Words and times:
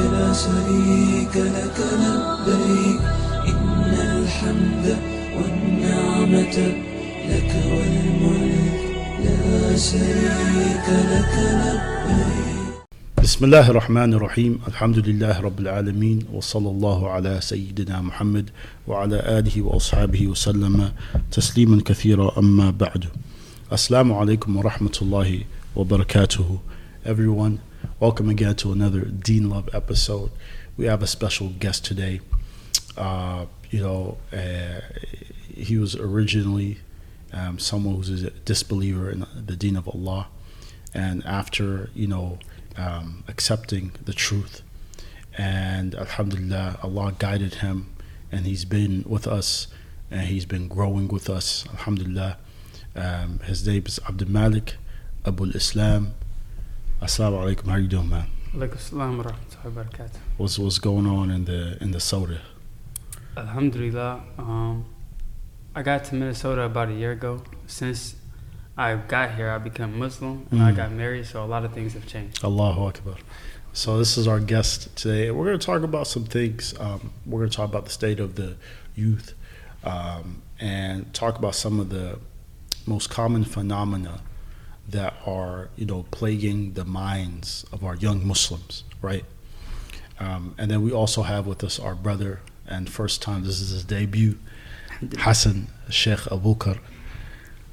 لا 0.00 0.32
شريك 0.32 1.34
لك 1.36 1.78
لبيك 2.02 3.00
إن 3.52 3.92
الحمد 4.10 4.86
والنعمة 5.36 6.56
لك 7.30 7.52
والملك. 7.70 8.80
لا 9.24 9.76
شريك 9.76 10.86
لك 11.12 11.34
لبيك. 11.62 12.70
بسم 13.22 13.44
الله 13.44 13.70
الرحمن 13.70 14.14
الرحيم. 14.14 14.58
الحمد 14.68 14.98
لله 15.08 15.40
رب 15.40 15.60
العالمين 15.60 16.18
وصلى 16.32 16.70
الله 16.70 17.10
على 17.10 17.40
سيدنا 17.40 18.00
محمد 18.00 18.50
وعلى 18.88 19.38
آله 19.38 19.62
وأصحابه 19.62 20.26
وسلم 20.26 20.92
تسليما 21.32 21.82
كثيرا. 21.84 22.38
أما 22.38 22.70
بعد 22.70 23.04
alaikum 23.70 24.56
wa 24.56 24.62
rahmatullahi 24.62 25.46
wa 25.76 25.84
barakatuhu. 25.84 26.58
Everyone, 27.06 27.58
welcome 28.00 28.30
again 28.30 28.54
to 28.56 28.72
another 28.72 29.02
Dean 29.02 29.50
Love 29.50 29.68
episode. 29.74 30.30
We 30.78 30.86
have 30.86 31.02
a 31.02 31.06
special 31.06 31.50
guest 31.50 31.84
today. 31.84 32.22
Uh, 32.96 33.44
you 33.68 33.82
know, 33.82 34.16
uh, 34.32 34.80
he 35.54 35.76
was 35.76 35.94
originally 35.96 36.78
um, 37.34 37.58
someone 37.58 37.96
who's 37.96 38.22
a 38.22 38.30
disbeliever 38.30 39.10
in 39.10 39.26
the 39.36 39.54
Deen 39.54 39.76
of 39.76 39.86
Allah. 39.86 40.28
And 40.94 41.22
after, 41.26 41.90
you 41.94 42.06
know, 42.06 42.38
um, 42.78 43.22
accepting 43.28 43.92
the 44.02 44.14
truth, 44.14 44.62
and 45.36 45.94
Alhamdulillah, 45.94 46.78
Allah 46.82 47.14
guided 47.18 47.56
him, 47.56 47.92
and 48.32 48.46
he's 48.46 48.64
been 48.64 49.04
with 49.06 49.26
us, 49.26 49.66
and 50.10 50.22
he's 50.22 50.46
been 50.46 50.68
growing 50.68 51.06
with 51.08 51.28
us. 51.28 51.66
Alhamdulillah. 51.68 52.38
Um, 52.96 53.40
his 53.40 53.66
name 53.66 53.84
is 53.84 54.00
Abdul 54.08 54.30
Malik 54.30 54.76
Abu 55.26 55.44
Islam. 55.50 56.14
Assalamu 57.00 57.38
alaikum. 57.42 57.66
How 57.66 57.72
are 57.76 57.78
you 57.80 57.88
doing, 57.88 58.08
man? 58.08 58.26
Alaikum 58.54 58.78
salam 58.78 59.18
wa 59.18 59.24
rahmatullahi 59.24 59.74
wa 59.74 59.82
barakatuh. 59.84 60.16
What's 60.36 60.58
what's 60.58 60.78
going 60.78 61.06
on 61.06 61.30
in 61.30 61.44
the 61.44 61.78
in 61.82 61.90
the 61.92 61.98
Sota? 61.98 62.38
Alhamdulillah. 63.36 64.20
Um, 64.38 64.84
I 65.74 65.82
got 65.82 66.04
to 66.04 66.14
Minnesota 66.14 66.62
about 66.62 66.88
a 66.88 66.92
year 66.94 67.12
ago. 67.12 67.42
Since 67.66 68.16
I 68.76 68.96
got 68.96 69.34
here, 69.34 69.50
I 69.50 69.58
became 69.58 69.98
Muslim 69.98 70.46
and 70.50 70.62
I 70.62 70.72
Mm. 70.72 70.76
got 70.76 70.92
married, 70.92 71.26
so 71.26 71.44
a 71.44 71.46
lot 71.46 71.64
of 71.64 71.72
things 71.72 71.94
have 71.94 72.06
changed. 72.06 72.42
Allahu 72.44 72.82
Akbar. 72.86 73.14
So 73.72 73.98
this 73.98 74.18
is 74.18 74.26
our 74.26 74.40
guest 74.40 74.94
today. 74.96 75.30
We're 75.30 75.44
going 75.46 75.58
to 75.58 75.64
talk 75.64 75.82
about 75.82 76.06
some 76.08 76.24
things. 76.24 76.74
Um, 76.80 77.12
we're 77.24 77.38
going 77.40 77.50
to 77.50 77.56
talk 77.56 77.68
about 77.68 77.84
the 77.84 77.92
state 77.92 78.18
of 78.18 78.34
the 78.34 78.56
youth, 78.96 79.34
um, 79.84 80.42
and 80.58 81.12
talk 81.14 81.38
about 81.38 81.54
some 81.54 81.78
of 81.78 81.88
the 81.88 82.18
most 82.86 83.10
common 83.10 83.44
phenomena 83.44 84.20
that 84.90 85.14
are 85.26 85.68
you 85.76 85.86
know 85.86 86.04
plaguing 86.10 86.72
the 86.74 86.84
minds 86.84 87.64
of 87.72 87.84
our 87.84 87.96
young 87.96 88.26
Muslims, 88.26 88.84
right? 89.02 89.24
Um, 90.18 90.54
and 90.58 90.70
then 90.70 90.82
we 90.82 90.92
also 90.92 91.22
have 91.22 91.46
with 91.46 91.64
us 91.64 91.78
our 91.80 91.94
brother 91.94 92.40
and 92.66 92.88
first 92.88 93.22
time 93.22 93.44
this 93.44 93.60
is 93.60 93.70
his 93.70 93.84
debut, 93.84 94.38
Hassan 95.18 95.68
Sheikh 95.88 96.20
Abukar. 96.30 96.78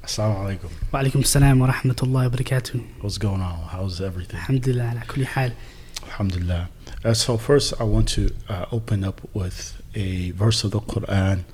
Assalamu 0.02 0.58
alaikum. 0.58 0.70
Wa 0.92 1.02
alaikum 1.02 1.26
salam 1.26 1.58
wa 1.58 1.68
rahmatullahi 1.68 2.30
wa 2.30 2.36
barakatuh. 2.36 2.84
What's 3.02 3.18
going 3.18 3.42
on? 3.42 3.68
How's 3.68 4.00
everything? 4.00 4.40
Alhamdulillah, 4.40 4.92
ala 4.92 5.00
kulli 5.06 5.24
hal. 5.24 5.52
Alhamdulillah. 6.04 6.68
Uh, 7.04 7.14
so 7.14 7.36
first 7.36 7.74
I 7.78 7.84
want 7.84 8.08
to 8.10 8.34
uh, 8.48 8.66
open 8.72 9.04
up 9.04 9.20
with 9.34 9.80
a 9.94 10.30
verse 10.32 10.64
of 10.64 10.70
the 10.70 10.80
Quran 10.80 11.44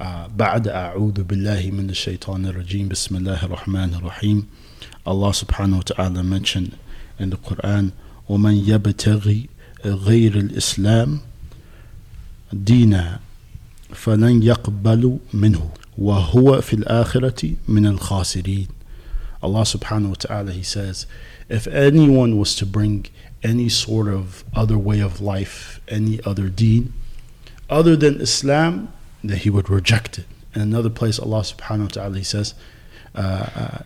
Uh, 0.00 0.26
بعد 0.36 0.68
أعوذ 0.68 1.22
بالله 1.22 1.70
من 1.70 1.90
الشيطان 1.90 2.46
الرجيم 2.46 2.88
بسم 2.88 3.16
الله 3.16 3.44
الرحمن 3.44 3.94
الرحيم 3.94 4.46
Allah 5.06 5.28
subhanahu 5.32 5.76
wa 5.76 5.82
ta'ala 5.84 6.22
mentioned 6.24 6.72
in 7.18 7.28
the 7.28 7.36
Quran 7.36 7.92
ومن 8.28 8.54
يبتغي 8.64 9.48
غير 9.84 10.36
الإسلام 10.38 11.20
دينا 12.52 13.20
فلن 13.92 14.42
يقبل 14.42 15.18
منه 15.34 15.70
وهو 15.98 16.60
في 16.60 16.74
الآخرة 16.76 17.52
من 17.68 17.86
الخاسرين 17.86 18.68
Allah 19.42 19.62
subhanahu 19.68 20.08
wa 20.08 20.14
ta'ala 20.18 20.52
he 20.52 20.62
says 20.62 21.04
if 21.50 21.66
anyone 21.66 22.38
was 22.38 22.56
to 22.56 22.64
bring 22.64 23.04
any 23.42 23.68
sort 23.68 24.08
of 24.08 24.44
other 24.56 24.78
way 24.78 25.00
of 25.00 25.20
life 25.20 25.78
any 25.88 26.20
other 26.24 26.48
deen 26.48 26.94
other 27.68 27.96
than 27.96 28.18
Islam 28.22 28.88
then 29.22 29.38
he 29.38 29.50
would 29.50 29.68
reject 29.68 30.18
it 30.18 30.26
in 30.54 30.62
another 30.62 30.90
place 30.90 31.18
Allah 31.18 31.40
subhanahu 31.40 31.82
wa 31.82 31.88
ta'ala 31.88 32.16
he 32.18 32.24
says 32.24 32.54
uh, 33.14 33.48
uh, 33.54 33.78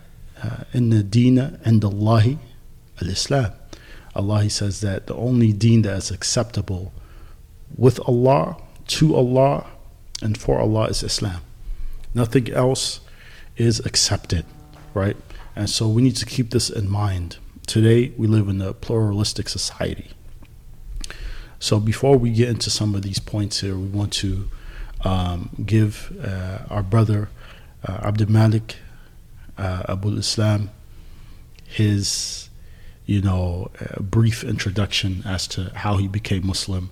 uh, 0.43 0.63
in 0.73 0.89
the 0.89 1.03
deen 1.03 1.37
and 1.37 1.83
Allah 1.83 2.37
al-Islam 3.01 3.51
Allah 4.15 4.43
he 4.43 4.49
says 4.49 4.81
that 4.81 5.07
the 5.07 5.15
only 5.15 5.51
deen 5.51 5.81
that 5.83 5.97
is 5.97 6.11
acceptable 6.11 6.93
with 7.75 7.99
Allah 8.07 8.57
to 8.87 9.15
Allah 9.15 9.67
and 10.21 10.37
for 10.37 10.59
Allah 10.59 10.85
is 10.85 11.03
Islam 11.03 11.41
nothing 12.13 12.51
else 12.51 13.01
is 13.57 13.79
accepted 13.85 14.45
right 14.93 15.17
and 15.55 15.69
so 15.69 15.87
we 15.87 16.01
need 16.01 16.17
to 16.17 16.25
keep 16.25 16.49
this 16.49 16.69
in 16.69 16.89
mind. 16.89 17.37
Today, 17.65 18.11
we 18.17 18.27
live 18.27 18.49
in 18.49 18.61
a 18.61 18.73
pluralistic 18.73 19.47
society. 19.47 20.11
So 21.59 21.79
before 21.79 22.17
we 22.17 22.31
get 22.31 22.49
into 22.49 22.69
some 22.69 22.93
of 22.93 23.01
these 23.01 23.19
points 23.19 23.61
here, 23.61 23.77
we 23.77 23.87
want 23.87 24.11
to 24.13 24.49
um, 25.05 25.49
give 25.65 26.11
uh, 26.21 26.59
our 26.69 26.83
brother 26.83 27.29
uh, 27.87 27.99
Abdul 28.03 28.31
Malik 28.31 28.77
uh, 29.57 29.83
Abu 29.87 30.17
Islam 30.17 30.71
his, 31.67 32.49
you 33.05 33.21
know, 33.21 33.69
uh, 33.79 34.01
brief 34.01 34.43
introduction 34.43 35.21
as 35.25 35.47
to 35.47 35.71
how 35.75 35.97
he 35.97 36.07
became 36.07 36.45
Muslim. 36.45 36.89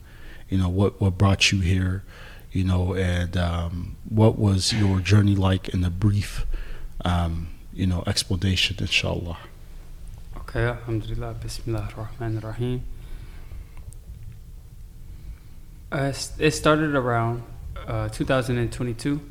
You 0.50 0.60
know, 0.60 0.70
what 0.70 1.02
what 1.02 1.18
brought 1.18 1.52
you 1.52 1.60
here, 1.62 2.04
you 2.52 2.64
know, 2.64 2.94
and 2.94 3.36
um, 3.36 3.96
what 4.10 4.38
was 4.38 4.72
your 4.74 5.00
journey 5.00 5.36
like 5.36 5.70
in 5.70 5.84
a 5.84 5.90
brief. 5.90 6.46
Um, 7.04 7.48
you 7.74 7.88
know, 7.88 8.04
explanation, 8.06 8.78
inshallah. 8.80 9.38
Okay, 10.38 10.66
Alhamdulillah, 10.66 11.34
Bismillah 11.42 11.90
ar-Rahman 11.98 12.38
ar-Rahim. 12.44 12.84
Uh, 15.92 16.14
it 16.38 16.52
started 16.52 16.96
around 16.96 17.42
uh, 17.88 18.10
2022, 18.10 19.22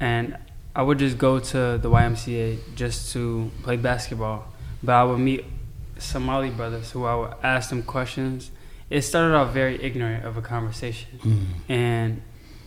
and 0.00 0.36
I 0.74 0.82
would 0.82 0.98
just 0.98 1.18
go 1.18 1.38
to 1.40 1.78
the 1.78 1.90
YMCA 1.90 2.74
just 2.76 3.12
to 3.12 3.50
play 3.62 3.76
basketball. 3.76 4.46
But 4.82 4.94
I 4.94 5.04
would 5.04 5.18
meet 5.18 5.44
Somali 5.98 6.50
brothers 6.50 6.92
who 6.92 7.04
I 7.04 7.14
would 7.16 7.34
ask 7.42 7.70
them 7.70 7.82
questions. 7.82 8.50
It 8.88 9.02
started 9.02 9.34
off 9.34 9.52
very 9.52 9.82
ignorant 9.82 10.24
of 10.24 10.36
a 10.36 10.42
conversation. 10.42 11.18
And 11.68 12.22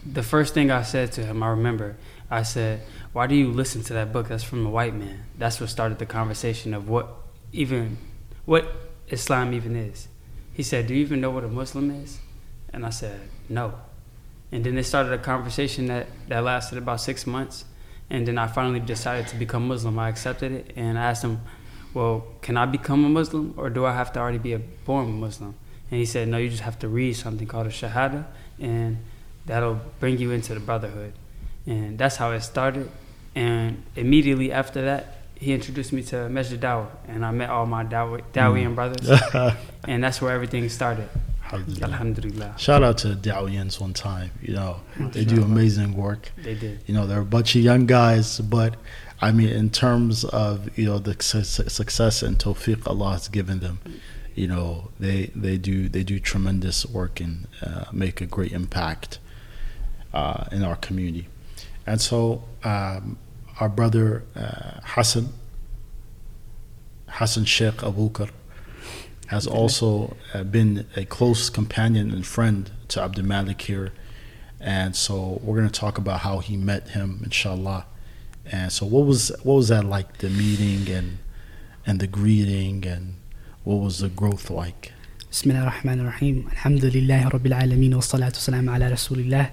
the 0.06 0.24
first 0.24 0.54
thing 0.54 0.72
I 0.72 0.82
said 0.84 1.12
to 1.14 1.26
him, 1.26 1.42
I 1.42 1.50
remember, 1.50 1.96
I 2.30 2.44
said, 2.44 2.82
Why 3.14 3.28
do 3.28 3.36
you 3.36 3.52
listen 3.52 3.82
to 3.84 3.94
that 3.94 4.12
book? 4.12 4.28
That's 4.28 4.44
from 4.44 4.66
a 4.66 4.70
white 4.70 4.94
man. 4.94 5.24
That's 5.38 5.60
what 5.60 5.70
started 5.70 6.00
the 6.00 6.06
conversation 6.06 6.74
of 6.74 6.90
what 6.90 7.08
even 7.54 7.98
what 8.46 8.70
Islam 9.08 9.54
even 9.54 9.76
is. 9.76 10.08
He 10.54 10.64
said, 10.64 10.88
Do 10.88 10.94
you 10.94 11.02
even 11.02 11.22
know 11.22 11.32
what 11.32 11.44
a 11.44 11.48
Muslim 11.48 11.92
is? 11.92 12.20
And 12.74 12.86
I 12.86 12.90
said, 12.90 13.20
No. 13.50 13.76
And 14.52 14.64
then 14.64 14.76
they 14.76 14.84
started 14.84 15.14
a 15.14 15.18
conversation 15.18 15.88
that, 15.88 16.08
that 16.28 16.44
lasted 16.44 16.78
about 16.78 17.02
six 17.02 17.26
months. 17.26 17.66
And 18.10 18.28
then 18.28 18.38
I 18.38 18.48
finally 18.48 18.82
decided 18.82 19.28
to 19.30 19.36
become 19.38 19.68
Muslim. 19.68 19.98
I 19.98 20.10
accepted 20.10 20.52
it 20.52 20.74
and 20.76 21.00
I 21.00 21.04
asked 21.04 21.24
him, 21.24 21.42
Well, 21.94 22.26
can 22.42 22.58
I 22.58 22.66
become 22.66 23.06
a 23.06 23.10
Muslim 23.10 23.54
or 23.56 23.70
do 23.70 23.86
I 23.86 23.94
have 23.94 24.12
to 24.14 24.20
already 24.20 24.38
be 24.38 24.54
a 24.54 24.60
born 24.60 25.20
Muslim? 25.20 25.56
And 25.90 26.00
he 26.00 26.06
said, 26.06 26.28
No, 26.28 26.38
you 26.38 26.50
just 26.50 26.64
have 26.64 26.78
to 26.80 26.90
read 26.90 27.14
something 27.14 27.48
called 27.48 27.68
a 27.68 27.70
Shahada 27.70 28.26
and 28.60 28.98
that'll 29.46 29.80
bring 30.00 30.18
you 30.18 30.32
into 30.32 30.54
the 30.54 30.60
brotherhood. 30.60 31.14
And 31.66 31.98
that's 31.98 32.18
how 32.18 32.32
it 32.32 32.42
started. 32.42 32.90
And 33.34 33.84
immediately 33.96 34.52
after 34.52 34.82
that, 34.84 35.22
he 35.36 35.54
introduced 35.54 35.92
me 35.92 36.04
to 36.04 36.30
Masjid 36.30 36.62
Dawah, 36.62 36.88
and 37.08 37.26
I 37.26 37.32
met 37.32 37.50
all 37.50 37.66
my 37.66 37.84
Dawi- 37.84 38.22
Dawian 38.32 38.74
mm. 38.74 38.76
brothers, 38.76 39.10
and 39.88 40.04
that's 40.04 40.22
where 40.22 40.32
everything 40.32 40.70
started. 40.70 41.10
Alhamdulillah. 41.54 41.88
Alhamdulillah. 41.94 42.56
Shout 42.58 42.84
out 42.84 42.98
to 43.00 43.10
Dawiyans 43.10 43.80
one 43.80 43.94
time. 43.94 44.32
You 44.42 44.54
know, 44.54 44.82
they 44.98 45.26
do 45.26 45.44
amazing 45.44 45.96
work. 45.96 46.32
They 46.38 46.56
did. 46.56 46.80
You 46.86 46.94
know, 46.94 47.06
they're 47.06 47.22
a 47.22 47.26
bunch 47.26 47.56
of 47.56 47.62
young 47.62 47.86
guys, 47.86 48.40
but 48.40 48.76
I 49.22 49.32
mean, 49.32 49.50
in 49.50 49.70
terms 49.70 50.24
of 50.26 50.78
you 50.78 50.86
know 50.86 51.00
the 51.00 51.16
su- 51.22 51.44
su- 51.44 51.70
success 51.70 52.24
and 52.24 52.38
tawfiq 52.40 52.88
Allah 52.88 53.12
has 53.12 53.28
given 53.28 53.60
them, 53.60 53.80
you 54.34 54.48
know, 54.48 54.90
they 55.00 55.32
they 55.36 55.58
do 55.58 55.90
they 55.90 56.04
do 56.04 56.20
tremendous 56.20 56.86
work 56.86 57.20
and 57.20 57.48
uh, 57.62 57.86
make 57.92 58.22
a 58.22 58.26
great 58.26 58.52
impact 58.54 59.20
uh, 60.14 60.46
in 60.52 60.64
our 60.64 60.76
community. 60.78 61.28
And 61.86 62.00
so, 62.00 62.44
um, 62.64 63.18
our 63.60 63.70
brother 63.70 64.24
uh, 64.36 64.80
Hassan, 64.84 65.30
Hassan 67.08 67.46
Sheikh 67.46 67.84
Abu 67.84 68.10
Abukar, 68.10 68.30
has 69.32 69.48
okay. 69.48 69.58
also 69.58 70.18
uh, 70.34 70.44
been 70.44 70.86
a 70.98 71.06
close 71.06 71.50
companion 71.50 72.12
and 72.12 72.28
friend 72.28 72.70
to 72.90 73.02
Abdul 73.02 73.26
Malik 73.26 73.62
here. 73.62 73.94
And 74.60 74.94
so 74.94 75.40
we're 75.42 75.56
going 75.56 75.70
to 75.70 75.80
talk 75.80 75.98
about 75.98 76.20
how 76.20 76.40
he 76.40 76.58
met 76.58 76.90
him, 76.90 77.22
inshallah. 77.24 77.86
And 78.52 78.74
so 78.74 78.86
what 78.86 79.06
was 79.06 79.32
what 79.44 79.56
was 79.56 79.70
that 79.70 79.86
like 79.86 80.18
the 80.18 80.30
meeting 80.30 80.94
and 80.94 81.20
and 81.88 82.02
the 82.02 82.08
greeting 82.08 82.86
and 82.86 83.16
what 83.64 83.76
was 83.76 84.00
the 84.00 84.10
growth 84.10 84.50
like? 84.50 84.92
بسم 85.32 85.52
الله 85.52 85.64
الرحمن 85.64 86.00
الرحيم 86.00 86.48
الحمد 86.52 86.86
لله 86.86 87.28
رب 87.28 87.46
العالمين 87.46 87.94
والصلاة 87.94 88.34
والسلام 88.36 89.50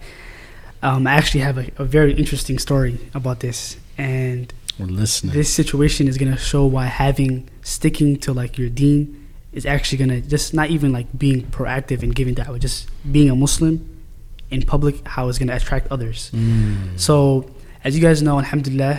um, 0.83 1.07
I 1.07 1.13
actually 1.13 1.41
have 1.41 1.59
a, 1.59 1.71
a, 1.79 1.85
very 1.85 2.15
interesting 2.15 2.59
story 2.59 2.99
about 3.15 3.41
this, 3.41 3.77
and 3.97 4.53
this 4.79 5.53
situation 5.53 6.09
is 6.09 6.19
gonna 6.19 6.37
show 6.37 6.67
why 6.67 6.87
having 6.87 7.49
sticking 7.63 8.17
to 8.19 8.33
like 8.33 8.59
your 8.59 8.69
deen 8.69 9.28
is 9.59 9.67
actually 9.75 9.99
going 10.03 10.13
to 10.17 10.21
just 10.35 10.55
not 10.55 10.69
even 10.71 10.93
like 10.99 11.09
being 11.25 11.41
proactive 11.57 12.03
and 12.05 12.15
giving 12.15 12.35
da'wah 12.41 12.59
just 12.69 12.79
being 13.17 13.29
a 13.29 13.37
muslim 13.45 13.75
in 14.51 14.63
public 14.75 14.95
how 15.15 15.29
it's 15.29 15.39
going 15.41 15.49
to 15.55 15.57
attract 15.61 15.87
others. 15.95 16.31
Mm. 16.33 16.99
so 17.07 17.15
as 17.85 17.91
you 17.97 18.03
guys 18.09 18.19
know 18.27 18.37
alhamdulillah 18.45 18.95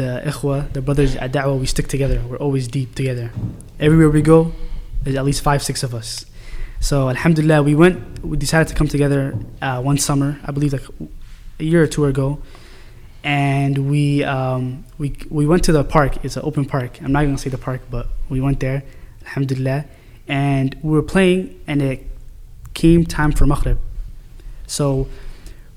the 0.00 0.10
ikhwa 0.30 0.56
the 0.76 0.82
brothers 0.86 1.12
at 1.16 1.30
da'wah 1.32 1.58
we 1.58 1.66
stick 1.66 1.88
together. 1.88 2.18
We're 2.28 2.42
always 2.46 2.64
deep 2.78 2.90
together. 3.00 3.26
Everywhere 3.78 4.10
we 4.10 4.22
go 4.34 4.52
there's 5.02 5.16
at 5.16 5.24
least 5.30 5.42
five 5.42 5.60
six 5.62 5.82
of 5.82 5.92
us. 6.00 6.08
So 6.80 7.08
alhamdulillah 7.14 7.60
we 7.62 7.74
went 7.82 7.96
we 8.24 8.36
decided 8.36 8.68
to 8.68 8.74
come 8.74 8.88
together 8.96 9.22
uh, 9.62 9.80
one 9.90 9.98
summer 10.08 10.30
i 10.44 10.50
believe 10.56 10.72
like 10.72 10.88
a 11.58 11.64
year 11.64 11.82
or 11.82 11.86
two 11.86 12.04
ago. 12.06 12.38
And 13.24 13.90
we 13.90 14.22
um, 14.22 14.84
we 14.98 15.16
we 15.30 15.46
went 15.46 15.64
to 15.64 15.72
the 15.72 15.82
park. 15.82 16.24
It's 16.24 16.36
an 16.36 16.44
open 16.44 16.64
park. 16.64 17.02
I'm 17.02 17.12
not 17.12 17.22
gonna 17.24 17.38
say 17.38 17.50
the 17.50 17.58
park, 17.58 17.80
but 17.90 18.06
we 18.28 18.40
went 18.40 18.60
there, 18.60 18.84
alhamdulillah, 19.24 19.84
and 20.28 20.76
we 20.82 20.92
were 20.92 21.02
playing, 21.02 21.60
and 21.66 21.82
it 21.82 22.06
came 22.74 23.04
time 23.04 23.32
for 23.32 23.46
maghrib. 23.46 23.78
So 24.66 25.08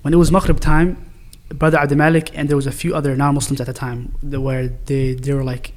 when 0.01 0.13
it 0.13 0.18
was 0.18 0.31
maghrib 0.31 0.60
time, 0.60 1.12
brother 1.50 1.78
Abdul 1.78 1.98
Malik 1.98 2.31
and 2.38 2.48
there 2.50 2.56
was 2.56 2.68
a 2.68 2.72
few 2.72 2.96
other 2.96 3.16
non-Muslims 3.16 3.60
at 3.60 3.68
the 3.68 3.74
time 3.74 4.13
where 4.22 4.68
they 4.86 5.13
they 5.13 5.34
were 5.34 5.44
like 5.44 5.74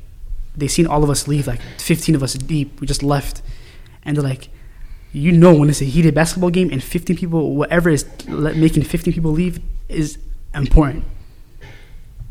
they 0.56 0.68
seen 0.68 0.86
all 0.86 1.02
of 1.02 1.10
us 1.10 1.26
leave, 1.26 1.46
like 1.46 1.60
15 1.78 2.14
of 2.14 2.22
us 2.22 2.34
deep. 2.34 2.80
We 2.80 2.86
just 2.86 3.02
left, 3.02 3.42
and 4.04 4.16
they're 4.16 4.24
like. 4.24 4.48
You 5.14 5.30
know 5.30 5.54
when 5.54 5.68
it's 5.68 5.82
a 5.82 5.84
heated 5.84 6.14
basketball 6.14 6.48
game 6.48 6.70
and 6.70 6.82
15 6.82 7.18
people, 7.18 7.54
whatever 7.54 7.90
is 7.90 8.06
making 8.26 8.84
15 8.84 9.12
people 9.12 9.30
leave 9.30 9.60
is 9.90 10.16
important. 10.54 11.04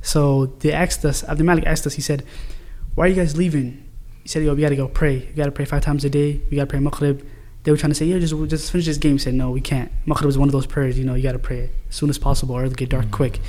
So 0.02 0.48
they 0.60 0.72
asked 0.72 1.06
us, 1.06 1.24
Abdul 1.24 1.46
Malik 1.46 1.66
asked 1.66 1.86
us, 1.86 1.94
he 1.94 2.02
said, 2.02 2.24
Why 2.96 3.06
are 3.06 3.08
you 3.08 3.16
guys 3.16 3.38
leaving? 3.38 3.84
He 4.24 4.30
said, 4.30 4.44
Yo, 4.44 4.54
we 4.54 4.62
gotta 4.62 4.76
go 4.76 4.88
pray. 4.88 5.20
We 5.20 5.34
gotta 5.34 5.52
pray 5.52 5.66
five 5.66 5.84
times 5.84 6.06
a 6.06 6.10
day. 6.10 6.42
We 6.50 6.58
gotta 6.58 6.68
pray 6.68 6.80
Maghrib. 6.80 7.26
They 7.64 7.72
were 7.72 7.78
trying 7.78 7.92
to 7.92 7.96
say, 7.96 8.06
Yeah, 8.06 8.20
just, 8.20 8.34
just 8.50 8.72
finish 8.72 8.86
this 8.86 8.98
game. 8.98 9.14
He 9.14 9.18
said, 9.18 9.34
No, 9.34 9.52
we 9.52 9.62
can't. 9.62 9.92
Maghrib 10.06 10.30
is 10.30 10.38
one 10.38 10.48
of 10.48 10.54
those 10.54 10.66
prayers, 10.66 10.98
you 10.98 11.06
know, 11.06 11.16
you 11.16 11.24
gotta 11.24 11.40
pray 11.40 11.60
it 11.60 11.72
as 11.90 11.96
soon 11.96 12.10
as 12.10 12.18
possible 12.18 12.56
or 12.56 12.64
it'll 12.64 12.76
get 12.76 12.90
dark 12.90 13.06
mm. 13.06 13.12
quick. 13.12 13.40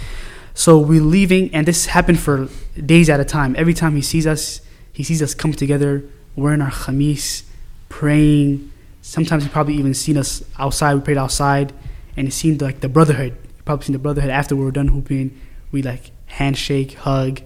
So 0.55 0.79
we're 0.79 1.01
leaving, 1.01 1.55
and 1.55 1.67
this 1.67 1.87
happened 1.87 2.19
for 2.19 2.49
days 2.77 3.09
at 3.09 3.21
a 3.21 3.25
time. 3.25 3.55
Every 3.57 3.73
time 3.73 3.97
he 3.97 4.03
sees 4.03 4.27
us, 4.27 4.61
he 4.93 5.03
sees 5.03 5.23
us 5.23 5.35
come 5.35 5.53
together, 5.53 6.05
wearing 6.37 6.61
our 6.61 6.71
khamis, 6.71 7.45
praying. 7.89 8.71
Sometimes 9.01 9.45
he 9.45 9.49
probably 9.49 9.75
even 9.75 9.95
seen 9.95 10.19
us 10.19 10.45
outside. 10.59 10.95
We 10.95 11.01
prayed 11.01 11.17
outside, 11.17 11.73
and 12.17 12.29
it 12.29 12.33
seemed 12.33 12.61
like 12.61 12.81
the 12.81 12.89
brotherhood. 12.89 13.37
He 13.57 13.63
probably 13.65 13.87
seen 13.87 13.95
the 13.95 13.99
brotherhood 13.99 14.31
after 14.31 14.55
we 14.55 14.63
were 14.63 14.71
done 14.71 14.89
hooping. 14.89 15.41
We 15.71 15.83
like 15.83 16.11
handshake, 16.27 16.95
hug. 16.95 17.41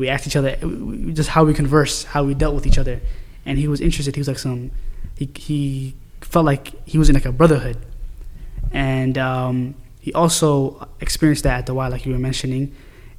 We 0.00 0.08
asked 0.08 0.26
each 0.26 0.36
other 0.36 0.56
just 1.12 1.28
how 1.28 1.44
we 1.44 1.52
converse, 1.52 2.04
how 2.04 2.24
we 2.24 2.32
dealt 2.32 2.54
with 2.54 2.66
each 2.66 2.78
other, 2.78 3.00
and 3.44 3.58
he 3.58 3.68
was 3.68 3.80
interested. 3.82 4.16
He 4.16 4.20
was 4.20 4.28
like 4.28 4.38
some, 4.38 4.70
he 5.14 5.30
he 5.36 5.94
felt 6.22 6.46
like 6.46 6.64
he 6.88 6.96
was 6.96 7.10
in 7.10 7.14
like 7.14 7.26
a 7.26 7.32
brotherhood, 7.32 7.76
and 8.72 9.18
um, 9.18 9.74
he 10.00 10.10
also 10.14 10.88
experienced 11.00 11.44
that 11.44 11.58
at 11.58 11.66
the 11.66 11.74
Y, 11.74 11.88
like 11.88 12.06
you 12.06 12.12
were 12.12 12.18
mentioning, 12.18 12.74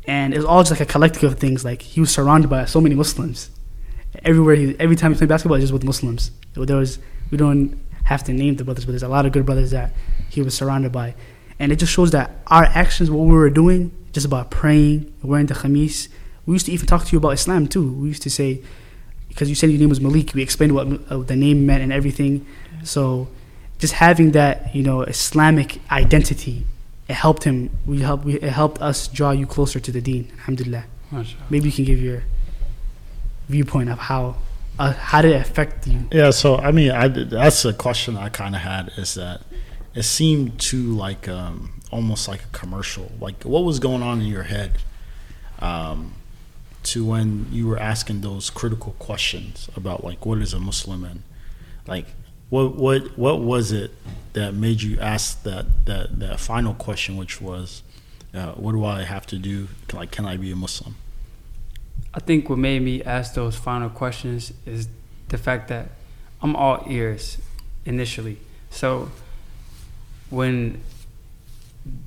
and 0.06 0.33
it 0.33 0.38
was 0.38 0.45
all 0.45 0.63
just 0.63 0.72
like 0.72 0.80
a 0.80 0.86
collective 0.86 1.24
of 1.31 1.39
things. 1.39 1.63
Like 1.63 1.83
he 1.83 2.00
was 2.00 2.12
surrounded 2.12 2.50
by 2.50 2.66
so 2.66 2.81
many 2.81 2.95
Muslims. 2.95 3.51
Everywhere 4.25 4.56
he, 4.56 4.75
every 4.80 4.95
time 4.95 5.13
he 5.13 5.18
played 5.19 5.30
basketball, 5.30 5.60
just 5.60 5.72
with 5.72 5.84
Muslims. 5.84 6.31
There 6.56 6.77
was 6.77 6.98
we 7.30 7.38
don't 7.38 7.80
have 8.06 8.24
to 8.24 8.34
name 8.34 8.56
the 8.56 8.63
brothers, 8.63 8.86
but 8.86 8.94
there's 8.94 9.04
a 9.04 9.07
lot 9.07 9.27
of 9.27 9.31
good 9.31 9.45
brothers 9.45 9.69
that 9.69 9.94
he 10.30 10.42
was 10.42 10.56
surrounded 10.56 10.92
by, 10.92 11.13
and 11.60 11.72
it 11.72 11.75
just 11.75 11.94
shows 11.94 12.10
that 12.12 12.42
our 12.48 12.63
actions, 12.63 13.12
what 13.12 13.24
we 13.27 13.36
were 13.36 13.51
doing, 13.51 13.92
just 14.13 14.25
about 14.25 14.50
praying, 14.50 15.13
wearing 15.22 15.45
the 15.45 15.54
khamis. 15.54 16.10
We 16.45 16.53
used 16.53 16.65
to 16.65 16.71
even 16.71 16.88
talk 16.88 17.05
to 17.05 17.11
you 17.11 17.17
about 17.17 17.31
Islam 17.31 17.67
too. 17.67 17.91
We 17.93 18.07
used 18.09 18.23
to 18.23 18.29
say, 18.29 18.61
because 19.29 19.49
you 19.49 19.55
said 19.55 19.69
your 19.69 19.79
name 19.79 19.89
was 19.89 20.01
Malik, 20.01 20.33
we 20.33 20.41
explained 20.41 20.73
what 20.73 20.88
uh, 21.09 21.17
the 21.19 21.35
name 21.35 21.65
meant 21.65 21.83
and 21.83 21.93
everything. 21.93 22.45
So, 22.83 23.27
just 23.79 23.93
having 23.93 24.31
that, 24.31 24.75
you 24.75 24.83
know, 24.83 25.01
Islamic 25.01 25.79
identity, 25.91 26.65
it 27.07 27.13
helped 27.13 27.43
him. 27.43 27.69
We 27.85 28.01
helped. 28.01 28.25
We, 28.25 28.35
it 28.35 28.51
helped 28.51 28.81
us 28.81 29.07
draw 29.07 29.31
you 29.31 29.45
closer 29.45 29.79
to 29.79 29.91
the 29.91 30.01
Deen. 30.01 30.31
Alhamdulillah. 30.39 30.85
Mashallah. 31.11 31.45
Maybe 31.49 31.67
you 31.67 31.71
can 31.71 31.85
give 31.85 32.01
your 32.01 32.23
viewpoint 33.49 33.89
of 33.89 33.99
how 33.99 34.35
uh, 34.79 34.93
how 34.93 35.21
did 35.21 35.31
it 35.31 35.41
affect 35.41 35.88
you. 35.88 36.07
Yeah, 36.11 36.31
so 36.31 36.57
I 36.57 36.71
mean, 36.71 36.91
I, 36.91 37.07
that's 37.07 37.65
a 37.65 37.73
question 37.73 38.17
I 38.17 38.29
kind 38.29 38.55
of 38.55 38.61
had 38.61 38.91
is 38.97 39.13
that 39.15 39.41
it 39.93 40.03
seemed 40.03 40.59
too 40.59 40.93
like 40.93 41.27
um, 41.27 41.73
almost 41.91 42.27
like 42.27 42.43
a 42.43 42.57
commercial. 42.57 43.11
Like, 43.19 43.43
what 43.43 43.63
was 43.63 43.79
going 43.79 44.01
on 44.01 44.21
in 44.21 44.27
your 44.27 44.43
head 44.43 44.77
um, 45.59 46.15
to 46.83 47.06
when 47.06 47.48
you 47.51 47.68
were 47.68 47.78
asking 47.78 48.22
those 48.22 48.50
critical 48.50 48.94
questions 49.00 49.69
about 49.75 50.04
like 50.04 50.25
what 50.25 50.39
is 50.39 50.54
a 50.54 50.60
Muslim 50.60 51.04
and 51.04 51.24
like 51.88 52.07
what 52.50 52.75
what 52.75 53.18
what 53.18 53.42
was 53.42 53.72
it 53.72 53.92
that 54.33 54.54
made 54.54 54.81
you 54.81 55.00
ask 55.00 55.44
that 55.44 55.86
that 55.86 56.19
that 56.19 56.39
final 56.39 56.74
question, 56.74 57.18
which 57.18 57.42
was, 57.42 57.81
uh, 58.33 58.51
what 58.54 58.74
do 58.74 58.83
I 58.86 59.04
have 59.04 59.25
to 59.28 59.38
do? 59.38 59.69
Like, 59.94 60.12
can 60.12 60.25
I 60.25 60.38
be 60.38 60.51
a 60.51 60.56
Muslim? 60.56 60.95
I 62.13 62.19
think 62.19 62.50
what 62.50 62.60
made 62.60 62.81
me 62.81 63.01
ask 63.04 63.36
those 63.36 63.56
final 63.56 63.89
questions 63.89 64.54
is 64.66 64.89
the 65.30 65.38
fact 65.38 65.69
that 65.69 65.92
I'm 66.42 66.56
all 66.56 66.84
ears 66.88 67.38
initially. 67.86 68.38
So 68.69 69.12
when 70.30 70.81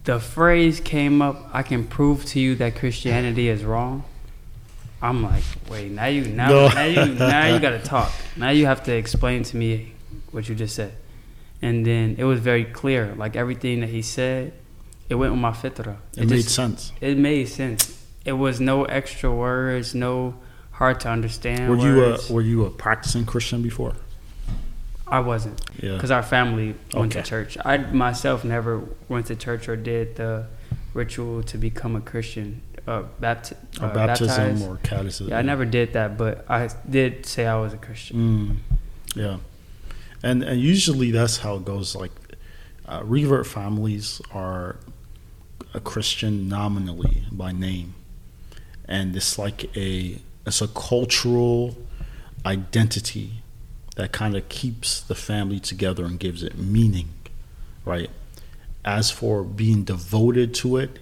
the 0.05 0.21
phrase 0.21 0.79
came 0.81 1.23
up, 1.23 1.49
I 1.53 1.63
can 1.63 1.87
prove 1.87 2.27
to 2.27 2.41
you 2.41 2.55
that 2.57 2.77
Christianity 2.77 3.49
is 3.49 3.65
wrong. 3.65 4.05
I'm 5.05 5.23
like, 5.23 5.43
wait, 5.71 5.91
now 5.93 6.07
you 6.07 6.25
now 6.25 6.49
No. 6.49 6.69
now 6.69 6.85
you 6.85 7.15
now 7.15 7.47
you 7.55 7.61
gotta 7.61 7.79
talk. 7.95 8.11
Now 8.37 8.51
you 8.51 8.67
have 8.67 8.83
to 8.85 8.93
explain 8.95 9.43
to 9.45 9.57
me 9.57 9.93
what 10.31 10.49
you 10.49 10.55
just 10.55 10.75
said. 10.75 10.93
And 11.61 11.85
then 11.87 12.17
it 12.19 12.25
was 12.25 12.41
very 12.41 12.65
clear, 12.65 13.15
like 13.17 13.37
everything 13.37 13.81
that 13.81 13.89
he 13.91 14.03
said, 14.03 14.53
it 15.09 15.15
went 15.17 15.33
with 15.33 15.41
my 15.41 15.51
fitra. 15.53 15.97
It, 16.17 16.29
made 16.29 16.37
just- 16.43 16.55
sense. 16.55 16.93
it 17.01 17.19
made 17.19 17.47
sense. 17.49 17.83
It 18.25 18.33
was 18.33 18.61
no 18.61 18.85
extra 18.85 19.31
words, 19.31 19.95
no 19.95 20.35
hard 20.73 20.99
to 21.01 21.09
understand 21.11 21.69
Were 21.71 21.77
you 21.77 22.05
a 22.05 22.19
were 22.33 22.41
you 22.41 22.65
a 22.65 22.71
practicing 22.71 23.27
Christian 23.27 23.63
before? 23.63 23.95
I 25.07 25.21
wasn't 25.21 25.61
Yeah. 25.83 25.95
because 25.95 26.11
our 26.11 26.23
family 26.23 26.75
went 26.95 27.13
to 27.13 27.23
church. 27.23 27.59
I 27.65 27.77
myself 27.77 28.43
never 28.45 28.83
went 29.09 29.27
to 29.27 29.37
church 29.37 29.69
or 29.69 29.77
did 29.77 30.17
the 30.17 30.47
ritual 30.95 31.43
to 31.43 31.59
become 31.59 31.95
a 31.95 32.01
Christian, 32.01 32.63
uh, 32.87 33.05
bapti- 33.21 33.57
or 33.81 33.87
uh, 33.87 33.95
baptism 33.95 34.37
baptized. 34.37 34.69
or 34.69 34.77
catechism. 34.83 35.29
Yeah, 35.29 35.39
I 35.39 35.43
never 35.43 35.65
did 35.65 35.93
that, 35.95 36.19
but 36.19 36.45
I 36.49 36.69
did 36.89 37.27
say 37.27 37.47
I 37.47 37.57
was 37.57 37.73
a 37.73 37.79
Christian. 37.79 38.17
Mm, 38.17 38.77
yeah, 39.17 39.39
and 40.23 40.43
and 40.43 40.61
usually 40.61 41.11
that's 41.11 41.39
how 41.39 41.57
it 41.57 41.65
goes. 41.65 41.95
Like 41.97 42.13
uh, 42.87 43.03
revert 43.05 43.47
families 43.47 44.21
are 44.33 44.77
a 45.73 45.81
Christian 45.81 46.49
nominally 46.49 47.25
by 47.33 47.53
name, 47.53 47.95
and 48.87 49.17
it's 49.17 49.39
like 49.39 49.75
a 49.77 50.19
it's 50.47 50.61
a 50.61 50.69
cultural 50.69 51.77
identity 52.45 53.43
that 53.97 54.13
kind 54.13 54.37
of 54.37 54.49
keeps 54.49 55.01
the 55.01 55.15
family 55.15 55.61
together 55.61 56.05
and 56.05 56.19
gives 56.19 56.43
it 56.43 56.59
meaning, 56.59 57.09
right? 57.85 58.11
As 58.85 59.11
for 59.11 59.45
being 59.45 59.85
devoted 59.85 60.53
to 60.57 60.77
it, 60.77 60.99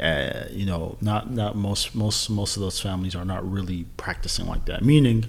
uh, 0.00 0.44
you 0.50 0.64
know, 0.64 0.96
not 1.00 1.30
not 1.30 1.56
most 1.56 1.94
most 1.94 2.30
most 2.30 2.56
of 2.56 2.62
those 2.62 2.80
families 2.80 3.14
are 3.14 3.24
not 3.24 3.48
really 3.48 3.84
practicing 3.96 4.46
like 4.46 4.64
that. 4.66 4.84
Meaning, 4.84 5.26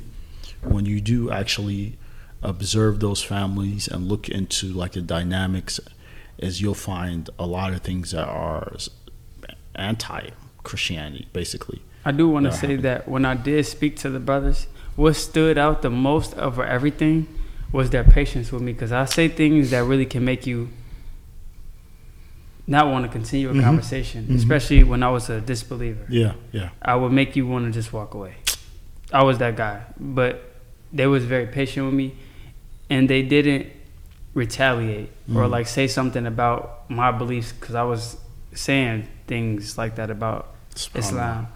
when 0.61 0.85
you 0.85 1.01
do 1.01 1.29
actually 1.31 1.97
observe 2.41 2.99
those 2.99 3.21
families 3.21 3.87
and 3.87 4.07
look 4.07 4.29
into 4.29 4.67
like 4.67 4.93
the 4.93 5.01
dynamics, 5.01 5.79
is 6.37 6.61
you'll 6.61 6.73
find 6.73 7.29
a 7.37 7.45
lot 7.45 7.73
of 7.73 7.81
things 7.81 8.11
that 8.11 8.27
are 8.27 8.75
anti 9.75 10.29
Christianity, 10.63 11.27
basically. 11.33 11.81
I 12.03 12.11
do 12.11 12.29
want 12.29 12.45
to 12.45 12.51
say 12.51 12.61
happened. 12.61 12.83
that 12.83 13.07
when 13.07 13.25
I 13.25 13.35
did 13.35 13.65
speak 13.65 13.95
to 13.97 14.09
the 14.09 14.19
brothers, 14.19 14.67
what 14.95 15.15
stood 15.15 15.57
out 15.57 15.81
the 15.81 15.89
most 15.89 16.35
over 16.35 16.65
everything 16.65 17.27
was 17.71 17.91
their 17.91 18.03
patience 18.03 18.51
with 18.51 18.61
me 18.61 18.73
because 18.73 18.91
I 18.91 19.05
say 19.05 19.27
things 19.27 19.69
that 19.71 19.83
really 19.83 20.05
can 20.05 20.25
make 20.25 20.45
you 20.47 20.69
not 22.67 22.87
want 22.87 23.05
to 23.05 23.11
continue 23.11 23.49
a 23.49 23.53
Mhm. 23.53 23.63
conversation, 23.63 24.25
Mhm. 24.29 24.35
especially 24.37 24.83
when 24.83 25.03
I 25.03 25.09
was 25.09 25.29
a 25.29 25.41
disbeliever. 25.41 26.05
Yeah, 26.09 26.33
yeah. 26.51 26.69
I 26.81 26.95
would 26.95 27.11
make 27.11 27.35
you 27.35 27.45
want 27.47 27.65
to 27.65 27.71
just 27.71 27.91
walk 27.93 28.13
away. 28.13 28.35
I 29.13 29.23
was 29.23 29.37
that 29.39 29.55
guy, 29.57 29.81
but 29.99 30.53
they 30.93 31.07
was 31.07 31.25
very 31.25 31.47
patient 31.47 31.85
with 31.85 31.95
me, 31.95 32.13
and 32.89 33.09
they 33.09 33.21
didn't 33.23 33.67
retaliate 34.33 35.09
or 35.35 35.43
Mm. 35.45 35.49
like 35.51 35.67
say 35.67 35.87
something 35.87 36.25
about 36.25 36.89
my 36.89 37.11
beliefs 37.11 37.51
because 37.51 37.75
I 37.75 37.83
was 37.83 38.17
saying 38.53 39.07
things 39.27 39.77
like 39.77 39.95
that 39.95 40.09
about 40.09 40.53
Islam, 40.95 41.47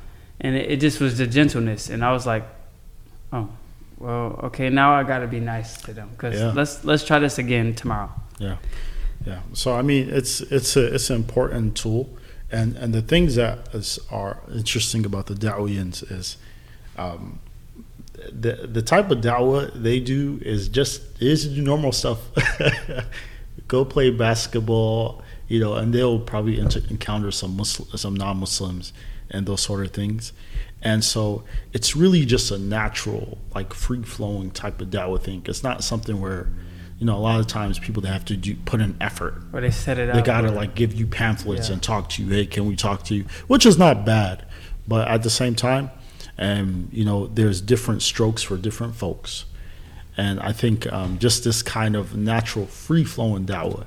and 0.41 0.55
it, 0.55 0.71
it 0.71 0.77
just 0.81 1.00
was 1.00 1.17
the 1.17 1.27
gentleness, 1.27 1.89
and 1.89 2.03
I 2.03 2.12
was 2.12 2.25
like, 2.25 2.43
oh, 3.31 3.47
well, 3.97 4.39
okay, 4.43 4.69
now 4.69 4.93
I 4.93 5.03
gotta 5.03 5.27
be 5.27 5.39
nice 5.39 5.77
to 5.83 5.93
them 5.93 6.09
because 6.12 6.38
Yeah. 6.39 6.51
let's 6.53 6.83
let's 6.83 7.05
try 7.05 7.19
this 7.19 7.38
again 7.38 7.74
tomorrow. 7.74 8.12
Yeah, 8.39 8.55
yeah. 9.25 9.41
So 9.53 9.74
I 9.74 9.82
mean, 9.82 10.10
it's 10.10 10.41
it's 10.41 10.75
a 10.75 10.94
it's 10.94 11.10
an 11.10 11.15
important 11.17 11.75
tool, 11.75 12.10
and 12.51 12.75
and 12.75 12.94
the 12.94 13.01
things 13.01 13.36
that 13.36 13.74
is, 13.74 14.00
are 14.12 14.39
interesting 14.53 15.05
about 15.05 15.27
the 15.27 15.34
Dawiyans 15.34 16.10
is, 16.12 16.38
um, 16.98 17.39
the 18.32 18.67
the 18.72 18.82
type 18.82 19.12
of 19.12 19.20
dawah 19.20 19.72
they 19.74 20.00
do 20.00 20.39
is 20.41 20.67
just 20.67 21.01
is 21.22 21.58
normal 21.58 21.91
stuff. 21.91 22.20
Go 23.67 23.84
play 23.84 24.12
basketball, 24.12 25.24
you 25.48 25.60
know, 25.60 25.74
and 25.74 25.91
they'll 25.91 26.20
probably 26.20 26.60
inter- 26.60 26.84
encounter 26.89 27.32
some 27.32 27.58
Muslim, 27.58 27.89
some 27.98 28.15
non-Muslims, 28.15 28.94
and 29.32 29.48
those 29.48 29.62
sort 29.62 29.86
of 29.86 29.91
things. 29.91 30.34
And 30.82 31.03
so 31.03 31.44
it's 31.74 31.96
really 31.96 32.25
just 32.25 32.51
a 32.51 32.60
natural, 32.60 33.39
like 33.55 33.74
free 33.74 34.03
flowing 34.03 34.51
type 34.51 34.82
of 34.82 34.89
dawah 34.89 35.20
thing. 35.20 35.41
It's 35.48 35.63
not 35.63 35.84
something 35.84 36.22
where, 36.22 36.48
you 36.99 37.05
know, 37.05 37.17
a 37.17 37.19
lot 37.19 37.39
of 37.39 37.47
times 37.47 37.77
people 37.77 38.01
that 38.03 38.07
have 38.09 38.25
to 38.25 38.37
do 38.37 38.55
put 38.65 38.79
in 38.81 38.95
effort. 39.01 39.35
Where 39.51 39.61
they 39.61 39.71
set 39.71 39.97
it 39.97 40.05
They 40.05 40.11
up. 40.11 40.15
They 40.15 40.21
gotta 40.21 40.51
like 40.51 40.75
give 40.75 40.93
you 40.93 41.07
pamphlets 41.07 41.67
Yeah. 41.67 41.73
and 41.73 41.83
talk 41.83 42.09
to 42.11 42.23
you. 42.23 42.29
Hey, 42.29 42.45
can 42.45 42.65
we 42.65 42.75
talk 42.75 43.03
to 43.05 43.15
you? 43.15 43.25
Which 43.47 43.65
is 43.65 43.77
not 43.77 44.05
bad, 44.05 44.45
but 44.87 45.07
at 45.07 45.23
the 45.23 45.29
same 45.29 45.55
time, 45.55 45.91
um, 46.37 46.87
you 46.91 47.03
know, 47.05 47.27
there's 47.27 47.61
different 47.61 48.01
strokes 48.01 48.43
for 48.43 48.57
different 48.57 48.95
folks, 48.95 49.45
and 50.17 50.39
I 50.39 50.51
think 50.53 50.91
um, 50.91 51.19
just 51.19 51.43
this 51.43 51.61
kind 51.61 51.95
of 51.95 52.15
natural, 52.15 52.65
free 52.65 53.03
flowing 53.03 53.45
dawah 53.45 53.85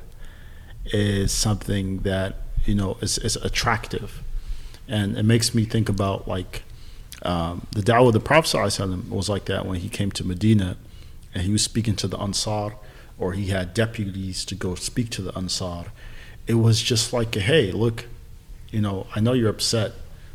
is 0.86 1.32
something 1.32 1.98
that 2.00 2.36
you 2.64 2.74
know 2.74 2.96
is, 3.00 3.18
is 3.18 3.36
attractive, 3.36 4.22
and 4.86 5.16
it 5.16 5.24
makes 5.24 5.54
me 5.54 5.64
think 5.64 5.88
about 5.88 6.26
like 6.28 6.62
um, 7.22 7.66
the 7.72 7.80
dawah 7.82 8.12
the 8.12 8.20
Prophet 8.20 8.54
was 9.10 9.28
like 9.28 9.46
that 9.46 9.66
when 9.66 9.80
he 9.80 9.88
came 9.88 10.10
to 10.12 10.24
Medina, 10.26 10.76
and 11.34 11.42
he 11.44 11.52
was 11.52 11.62
speaking 11.62 11.96
to 11.96 12.06
the 12.08 12.18
Ansar, 12.18 12.74
or 13.18 13.32
he 13.32 13.46
had 13.46 13.74
deputies 13.74 14.44
to 14.46 14.54
go 14.54 14.74
speak 14.74 15.10
to 15.10 15.22
the 15.22 15.36
Ansar. 15.36 15.86
It 16.46 16.54
was 16.54 16.80
just 16.82 17.12
like, 17.12 17.34
hey, 17.34 17.72
look, 17.72 18.06
you 18.70 18.80
know, 18.80 19.06
I 19.14 19.20
know 19.20 19.32
you're 19.32 19.50
upset 19.50 19.92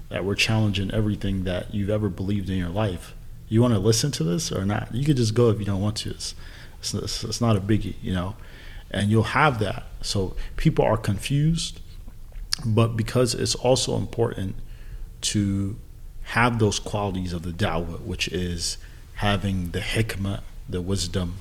that 0.10 0.26
we're 0.26 0.36
challenging 0.36 0.92
everything 0.92 1.44
that 1.46 1.74
you've 1.74 1.90
ever 1.90 2.10
believed 2.10 2.50
in 2.50 2.58
your 2.58 2.70
life. 2.70 3.14
You 3.48 3.62
want 3.62 3.74
to 3.74 3.80
listen 3.80 4.12
to 4.12 4.24
this 4.24 4.52
or 4.52 4.66
not? 4.66 4.94
You 4.94 5.06
could 5.06 5.18
just 5.18 5.34
go 5.34 5.50
if 5.50 5.60
you 5.60 5.66
don't 5.66 5.82
want 5.82 5.98
to. 5.98 6.12
It's, 6.12 6.36
it's, 6.82 7.24
it's, 7.24 7.42
not 7.42 7.56
a 7.56 7.62
biggie, 7.62 7.96
you 8.02 8.14
know, 8.14 8.36
and 8.92 9.10
you'll 9.10 9.24
have 9.24 9.60
that. 9.60 9.86
So 10.02 10.36
people 10.58 10.86
are 10.86 10.98
confused, 10.98 11.80
but 12.66 12.98
because 12.98 13.34
it's 13.34 13.56
also 13.56 13.98
important 13.98 14.56
to 15.22 15.78
have 16.24 16.60
those 16.60 16.80
qualities 16.80 17.34
of 17.34 17.44
the 17.44 17.52
dawah, 17.52 18.02
which 18.02 18.28
is 18.28 18.78
having 19.16 19.72
the 19.72 19.80
hikmah, 19.80 20.42
the 20.68 20.82
wisdom, 20.82 21.38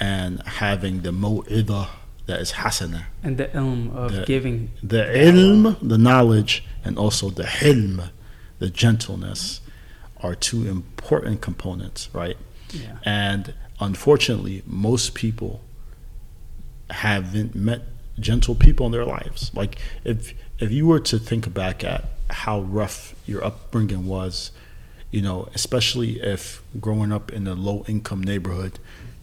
and 0.00 0.42
having 0.46 1.02
the 1.02 1.10
mu'idah 1.10 1.88
that 2.26 2.40
is 2.40 2.52
hasana, 2.52 3.04
and 3.22 3.36
the 3.38 3.46
ilm 3.48 3.90
of 3.94 4.12
The- 4.12 4.24
giving. 4.26 4.70
the 4.82 5.04
ilm, 5.04 5.76
the 5.82 5.98
knowledge, 5.98 6.62
and 6.84 6.98
also 6.98 7.30
the 7.30 7.44
hilm, 7.44 8.10
the 8.58 8.70
gentleness, 8.70 9.60
are 10.20 10.34
two 10.34 10.66
important 10.68 11.40
components, 11.40 12.08
right? 12.12 12.36
Yeah. 12.72 12.98
And 13.04 13.54
unfortunately, 13.80 14.62
most 14.66 15.14
people 15.14 15.62
haven't 16.90 17.54
met 17.54 17.82
gentle 18.18 18.54
people 18.54 18.86
in 18.86 18.92
their 18.92 19.04
lives. 19.04 19.50
Like 19.54 19.78
if 20.04 20.34
if 20.58 20.70
you 20.72 20.86
were 20.86 21.00
to 21.00 21.18
think 21.18 21.52
back 21.54 21.84
at 21.84 22.04
how 22.30 22.60
rough 22.60 23.14
your 23.26 23.44
upbringing 23.44 24.06
was, 24.06 24.50
you 25.10 25.22
know, 25.22 25.48
especially 25.54 26.20
if 26.20 26.62
growing 26.80 27.12
up 27.12 27.32
in 27.32 27.46
a 27.46 27.54
low 27.54 27.84
income 27.86 28.22
neighborhood, 28.22 28.78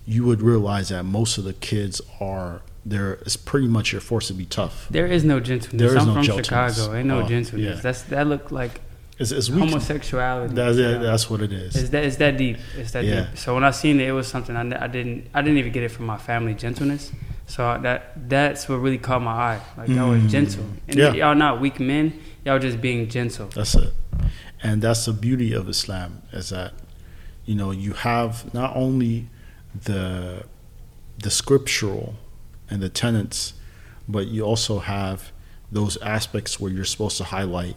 you 0.06 0.24
would 0.26 0.42
realize 0.42 0.90
that 0.90 1.04
most 1.04 1.38
of 1.38 1.44
the 1.44 1.54
kids 1.54 2.02
are 2.20 2.62
there 2.86 3.14
it's 3.26 3.36
pretty 3.36 3.68
much 3.68 3.92
you're 3.92 4.02
forced 4.02 4.28
to 4.28 4.34
be 4.36 4.46
tough. 4.46 4.88
There 4.92 5.08
is 5.08 5.24
no 5.24 5.40
gentleness. 5.40 5.80
There 5.82 5.90
is 5.98 6.02
I'm 6.04 6.08
no 6.08 6.14
from 6.16 6.24
gentleness. 6.24 6.76
Chicago. 6.78 6.96
Ain't 6.96 7.08
no 7.08 7.22
Oh, 7.22 7.28
gentleness. 7.28 7.76
yeah. 7.78 7.82
That's 7.82 8.04
that 8.04 8.28
look 8.28 8.52
like 8.52 8.82
It's, 9.18 9.32
it's 9.32 9.48
homosexuality. 9.48 10.54
That's, 10.54 10.78
Yeah. 10.78 10.98
that's 11.00 11.28
what 11.30 11.42
it 11.42 11.52
is. 11.52 11.76
It's 11.76 11.90
that 11.90 12.04
it's 12.04 12.18
that 12.18 12.38
deep. 12.38 12.58
It's 12.78 12.92
that 12.92 13.04
Yeah. 13.06 13.22
deep. 13.22 13.38
So 13.38 13.56
when 13.56 13.64
I 13.64 13.72
seen 13.72 14.00
it, 14.00 14.10
it 14.10 14.12
was 14.12 14.28
something 14.28 14.56
I, 14.56 14.84
I 14.84 14.88
didn't 14.88 15.28
I 15.34 15.42
didn't 15.42 15.58
even 15.58 15.72
get 15.72 15.82
it 15.84 15.90
from 15.90 16.06
my 16.06 16.18
family 16.18 16.54
gentleness. 16.54 17.12
So 17.48 17.80
that 17.82 18.30
that's 18.30 18.70
what 18.70 18.76
really 18.78 18.98
caught 19.00 19.22
my 19.24 19.32
eye. 19.32 19.62
Like 19.78 19.90
y'all 19.90 20.10
was 20.12 20.22
Mm. 20.22 20.30
gentle, 20.30 20.66
and 20.88 20.96
Yeah. 20.98 21.14
y'all 21.14 21.36
not 21.36 21.60
weak 21.60 21.80
men. 21.80 22.14
Y'all 22.46 22.60
just 22.60 22.80
being 22.82 23.08
gentle. 23.10 23.48
That's 23.56 23.74
it. 23.76 23.94
And 24.62 24.82
that's 24.82 25.06
the 25.06 25.14
beauty 25.14 25.54
of 25.54 25.68
Islam 25.70 26.22
is 26.32 26.50
that 26.50 26.74
you 27.46 27.56
know 27.56 27.72
you 27.72 27.94
have 27.94 28.54
not 28.54 28.76
only 28.76 29.30
the 29.75 30.45
the 31.19 31.31
scriptural 31.31 32.15
and 32.71 32.83
the 32.83 32.89
tenets, 32.89 33.55
but 34.09 34.29
you 34.29 34.43
also 34.43 34.79
have 34.79 35.33
those 35.71 35.97
aspects 35.99 36.59
where 36.59 36.73
you're 36.73 36.85
supposed 36.85 37.19
to 37.19 37.25
highlight. 37.25 37.77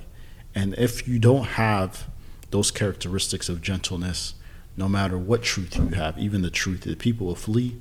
And 0.55 0.73
if 0.75 1.07
you 1.07 1.19
don't 1.19 1.45
have 1.45 2.07
those 2.51 2.71
characteristics 2.71 3.49
of 3.49 3.61
gentleness, 3.61 4.35
no 4.77 4.87
matter 4.87 5.17
what 5.17 5.43
truth 5.43 5.75
you 5.75 5.89
have, 5.89 6.17
even 6.17 6.41
the 6.41 6.49
truth, 6.49 6.81
the 6.81 6.95
people 6.95 7.27
will 7.27 7.35
flee 7.35 7.79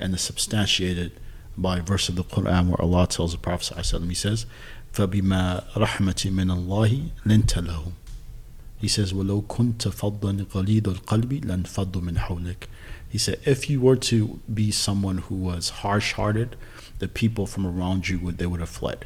and 0.00 0.14
is 0.14 0.20
substantiated 0.20 1.12
by 1.56 1.78
a 1.78 1.82
verse 1.82 2.08
of 2.08 2.16
the 2.16 2.24
Quran 2.24 2.68
where 2.68 2.80
Allah 2.80 3.06
tells 3.06 3.32
the 3.32 3.38
Prophet 3.38 3.76
ﷺ, 3.76 4.08
He 4.08 4.14
says, 4.14 4.46
فَبِمَا 4.92 5.72
رَحْمَةٍ 5.74 6.30
مِّنَ 6.30 6.50
اللَّهِ 6.50 7.10
لِنْتَ 7.24 7.66
لَهُمْ 7.66 7.92
He 8.78 8.88
says, 8.88 9.12
وَلَوْ 9.12 9.42
كُنْتَ 9.44 9.88
فَضًّا 9.88 10.46
غَلِيظَ 10.50 10.88
الْقَلْبِ 10.88 11.44
لَانْفَضُّوا 11.44 12.02
مِنْ 12.02 12.18
حَوْلِكَ 12.18 12.66
he 13.09 13.17
said, 13.17 13.39
if 13.45 13.69
you 13.69 13.79
were 13.79 13.95
to 13.95 14.39
be 14.53 14.71
someone 14.71 15.19
who 15.19 15.35
was 15.35 15.69
harsh-hearted, 15.69 16.55
the 16.99 17.07
people 17.07 17.45
from 17.45 17.65
around 17.65 18.09
you 18.09 18.19
would 18.19 18.37
they 18.37 18.45
would 18.45 18.59
have 18.59 18.69
fled. 18.69 19.05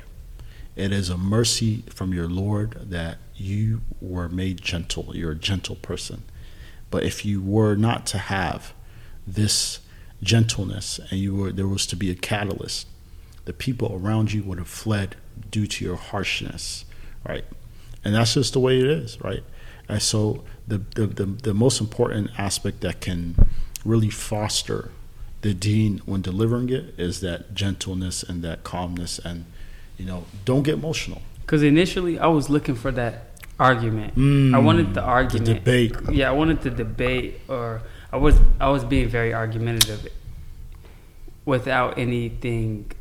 It 0.75 0.91
is 0.91 1.09
a 1.09 1.17
mercy 1.17 1.83
from 1.89 2.13
your 2.13 2.27
Lord 2.27 2.89
that 2.89 3.17
you 3.35 3.81
were 3.99 4.29
made 4.29 4.61
gentle. 4.61 5.15
You're 5.15 5.31
a 5.31 5.35
gentle 5.35 5.75
person. 5.75 6.23
But 6.89 7.03
if 7.03 7.25
you 7.25 7.41
were 7.41 7.75
not 7.75 8.05
to 8.07 8.17
have 8.17 8.73
this 9.27 9.79
gentleness 10.23 10.99
and 11.09 11.19
you 11.19 11.35
were 11.35 11.51
there 11.51 11.67
was 11.67 11.85
to 11.87 11.95
be 11.95 12.09
a 12.09 12.15
catalyst, 12.15 12.87
the 13.45 13.53
people 13.53 13.99
around 14.01 14.33
you 14.33 14.43
would 14.43 14.57
have 14.57 14.67
fled 14.67 15.15
due 15.49 15.67
to 15.67 15.85
your 15.85 15.95
harshness, 15.95 16.85
right? 17.27 17.45
And 18.03 18.15
that's 18.15 18.33
just 18.33 18.53
the 18.53 18.59
way 18.59 18.79
it 18.79 18.87
is, 18.87 19.19
right? 19.21 19.43
And 19.87 20.01
so 20.01 20.43
the 20.67 20.79
the, 20.95 21.07
the, 21.07 21.25
the 21.25 21.53
most 21.53 21.81
important 21.81 22.31
aspect 22.37 22.81
that 22.81 23.01
can 23.01 23.35
really 23.83 24.09
foster 24.09 24.91
the 25.41 25.53
deen 25.53 25.99
when 26.05 26.21
delivering 26.21 26.69
it 26.69 26.93
is 26.97 27.21
that 27.21 27.53
gentleness 27.53 28.21
and 28.21 28.43
that 28.43 28.63
calmness 28.63 29.17
and 29.19 29.45
you 29.97 30.05
know 30.05 30.25
don't 30.45 30.63
get 30.63 30.75
emotional 30.75 31.21
Because 31.41 31.63
initially 31.63 32.19
I 32.19 32.27
was 32.27 32.49
looking 32.49 32.75
for 32.75 32.91
that 32.91 33.31
argument. 33.61 34.17
I 34.55 34.57
wanted 34.59 34.93
the 34.93 35.01
argument. 35.01 35.49
Mm. 35.49 35.53
debate. 35.53 35.95
Yeah, 36.11 36.29
I 36.29 36.33
wanted 36.33 36.61
the 36.61 36.71
debate, 36.71 37.39
or 37.47 37.81
I 38.11 38.17
was 38.17 38.39
I 38.59 38.69
was 38.69 38.83
being 38.83 39.07
very 39.07 39.33
argumentative, 39.33 40.07
without 41.45 41.97
anything 41.97 42.91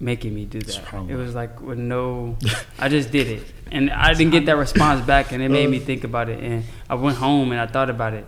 making 0.00 0.34
me 0.34 0.44
do 0.44 0.60
that. 0.60 0.94
It 1.08 1.14
was 1.14 1.34
like 1.34 1.60
with 1.60 1.78
no, 1.78 2.36
I 2.78 2.88
just 2.88 3.10
did 3.12 3.28
it, 3.28 3.44
and 3.70 3.90
I 3.90 4.12
didn't 4.12 4.32
get 4.32 4.46
that 4.46 4.56
response 4.56 5.06
back, 5.06 5.32
and 5.32 5.42
it 5.42 5.50
made 5.50 5.70
me 5.70 5.78
think 5.78 6.04
about 6.04 6.28
it. 6.28 6.42
And 6.42 6.64
I 6.88 6.96
went 6.96 7.16
home 7.16 7.52
and 7.52 7.60
I 7.60 7.66
thought 7.66 7.90
about 7.90 8.14
it. 8.14 8.26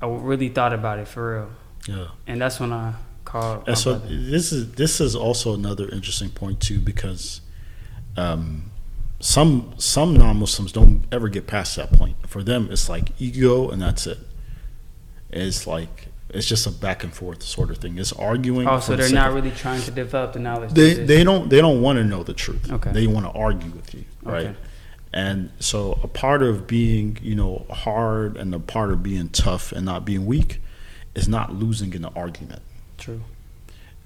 I 0.00 0.06
really 0.06 0.48
thought 0.48 0.72
about 0.72 0.98
it 0.98 1.08
for 1.08 1.48
real, 1.86 1.96
yeah 1.96 2.08
and 2.26 2.40
that's 2.40 2.60
when 2.60 2.72
I 2.72 2.94
called. 3.24 3.66
and 3.66 3.76
so 3.78 3.98
brother. 3.98 4.14
this 4.14 4.52
is 4.52 4.72
this 4.72 5.00
is 5.00 5.16
also 5.16 5.54
another 5.54 5.88
interesting 5.88 6.30
point 6.30 6.60
too 6.60 6.78
because 6.78 7.40
um 8.16 8.70
some 9.20 9.72
some 9.78 10.14
non-muslims 10.14 10.72
don't 10.72 11.04
ever 11.10 11.28
get 11.28 11.46
past 11.46 11.76
that 11.76 11.90
point 11.92 12.16
for 12.28 12.42
them 12.42 12.68
it's 12.70 12.88
like 12.88 13.10
ego 13.18 13.70
and 13.70 13.80
that's 13.80 14.06
it 14.06 14.18
it's 15.30 15.66
like 15.66 16.08
it's 16.28 16.46
just 16.46 16.66
a 16.66 16.70
back 16.70 17.02
and 17.02 17.14
forth 17.14 17.42
sort 17.42 17.70
of 17.70 17.78
thing 17.78 17.98
it's 17.98 18.12
arguing 18.12 18.68
Oh, 18.68 18.78
so 18.80 18.94
they're 18.94 19.06
sake 19.06 19.14
not 19.14 19.32
really 19.32 19.50
trying 19.52 19.80
to 19.82 19.90
develop 19.90 20.34
the 20.34 20.38
knowledge. 20.40 20.72
they 20.72 20.92
they 20.94 21.24
don't 21.24 21.48
they 21.48 21.60
don't 21.60 21.80
want 21.80 21.98
to 21.98 22.04
know 22.04 22.22
the 22.22 22.34
truth. 22.34 22.70
Okay. 22.70 22.92
They 22.92 23.06
want 23.06 23.26
to 23.26 23.32
argue 23.32 23.70
with 23.70 23.94
you, 23.94 24.04
right? 24.22 24.46
Okay. 24.48 24.56
And 25.16 25.50
so 25.60 25.98
a 26.02 26.08
part 26.08 26.42
of 26.42 26.66
being, 26.66 27.16
you 27.22 27.34
know, 27.34 27.64
hard 27.70 28.36
and 28.36 28.54
a 28.54 28.58
part 28.58 28.92
of 28.92 29.02
being 29.02 29.30
tough 29.30 29.72
and 29.72 29.86
not 29.86 30.04
being 30.04 30.26
weak 30.26 30.60
is 31.14 31.26
not 31.26 31.54
losing 31.54 31.94
in 31.94 32.02
the 32.02 32.10
argument. 32.10 32.60
True. 32.98 33.22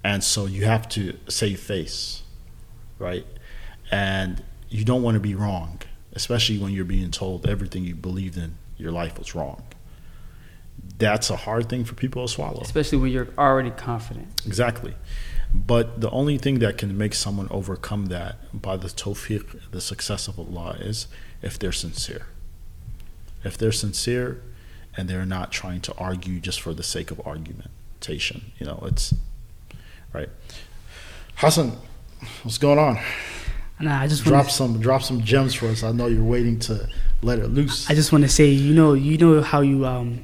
And 0.04 0.22
so 0.22 0.46
you 0.46 0.66
have 0.66 0.88
to 0.90 1.18
save 1.26 1.58
face, 1.58 2.22
right? 3.00 3.26
And 3.90 4.44
you 4.68 4.84
don't 4.84 5.02
want 5.02 5.16
to 5.16 5.20
be 5.20 5.34
wrong, 5.34 5.80
especially 6.12 6.58
when 6.58 6.72
you're 6.72 6.84
being 6.84 7.10
told 7.10 7.44
everything 7.44 7.82
you 7.82 7.96
believed 7.96 8.36
in 8.36 8.54
your 8.78 8.92
life 8.92 9.18
was 9.18 9.34
wrong. 9.34 9.64
That's 10.98 11.28
a 11.28 11.36
hard 11.36 11.68
thing 11.68 11.84
for 11.84 11.96
people 11.96 12.24
to 12.24 12.32
swallow. 12.32 12.60
Especially 12.60 12.98
when 12.98 13.10
you're 13.10 13.30
already 13.36 13.70
confident. 13.70 14.28
Exactly. 14.46 14.94
But 15.54 16.00
the 16.00 16.10
only 16.10 16.38
thing 16.38 16.60
that 16.60 16.78
can 16.78 16.96
make 16.96 17.14
someone 17.14 17.48
overcome 17.50 18.06
that 18.06 18.36
by 18.52 18.76
the 18.76 18.88
tawfiq, 18.88 19.70
the 19.72 19.80
success 19.80 20.28
of 20.28 20.38
Allah, 20.38 20.76
is 20.80 21.08
if 21.42 21.58
they're 21.58 21.72
sincere. 21.72 22.26
If 23.42 23.58
they're 23.58 23.72
sincere 23.72 24.42
and 24.96 25.08
they're 25.08 25.26
not 25.26 25.50
trying 25.50 25.80
to 25.82 25.94
argue 25.96 26.40
just 26.40 26.60
for 26.60 26.72
the 26.72 26.82
sake 26.82 27.10
of 27.10 27.20
argumentation. 27.26 28.52
You 28.58 28.66
know, 28.66 28.82
it's 28.86 29.14
right. 30.12 30.28
Hassan, 31.36 31.76
what's 32.42 32.58
going 32.58 32.78
on? 32.78 32.98
Nah, 33.80 34.00
I 34.00 34.08
just 34.08 34.24
Drop 34.24 34.44
want 34.44 34.50
some 34.50 34.80
drop 34.80 35.02
some 35.02 35.22
gems 35.22 35.54
for 35.54 35.66
us. 35.66 35.82
I 35.82 35.92
know 35.92 36.06
you're 36.06 36.22
waiting 36.22 36.58
to 36.60 36.86
let 37.22 37.38
it 37.38 37.48
loose. 37.48 37.88
I 37.88 37.94
just 37.94 38.12
want 38.12 38.24
to 38.24 38.28
say, 38.28 38.46
you 38.46 38.74
know, 38.74 38.92
you 38.92 39.16
know 39.16 39.40
how 39.40 39.62
you 39.62 39.86
um, 39.86 40.22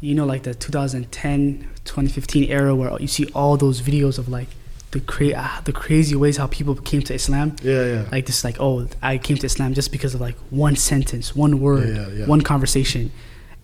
you 0.00 0.14
know, 0.14 0.24
like 0.24 0.44
the 0.44 0.54
2010, 0.54 1.68
2015 1.84 2.44
era 2.44 2.74
where 2.74 2.96
you 3.00 3.08
see 3.08 3.26
all 3.34 3.56
those 3.56 3.80
videos 3.80 4.18
of 4.18 4.28
like 4.28 4.48
the 4.92 5.00
cra- 5.00 5.34
ah, 5.36 5.60
the 5.64 5.72
crazy 5.72 6.14
ways 6.14 6.36
how 6.36 6.46
people 6.46 6.74
came 6.76 7.02
to 7.02 7.14
Islam. 7.14 7.56
yeah, 7.62 7.84
yeah. 7.92 8.04
Like 8.12 8.26
this, 8.26 8.44
like 8.44 8.56
oh, 8.60 8.86
I 9.02 9.18
came 9.18 9.36
to 9.38 9.46
Islam 9.46 9.74
just 9.74 9.90
because 9.90 10.14
of 10.14 10.20
like 10.20 10.36
one 10.50 10.76
sentence, 10.76 11.34
one 11.34 11.60
word, 11.60 11.88
Yeah, 11.88 11.94
yeah, 11.94 12.08
yeah. 12.18 12.26
one 12.26 12.42
conversation. 12.42 13.10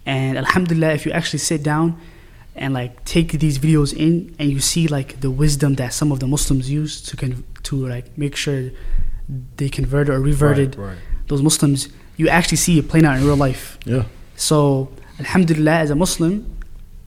And 0.06 0.38
Alhamdulillah, 0.38 0.92
if 0.94 1.04
you 1.06 1.12
actually 1.12 1.40
sit 1.40 1.62
down 1.62 1.86
and 2.56 2.72
like 2.74 2.92
take 3.04 3.30
these 3.44 3.58
videos 3.58 3.90
in 4.06 4.34
and 4.38 4.50
you 4.50 4.60
see 4.60 4.88
like 4.88 5.20
the 5.20 5.30
wisdom 5.30 5.74
that 5.74 5.92
some 5.92 6.10
of 6.12 6.18
the 6.20 6.26
Muslims 6.26 6.70
use 6.70 7.00
to 7.08 7.16
con- 7.16 7.44
to 7.64 7.86
like 7.94 8.06
make 8.16 8.34
sure 8.34 8.70
they 9.58 9.68
converted 9.68 10.14
or 10.14 10.20
reverted 10.20 10.76
Right, 10.76 10.88
right. 10.88 10.98
those 11.28 11.42
Muslims, 11.42 11.88
you 12.16 12.28
actually 12.30 12.56
see 12.56 12.78
it 12.78 12.88
playing 12.88 13.04
out 13.06 13.18
in 13.18 13.24
real 13.24 13.36
life. 13.36 13.78
Yeah. 13.84 14.04
So, 14.36 14.90
Alhamdulillah, 15.20 15.76
as 15.84 15.90
a 15.90 15.94
Muslim, 15.94 16.34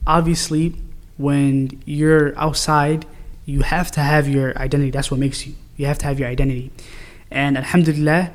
obviously, 0.06 0.74
when 1.16 1.82
you're 1.86 2.38
outside, 2.38 3.04
you 3.44 3.62
have 3.62 3.90
to 3.92 4.00
have 4.00 4.28
your 4.28 4.56
identity. 4.58 4.90
That's 4.90 5.10
what 5.10 5.20
makes 5.20 5.46
you. 5.46 5.54
You 5.76 5.86
have 5.86 5.98
to 5.98 6.06
have 6.06 6.18
your 6.18 6.28
identity. 6.28 6.70
And 7.30 7.56
Alhamdulillah, 7.56 8.32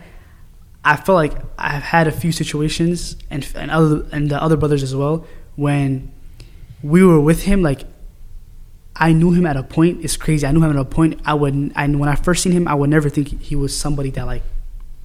I 0.83 0.95
feel 0.95 1.15
like 1.15 1.33
I've 1.57 1.83
had 1.83 2.07
a 2.07 2.11
few 2.11 2.31
situations, 2.31 3.15
and 3.29 3.47
and 3.55 3.71
other 3.71 4.05
and 4.11 4.29
the 4.29 4.41
other 4.41 4.57
brothers 4.57 4.83
as 4.83 4.95
well, 4.95 5.25
when 5.55 6.11
we 6.83 7.03
were 7.03 7.19
with 7.19 7.43
him. 7.43 7.61
Like, 7.61 7.81
I 8.95 9.13
knew 9.13 9.31
him 9.31 9.45
at 9.45 9.57
a 9.57 9.63
point. 9.63 10.03
It's 10.03 10.17
crazy. 10.17 10.45
I 10.47 10.51
knew 10.51 10.63
him 10.63 10.71
at 10.71 10.75
a 10.75 10.85
point. 10.85 11.19
I 11.25 11.33
would. 11.33 11.53
And 11.75 11.99
when 11.99 12.09
I 12.09 12.15
first 12.15 12.43
seen 12.43 12.51
him, 12.51 12.67
I 12.67 12.73
would 12.73 12.89
never 12.89 13.09
think 13.09 13.41
he 13.41 13.55
was 13.55 13.77
somebody 13.77 14.09
that 14.11 14.25
like 14.25 14.43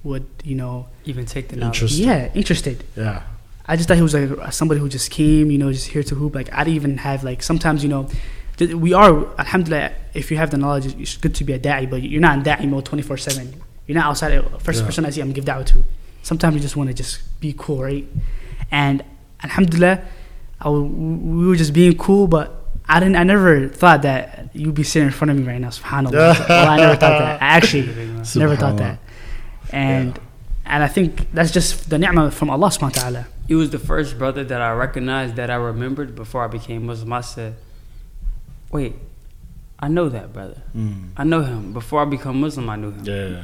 would 0.03 0.25
you 0.43 0.55
know 0.55 0.87
Even 1.05 1.25
take 1.25 1.47
the 1.49 1.59
interest. 1.59 1.95
Yeah 1.95 2.29
interested. 2.33 2.83
Yeah. 2.95 3.23
I 3.65 3.77
just 3.77 3.87
thought 3.87 3.95
he 3.95 4.03
was 4.03 4.13
like 4.13 4.51
somebody 4.51 4.81
who 4.81 4.89
just 4.89 5.09
came, 5.09 5.49
you 5.49 5.57
know, 5.57 5.71
just 5.71 5.87
here 5.87 6.03
to 6.03 6.15
hoop. 6.15 6.35
Like 6.35 6.51
I 6.53 6.63
didn't 6.65 6.75
even 6.75 6.97
have 6.97 7.23
like 7.23 7.41
sometimes 7.41 7.83
you 7.83 7.89
know, 7.89 8.03
th- 8.03 8.17
we 8.59 8.93
are 8.93 9.25
alhamdulillah. 9.39 9.91
If 10.13 10.29
you 10.31 10.37
have 10.37 10.51
the 10.51 10.57
knowledge, 10.57 10.85
it's 10.99 11.17
good 11.17 11.35
to 11.35 11.43
be 11.43 11.53
a 11.53 11.59
da'i, 11.59 11.89
but 11.89 12.03
you're 12.03 12.21
not 12.21 12.37
in 12.37 12.43
da'i 12.43 12.67
mode 12.69 12.85
twenty 12.85 13.01
four 13.03 13.17
seven. 13.17 13.61
You're 13.87 13.95
not 13.95 14.05
outside. 14.05 14.31
First 14.61 14.79
Yeah. 14.81 14.85
person 14.85 15.05
I 15.05 15.09
see, 15.09 15.21
I'm 15.21 15.27
gonna 15.27 15.33
give 15.35 15.45
da'wah 15.45 15.65
to. 15.67 15.83
Sometimes 16.21 16.55
you 16.55 16.61
just 16.61 16.75
want 16.77 16.89
to 16.89 16.93
just 16.93 17.19
be 17.41 17.53
cool, 17.57 17.83
right? 17.83 18.05
And 18.71 19.03
alhamdulillah, 19.43 20.01
I 20.61 20.63
w- 20.63 20.85
we 20.85 21.47
were 21.47 21.55
just 21.55 21.73
being 21.73 21.97
cool, 21.97 22.27
but 22.27 22.63
I 22.87 22.99
didn't. 22.99 23.15
I 23.17 23.23
never 23.23 23.67
thought 23.67 24.03
that 24.03 24.49
you'd 24.53 24.75
be 24.75 24.83
sitting 24.83 25.07
in 25.07 25.13
front 25.13 25.31
of 25.31 25.37
me 25.37 25.43
right 25.43 25.59
now. 25.59 25.69
Subhanallah. 25.69 26.11
well, 26.49 26.69
I 26.69 26.77
never 26.77 26.95
thought 26.95 27.17
that. 27.19 27.41
I 27.41 27.45
actually 27.57 27.87
never 28.35 28.55
thought 28.55 28.77
that. 28.77 28.99
And 29.71 30.17
and 30.65 30.83
I 30.83 30.87
think 30.87 31.27
that's 31.33 31.51
just 31.51 31.89
the 31.89 31.97
ni'mah 31.97 32.31
from 32.31 32.49
Allah 32.49 32.67
subhanahu 32.69 32.95
wa 32.95 33.01
ta'ala. 33.01 33.27
He 33.47 33.55
was 33.55 33.71
the 33.71 33.79
first 33.79 34.17
brother 34.17 34.43
that 34.45 34.61
I 34.61 34.71
recognized 34.71 35.35
that 35.35 35.49
I 35.49 35.55
remembered 35.55 36.15
before 36.15 36.45
I 36.45 36.47
became 36.47 36.85
Muslim. 36.85 37.11
I 37.11 37.19
said, 37.21 37.55
"Wait, 38.73 38.95
I 39.79 39.87
know 39.87 40.09
that 40.09 40.33
brother. 40.33 40.61
Mm. 40.75 41.09
I 41.15 41.23
know 41.23 41.41
him. 41.41 41.73
Before 41.73 42.01
I 42.01 42.05
become 42.05 42.41
Muslim, 42.41 42.69
I 42.69 42.75
knew 42.75 42.91
him. 42.91 43.05
Yeah. 43.05 43.43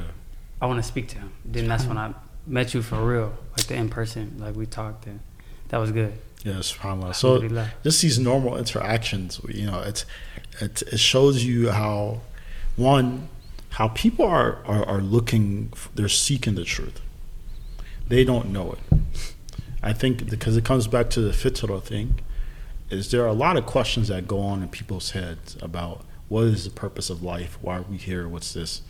I 0.61 0.65
want 0.65 0.79
to 0.79 0.87
speak 0.87 1.07
to 1.09 1.17
him. 1.17 1.31
Then 1.45 1.67
that's 1.67 1.85
when 1.85 1.97
I 1.97 2.13
met 2.45 2.73
you 2.73 2.81
for 2.81 2.97
real, 2.97 3.33
like 3.55 3.67
the 3.67 3.75
in 3.75 3.89
person, 3.89 4.35
like 4.39 4.55
we 4.55 4.65
talked. 4.65 5.05
And 5.05 5.19
that 5.69 5.77
was 5.77 5.91
good. 5.91 6.13
Yeah, 6.43 6.53
subhanAllah. 6.53 7.15
So 7.15 7.47
just 7.83 8.01
these 8.01 8.17
normal 8.19 8.57
interactions, 8.57 9.41
you 9.47 9.67
know, 9.67 9.81
it's 9.81 10.05
it, 10.59 10.81
it 10.83 10.99
shows 10.99 11.43
you 11.43 11.71
how 11.71 12.21
one 12.75 13.27
how 13.71 13.89
people 13.89 14.25
are, 14.25 14.63
are 14.65 14.85
are 14.85 15.01
looking 15.01 15.71
they're 15.95 16.09
seeking 16.09 16.55
the 16.55 16.63
truth. 16.63 17.01
They 18.07 18.23
don't 18.23 18.49
know 18.49 18.73
it. 18.73 18.99
I 19.83 19.93
think 19.93 20.29
because 20.29 20.57
it 20.57 20.65
comes 20.65 20.87
back 20.87 21.09
to 21.11 21.21
the 21.21 21.31
fitra 21.31 21.81
thing, 21.81 22.19
is 22.89 23.11
there 23.11 23.23
are 23.23 23.27
a 23.27 23.33
lot 23.33 23.57
of 23.57 23.65
questions 23.65 24.07
that 24.07 24.27
go 24.27 24.39
on 24.39 24.61
in 24.61 24.69
people's 24.69 25.11
heads 25.11 25.57
about 25.61 26.05
what 26.27 26.45
is 26.45 26.63
the 26.63 26.71
purpose 26.71 27.09
of 27.09 27.23
life? 27.23 27.57
Why 27.61 27.77
are 27.77 27.81
we 27.83 27.97
here? 27.97 28.27
What's 28.27 28.53
this? 28.53 28.81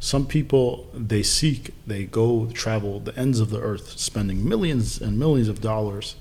Some 0.00 0.26
people 0.26 0.88
they 0.92 1.22
seek, 1.22 1.74
they 1.86 2.04
go 2.04 2.46
travel 2.46 2.98
the 2.98 3.16
ends 3.16 3.38
of 3.40 3.50
the 3.50 3.60
earth, 3.60 3.98
spending 3.98 4.46
millions 4.46 5.00
and 5.00 5.18
millions 5.18 5.48
of 5.48 5.60
dollars 5.60 6.16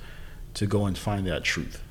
to 0.53 0.67
go 0.67 0.85
and 0.85 0.97
find 0.97 1.25
that 1.27 1.43
truth, 1.43 1.81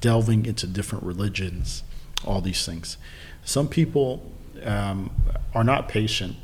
delving 0.00 0.46
into 0.46 0.66
different 0.66 1.04
religions, 1.04 1.84
all 2.24 2.40
these 2.40 2.66
things. 2.66 2.98
Some 3.44 3.68
people 3.68 4.30
um, 4.62 5.10
are 5.54 5.64
not 5.64 5.88
patient 5.88 6.36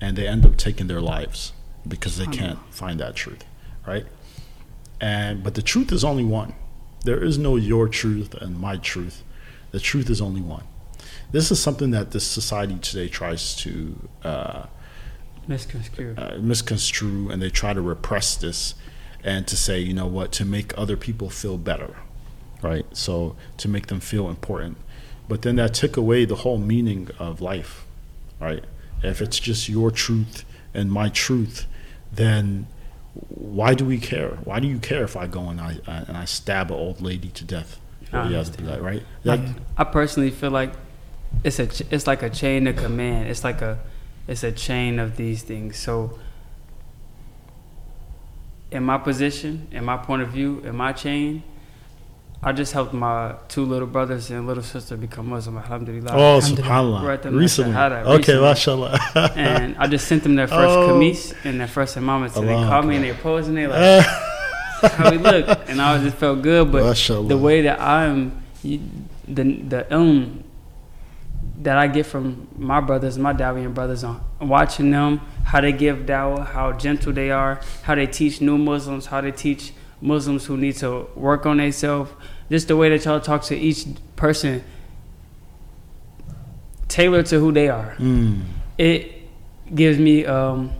and 0.00 0.16
they 0.16 0.28
end 0.28 0.46
up 0.46 0.56
taking 0.56 0.86
their 0.86 1.00
lives 1.00 1.52
because 1.88 2.18
they 2.18 2.26
can't 2.26 2.58
find 2.70 3.00
that 3.00 3.16
truth, 3.16 3.44
right? 3.86 4.06
And 5.00 5.42
but 5.42 5.54
the 5.54 5.62
truth 5.62 5.92
is 5.92 6.04
only 6.04 6.24
one. 6.24 6.54
There 7.06 7.22
is 7.22 7.38
no 7.38 7.54
your 7.54 7.88
truth 7.88 8.34
and 8.34 8.58
my 8.58 8.78
truth. 8.78 9.22
The 9.70 9.78
truth 9.78 10.10
is 10.10 10.20
only 10.20 10.40
one. 10.40 10.64
This 11.30 11.52
is 11.52 11.62
something 11.62 11.92
that 11.92 12.10
this 12.10 12.26
society 12.26 12.76
today 12.80 13.08
tries 13.08 13.54
to 13.56 14.08
uh, 14.24 14.66
Misconstrued. 15.46 16.18
uh, 16.18 16.38
misconstrue 16.40 17.30
and 17.30 17.40
they 17.40 17.48
try 17.48 17.72
to 17.72 17.80
repress 17.80 18.36
this 18.36 18.74
and 19.22 19.46
to 19.46 19.56
say, 19.56 19.78
you 19.78 19.94
know 19.94 20.08
what, 20.08 20.32
to 20.32 20.44
make 20.44 20.76
other 20.76 20.96
people 20.96 21.30
feel 21.30 21.58
better, 21.58 21.96
right? 22.60 22.86
So 22.92 23.36
to 23.58 23.68
make 23.68 23.86
them 23.86 24.00
feel 24.00 24.28
important. 24.28 24.76
But 25.28 25.42
then 25.42 25.54
that 25.56 25.74
took 25.74 25.96
away 25.96 26.24
the 26.24 26.36
whole 26.36 26.58
meaning 26.58 27.08
of 27.20 27.40
life, 27.40 27.86
right? 28.40 28.64
If 29.04 29.20
it's 29.20 29.38
just 29.38 29.68
your 29.68 29.92
truth 29.92 30.44
and 30.74 30.90
my 30.90 31.08
truth, 31.08 31.66
then 32.12 32.66
why 33.28 33.74
do 33.74 33.84
we 33.84 33.98
care? 33.98 34.30
Why 34.44 34.60
do 34.60 34.66
you 34.68 34.78
care 34.78 35.04
if 35.04 35.16
I 35.16 35.26
go 35.26 35.48
and 35.48 35.60
I, 35.60 35.78
I 35.86 35.96
and 36.08 36.16
I 36.16 36.24
stab 36.26 36.70
an 36.70 36.76
old 36.76 37.00
lady 37.00 37.28
to 37.28 37.44
death? 37.44 37.78
I 38.12 38.18
Or, 38.26 38.30
yeah, 38.30 38.38
understand. 38.38 38.68
that, 38.68 38.82
right? 38.82 39.02
That, 39.24 39.40
I 39.76 39.84
personally 39.84 40.30
feel 40.30 40.50
like 40.50 40.72
it's 41.44 41.58
a 41.58 41.66
ch- 41.66 41.82
it's 41.90 42.06
like 42.06 42.22
a 42.22 42.30
chain 42.30 42.66
of 42.66 42.76
command. 42.76 43.28
It's 43.28 43.44
like 43.44 43.62
a 43.62 43.78
it's 44.28 44.42
a 44.44 44.52
chain 44.52 44.98
of 44.98 45.16
these 45.16 45.42
things. 45.42 45.76
So 45.78 46.18
in 48.70 48.82
my 48.82 48.98
position, 48.98 49.68
in 49.70 49.84
my 49.84 49.96
point 49.96 50.22
of 50.22 50.28
view, 50.28 50.60
in 50.60 50.76
my 50.76 50.92
chain, 50.92 51.42
I 52.42 52.52
just 52.52 52.72
helped 52.72 52.92
my 52.92 53.34
two 53.48 53.64
little 53.64 53.88
brothers 53.88 54.30
and 54.30 54.46
little 54.46 54.62
sister 54.62 54.96
become 54.96 55.28
Muslim. 55.30 55.56
Alhamdulillah. 55.56 56.10
oh, 56.12 56.36
Alhamdulillah. 56.36 56.62
subhanallah. 57.00 57.02
Right, 57.08 57.22
them 57.22 57.34
recently. 57.36 57.72
Shahada, 57.72 58.02
Okay, 58.04 58.16
recently. 58.16 58.42
mashallah. 58.42 59.32
and 59.36 59.76
I 59.78 59.86
just 59.86 60.06
sent 60.06 60.22
them 60.22 60.34
their 60.36 60.46
first 60.46 60.76
Oh. 60.76 60.88
kameez 60.90 61.34
and 61.44 61.58
their 61.58 61.66
first 61.66 61.96
imamah. 61.96 62.30
So 62.30 62.42
they 62.42 62.52
called 62.54 62.86
me 62.86 62.96
and 62.96 63.04
they 63.04 63.12
posed 63.14 63.48
and 63.48 63.56
they 63.56 63.66
like, 63.66 64.06
how 64.92 65.10
we 65.10 65.18
look, 65.18 65.46
and 65.68 65.80
I 65.80 66.02
just 66.02 66.16
felt 66.18 66.42
good. 66.42 66.70
But 66.70 66.84
Mashallah. 66.84 67.28
the 67.28 67.38
way 67.38 67.62
that 67.62 67.80
I'm, 67.80 68.42
the 68.62 68.78
the 69.26 69.86
ilm 69.90 70.42
that 71.62 71.78
I 71.78 71.86
get 71.86 72.04
from 72.06 72.46
my 72.56 72.80
brothers, 72.80 73.16
my 73.18 73.32
Dawian 73.32 73.72
brothers, 73.72 74.04
on 74.04 74.20
watching 74.40 74.90
them, 74.90 75.20
how 75.44 75.62
they 75.62 75.72
give 75.72 76.00
dawah, 76.00 76.46
how 76.46 76.72
gentle 76.72 77.12
they 77.14 77.30
are, 77.30 77.60
how 77.82 77.94
they 77.94 78.06
teach 78.06 78.40
new 78.42 78.58
Muslims, 78.58 79.06
how 79.06 79.22
they 79.22 79.32
teach 79.32 79.72
Muslims 80.00 80.44
who 80.46 80.56
need 80.56 80.76
to 80.76 81.06
work 81.14 81.46
on 81.46 81.56
themselves, 81.56 82.10
just 82.50 82.68
the 82.68 82.76
way 82.76 82.88
that 82.90 83.04
y'all 83.04 83.20
talk 83.20 83.42
to 83.44 83.56
each 83.56 83.86
person, 84.16 84.62
tailored 86.88 87.26
to 87.26 87.38
who 87.40 87.52
they 87.52 87.68
are 87.68 87.94
Mm. 87.98 88.42
it 88.78 89.12
gives 89.74 89.98
me 89.98 90.24
um, 90.24 90.70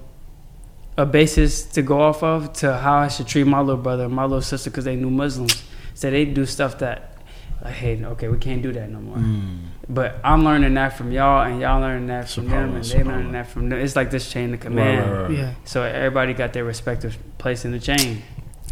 a 0.96 1.04
basis 1.04 1.64
to 1.64 1.82
go 1.82 2.00
off 2.00 2.22
of 2.22 2.52
to 2.54 2.76
how 2.76 2.98
I 2.98 3.08
should 3.08 3.26
treat 3.26 3.44
my 3.46 3.60
little 3.60 3.82
brother 3.82 4.08
my 4.08 4.22
little 4.22 4.40
sister 4.42 4.70
because 4.70 4.84
they 4.84 4.96
new 4.96 5.10
Muslims. 5.10 5.62
So 5.94 6.10
they 6.10 6.24
do 6.26 6.44
stuff 6.46 6.78
that, 6.80 7.22
like, 7.64 7.72
hey, 7.74 8.04
okay, 8.04 8.28
we 8.28 8.36
can't 8.38 8.62
do 8.62 8.70
that 8.72 8.90
no 8.90 9.00
more. 9.00 9.16
Mm. 9.16 9.58
But 9.88 10.20
I'm 10.22 10.44
learning 10.44 10.74
that 10.74 10.96
from 10.96 11.10
y'all, 11.10 11.42
and 11.42 11.58
y'all 11.60 11.80
learning 11.80 12.06
that 12.08 12.28
from 12.28 12.48
them, 12.48 12.74
and 12.76 12.84
Subhanallah, 12.84 12.92
they 12.92 13.02
learning 13.04 13.32
that 13.32 13.46
from 13.48 13.68
them. 13.70 13.78
It's 13.80 13.96
like 13.96 14.10
this 14.10 14.30
chain 14.30 14.46
of 14.52 14.60
Right, 14.60 14.60
command. 14.60 15.10
right, 15.10 15.22
right. 15.22 15.30
Yeah. 15.30 15.54
So 15.64 15.82
everybody 15.82 16.34
got 16.34 16.52
their 16.52 16.64
respective 16.64 17.16
place 17.38 17.64
in 17.64 17.72
the 17.72 17.78
chain. 17.80 18.22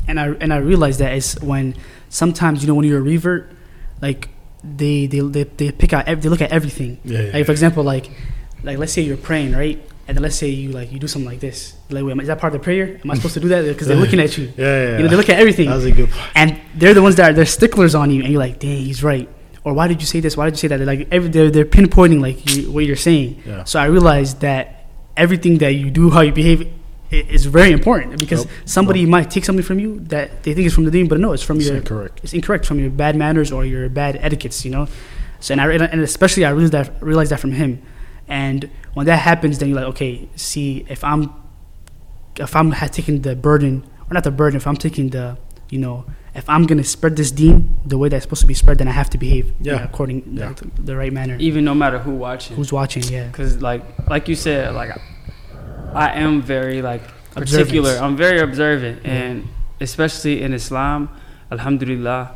And 0.09 0.19
I 0.21 0.29
and 0.41 0.53
I 0.53 0.59
realized 0.59 0.99
that 1.01 1.15
is 1.15 1.35
when 1.41 1.75
sometimes 2.09 2.63
you 2.63 2.69
know 2.69 2.75
when 2.75 2.87
you're 2.87 2.99
a 2.99 3.03
revert, 3.03 3.51
like 4.01 4.29
they 4.63 5.07
they 5.07 5.21
they, 5.21 5.45
they 5.45 5.73
pick 5.73 5.93
out 5.93 6.07
ev- 6.09 6.23
they 6.23 6.29
look 6.29 6.41
at 6.43 6.53
everything. 6.53 6.99
Yeah, 7.05 7.21
yeah, 7.23 7.31
Like 7.35 7.47
for 7.47 7.53
example, 7.53 7.83
like 7.85 8.11
like 8.63 8.79
let's 8.79 8.93
say 8.93 9.03
you're 9.03 9.17
praying 9.17 9.53
right, 9.53 9.79
and 10.09 10.17
then 10.17 10.23
let's 10.23 10.37
say 10.37 10.49
you 10.49 10.71
like 10.73 10.91
you 10.93 10.99
do 10.99 11.07
something 11.09 11.31
like 11.31 11.41
this. 11.41 11.75
Like, 11.91 12.05
wait, 12.05 12.19
is 12.21 12.29
that 12.29 12.39
part 12.39 12.55
of 12.55 12.61
the 12.61 12.65
prayer? 12.65 13.01
Am 13.05 13.11
I 13.11 13.15
supposed 13.15 13.35
to 13.35 13.41
do 13.41 13.49
that? 13.49 13.63
Because 13.67 13.87
they're 13.89 13.97
looking 14.05 14.21
at 14.21 14.37
you. 14.39 14.53
Yeah, 14.57 14.65
yeah. 14.65 14.97
You 14.99 15.03
know, 15.05 15.09
they 15.09 15.17
look 15.17 15.29
at 15.29 15.39
everything, 15.39 15.69
That 15.69 15.77
was 15.77 15.85
a 15.85 15.93
good 15.93 16.11
point. 16.11 16.31
and 16.35 16.61
they're 16.75 16.95
the 16.95 17.03
ones 17.03 17.17
that 17.17 17.31
are 17.31 17.35
they're 17.35 17.47
sticklers 17.47 17.95
on 17.95 18.11
you, 18.11 18.23
and 18.23 18.31
you're 18.33 18.41
like, 18.41 18.59
dang, 18.59 18.79
he's 18.79 19.03
right. 19.03 19.29
Or 19.65 19.73
why 19.73 19.89
did 19.89 20.01
you 20.03 20.07
say 20.07 20.21
this? 20.21 20.37
Why 20.37 20.45
did 20.47 20.55
you 20.55 20.59
say 20.59 20.69
that? 20.69 20.77
They're 20.79 20.87
like 20.87 21.09
every, 21.11 21.29
they're 21.31 21.51
they're 21.51 21.65
pinpointing 21.65 22.21
like 22.21 22.39
you, 22.55 22.71
what 22.71 22.85
you're 22.85 22.97
saying. 22.97 23.43
Yeah. 23.47 23.65
So 23.65 23.81
I 23.81 23.87
realized 23.87 24.41
that 24.41 24.87
everything 25.17 25.59
that 25.59 25.73
you 25.75 25.91
do, 25.91 26.11
how 26.11 26.21
you 26.21 26.33
behave, 26.33 26.71
it, 27.19 27.27
it's 27.35 27.45
very 27.59 27.73
important 27.79 28.19
because 28.19 28.43
Yep. 28.45 28.53
somebody 28.77 29.03
might 29.15 29.29
take 29.35 29.45
something 29.45 29.65
from 29.71 29.79
you 29.79 29.91
that 30.15 30.27
they 30.43 30.53
think 30.55 30.67
is 30.67 30.75
from 30.75 30.85
the 30.85 30.91
deen, 30.97 31.07
but 31.09 31.19
no, 31.21 31.33
it's 31.33 31.43
from 31.49 31.57
It's 31.59 31.67
your 31.69 31.77
incorrect. 31.77 32.21
it's 32.25 32.35
incorrect 32.39 32.65
from 32.67 32.79
your 32.83 32.91
bad 32.91 33.15
manners 33.17 33.51
or 33.53 33.65
your 33.65 33.89
bad 33.89 34.13
etiquettes, 34.27 34.65
you 34.65 34.71
know. 34.71 34.85
So 35.41 35.49
and 35.53 35.61
I 35.61 35.67
and 35.95 36.01
especially 36.13 36.45
I 36.45 36.51
realized 36.51 36.73
that 36.79 36.89
realized 37.13 37.31
that 37.33 37.41
from 37.41 37.53
him, 37.53 37.71
and 38.29 38.71
when 38.95 39.07
that 39.07 39.19
happens, 39.31 39.59
then 39.59 39.69
you're 39.69 39.77
like, 39.83 39.91
okay, 39.95 40.13
see 40.37 40.85
if 40.89 41.03
I'm 41.05 41.23
if 42.37 42.57
I'm 42.57 42.73
taking 42.99 43.23
the 43.23 43.37
burden 43.37 43.85
or 44.11 44.15
not 44.15 44.25
the 44.25 44.31
burden, 44.31 44.57
if 44.57 44.67
I'm 44.67 44.77
taking 44.77 45.11
the 45.11 45.37
you 45.71 45.79
know 45.79 46.05
if 46.35 46.49
I'm 46.49 46.65
gonna 46.67 46.83
spread 46.83 47.15
this 47.17 47.31
deen 47.31 47.77
the 47.87 47.97
way 47.97 48.09
that's 48.09 48.25
supposed 48.25 48.41
to 48.41 48.47
be 48.47 48.55
spread, 48.55 48.79
then 48.79 48.89
I 48.89 48.91
have 48.93 49.09
to 49.11 49.19
behave 49.19 49.53
Yeah. 49.61 49.85
according 49.85 50.19
Yeah. 50.33 50.53
the, 50.53 50.83
the 50.83 50.97
right 50.97 51.13
manner. 51.13 51.37
Even 51.39 51.65
no 51.65 51.75
matter 51.75 51.99
who 52.01 52.11
watching. 52.13 52.57
Who's 52.57 52.73
watching? 52.73 53.05
Yeah, 53.05 53.29
Cause 53.31 53.63
like 53.63 53.83
like 54.09 54.29
you 54.29 54.35
said, 54.35 54.75
like 54.75 54.91
I 55.95 56.13
am 56.15 56.43
very 56.43 56.83
like 56.83 57.03
particular. 57.33 57.97
I'm 57.97 58.17
very 58.17 58.41
observant, 58.41 59.05
and 59.05 59.49
especially 59.81 60.43
in 60.43 60.53
Islam, 60.53 61.09
Alhamdulillah, 61.51 62.33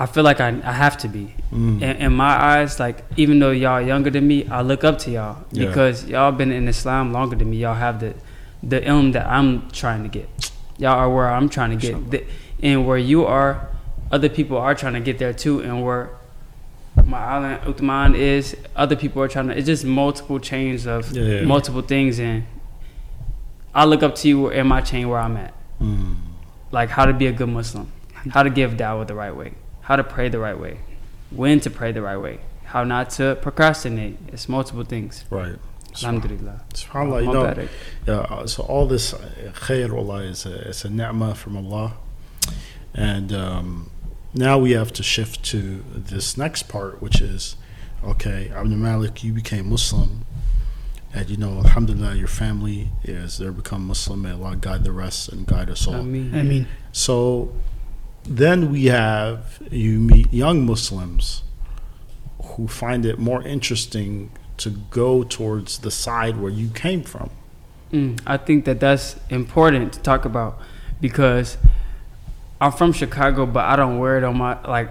I 0.00 0.06
feel 0.06 0.22
like 0.22 0.40
I, 0.40 0.48
I 0.48 0.72
have 0.72 0.96
to 0.98 1.08
be. 1.08 1.34
Mm. 1.52 1.82
In, 1.82 1.96
in 1.96 2.12
my 2.12 2.34
eyes, 2.52 2.78
like 2.78 3.04
even 3.16 3.38
though 3.38 3.50
y'all 3.50 3.80
younger 3.80 4.10
than 4.10 4.26
me, 4.26 4.46
I 4.48 4.62
look 4.62 4.84
up 4.84 4.98
to 5.00 5.10
y'all 5.10 5.44
Yeah. 5.50 5.66
because 5.66 6.04
y'all 6.06 6.32
been 6.32 6.52
in 6.52 6.68
Islam 6.68 7.12
longer 7.12 7.36
than 7.36 7.50
me. 7.50 7.58
Y'all 7.58 7.74
have 7.74 8.00
the 8.00 8.14
the 8.62 8.80
ilm 8.80 9.12
that 9.12 9.26
I'm 9.26 9.70
trying 9.70 10.02
to 10.02 10.08
get. 10.08 10.28
Y'all 10.78 10.98
are 10.98 11.10
where 11.10 11.30
I'm 11.30 11.48
trying 11.48 11.70
to 11.70 11.76
get, 11.76 12.10
the, 12.10 12.24
and 12.62 12.86
where 12.86 12.98
you 12.98 13.24
are, 13.24 13.68
other 14.10 14.28
people 14.28 14.56
are 14.58 14.74
trying 14.74 14.94
to 14.94 15.00
get 15.00 15.18
there 15.18 15.32
too, 15.32 15.60
and 15.60 15.84
where 15.84 16.10
my 17.06 17.18
island 17.18 17.62
Uthman 17.62 18.16
is, 18.16 18.56
other 18.76 18.96
people 18.96 19.22
are 19.22 19.28
trying 19.28 19.48
to. 19.48 19.56
It's 19.56 19.66
just 19.66 19.84
multiple 19.84 20.38
chains 20.38 20.86
of 20.86 21.10
Yeah, 21.12 21.42
multiple 21.42 21.82
things, 21.82 22.18
and 22.20 22.44
I 23.74 23.84
look 23.84 24.02
up 24.02 24.14
to 24.16 24.28
you 24.28 24.48
in 24.50 24.66
my 24.66 24.80
chain 24.80 25.08
where 25.08 25.20
I'm 25.20 25.36
at 25.36 25.54
Mm. 25.80 26.16
like 26.72 26.88
how 26.90 27.04
to 27.04 27.12
be 27.12 27.26
a 27.28 27.32
good 27.32 27.48
Muslim, 27.48 27.92
how 28.30 28.42
to 28.42 28.50
give 28.50 28.72
dawah 28.72 29.06
the 29.06 29.14
right 29.14 29.34
way, 29.34 29.52
how 29.82 29.94
to 29.94 30.02
pray 30.02 30.28
the 30.28 30.38
right 30.40 30.58
way, 30.58 30.78
when 31.30 31.60
to 31.60 31.70
pray 31.70 31.92
the 31.92 32.02
right 32.02 32.16
way, 32.16 32.40
how 32.64 32.82
not 32.82 33.10
to 33.10 33.38
procrastinate. 33.40 34.16
It's 34.32 34.48
multiple 34.48 34.82
things. 34.84 35.24
Right. 35.30 35.56
Alhamdulillah. 36.02 36.62
SubhanAllah, 36.74 37.24
you 37.24 37.32
know, 37.32 37.68
yeah, 38.06 38.46
so 38.46 38.62
all 38.64 38.86
this 38.86 39.14
khair, 39.14 39.90
wallah, 39.90 40.22
is 40.22 40.44
a, 40.46 40.68
it's 40.68 40.84
a 40.84 40.90
ni'mah 40.90 41.34
from 41.34 41.56
Allah. 41.56 41.94
And 42.94 43.32
um, 43.32 43.90
now 44.38 44.58
we 44.58 44.70
have 44.72 44.92
to 44.94 45.02
shift 45.02 45.42
to 45.46 45.84
this 45.94 46.36
next 46.36 46.68
part, 46.68 47.02
which 47.02 47.20
is, 47.20 47.56
okay, 48.04 48.50
Abdul 48.54 48.78
Malik, 48.78 49.24
you 49.24 49.32
became 49.32 49.68
Muslim. 49.68 50.24
And 51.12 51.28
you 51.28 51.36
know, 51.36 51.58
alhamdulillah, 51.58 52.14
your 52.14 52.28
family 52.28 52.90
is, 53.02 53.38
they're 53.38 53.50
become 53.52 53.86
Muslim. 53.86 54.22
May 54.22 54.32
Allah 54.32 54.56
guide 54.56 54.84
the 54.84 54.92
rest 54.92 55.30
and 55.30 55.46
guide 55.46 55.70
us 55.70 55.86
all. 55.86 55.96
I 55.96 56.02
mean, 56.02 56.34
I 56.34 56.42
mean, 56.42 56.68
So 56.92 57.52
then 58.22 58.70
we 58.70 58.86
have 58.86 59.58
you 59.70 59.98
meet 59.98 60.32
young 60.32 60.64
Muslims 60.66 61.42
who 62.42 62.68
find 62.68 63.04
it 63.04 63.18
more 63.18 63.42
interesting 63.42 64.30
to 64.58 64.70
go 64.70 65.22
towards 65.22 65.78
the 65.78 65.90
side 65.90 66.36
where 66.36 66.50
you 66.50 66.68
came 66.70 67.02
from. 67.02 67.30
mm, 67.92 68.20
I 68.26 68.36
think 68.36 68.64
that 68.66 68.80
that's 68.80 69.16
important 69.30 69.92
to 69.94 70.00
talk 70.00 70.24
about 70.24 70.60
because 71.00 71.56
I'm 72.60 72.72
from 72.72 72.92
Chicago, 72.92 73.46
but 73.46 73.64
I 73.64 73.76
don't 73.76 73.98
wear 73.98 74.18
it 74.18 74.24
on 74.24 74.36
my 74.36 74.60
like. 74.66 74.90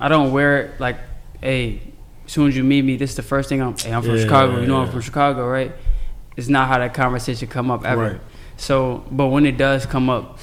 I 0.00 0.08
don't 0.08 0.32
wear 0.32 0.62
it 0.62 0.80
like, 0.80 0.96
hey, 1.40 1.80
as 2.26 2.32
soon 2.32 2.48
as 2.48 2.56
you 2.56 2.64
meet 2.64 2.82
me, 2.82 2.96
this 2.96 3.10
is 3.10 3.16
the 3.16 3.22
first 3.22 3.48
thing 3.48 3.60
I'm. 3.62 3.76
Hey, 3.76 3.92
I'm 3.92 4.02
from 4.02 4.16
Yeah, 4.16 4.22
Chicago. 4.22 4.60
You 4.60 4.66
know 4.66 4.78
I'm 4.82 4.90
from 4.90 5.00
Chicago, 5.00 5.46
right? 5.48 5.72
It's 6.36 6.48
not 6.48 6.68
how 6.68 6.78
that 6.78 6.94
conversation 6.94 7.48
come 7.48 7.70
up 7.70 7.84
ever. 7.84 8.12
Right. 8.12 8.20
So, 8.56 9.04
but 9.10 9.26
when 9.28 9.44
it 9.46 9.56
does 9.58 9.84
come 9.86 10.08
up, 10.08 10.38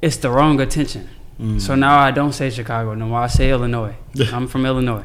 it's 0.00 0.16
the 0.18 0.30
wrong 0.30 0.60
attention. 0.60 1.08
Mm. 1.40 1.60
So 1.60 1.74
now 1.74 1.98
I 1.98 2.10
don't 2.12 2.32
say 2.32 2.50
Chicago 2.50 2.94
no 2.94 3.06
more. 3.06 3.20
I 3.20 3.26
say 3.26 3.50
Illinois. 3.50 3.94
I'm 4.32 4.46
from 4.46 4.64
Illinois. 4.64 5.04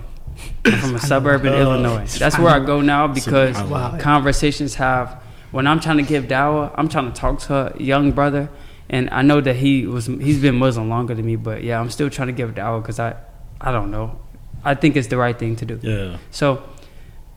I'm 0.65 0.77
from 0.79 0.95
a 0.95 0.99
suburb 0.99 1.43
in 1.45 1.53
Illinois. 1.53 2.17
That's 2.17 2.37
where 2.37 2.49
I 2.49 2.59
go 2.59 2.81
now 2.81 3.07
because 3.07 3.61
Wow. 3.63 3.97
conversations 3.99 4.75
have. 4.75 5.21
When 5.51 5.67
I'm 5.67 5.81
trying 5.81 5.97
to 5.97 6.03
give 6.03 6.25
dawah, 6.25 6.71
I'm 6.75 6.87
trying 6.87 7.11
to 7.11 7.19
talk 7.19 7.39
to 7.41 7.75
a 7.75 7.83
young 7.83 8.11
brother, 8.13 8.49
and 8.91 9.09
I 9.09 9.21
know 9.23 9.39
that 9.41 9.55
he 9.55 9.87
was 9.87 10.05
he's 10.05 10.39
been 10.41 10.55
Muslim 10.55 10.89
longer 10.89 11.15
than 11.15 11.25
me, 11.25 11.35
but 11.37 11.63
yeah, 11.63 11.79
I'm 11.79 11.89
still 11.89 12.09
trying 12.09 12.27
to 12.27 12.33
give 12.33 12.51
dawah 12.53 12.81
because 12.83 12.99
I, 12.99 13.15
I 13.59 13.71
don't 13.71 13.89
know, 13.89 14.19
I 14.63 14.75
think 14.75 14.95
it's 14.95 15.07
the 15.07 15.17
right 15.17 15.37
thing 15.37 15.55
to 15.55 15.65
do. 15.65 15.79
Yeah. 15.81 16.17
So, 16.29 16.61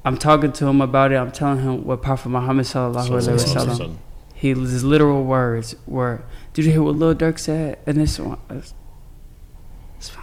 I'm 0.04 0.18
talking 0.18 0.52
to 0.52 0.66
him 0.66 0.80
about 0.82 1.12
it. 1.12 1.16
I'm 1.16 1.30
telling 1.32 1.60
him 1.62 1.84
what 1.88 2.02
Prophet 2.02 2.28
Muhammad 2.28 2.66
sallallahu 2.66 3.08
alaihi 3.08 3.38
wasallam 3.38 3.96
he 4.34 4.48
his 4.50 4.84
literal 4.84 5.22
words 5.24 5.74
were, 5.86 6.22
"Did 6.52 6.66
you 6.66 6.72
hear 6.72 6.82
what 6.82 6.96
Lil 6.96 7.14
Durk 7.14 7.38
said?" 7.38 7.78
And 7.86 7.96
this 7.96 8.18
one, 8.18 8.36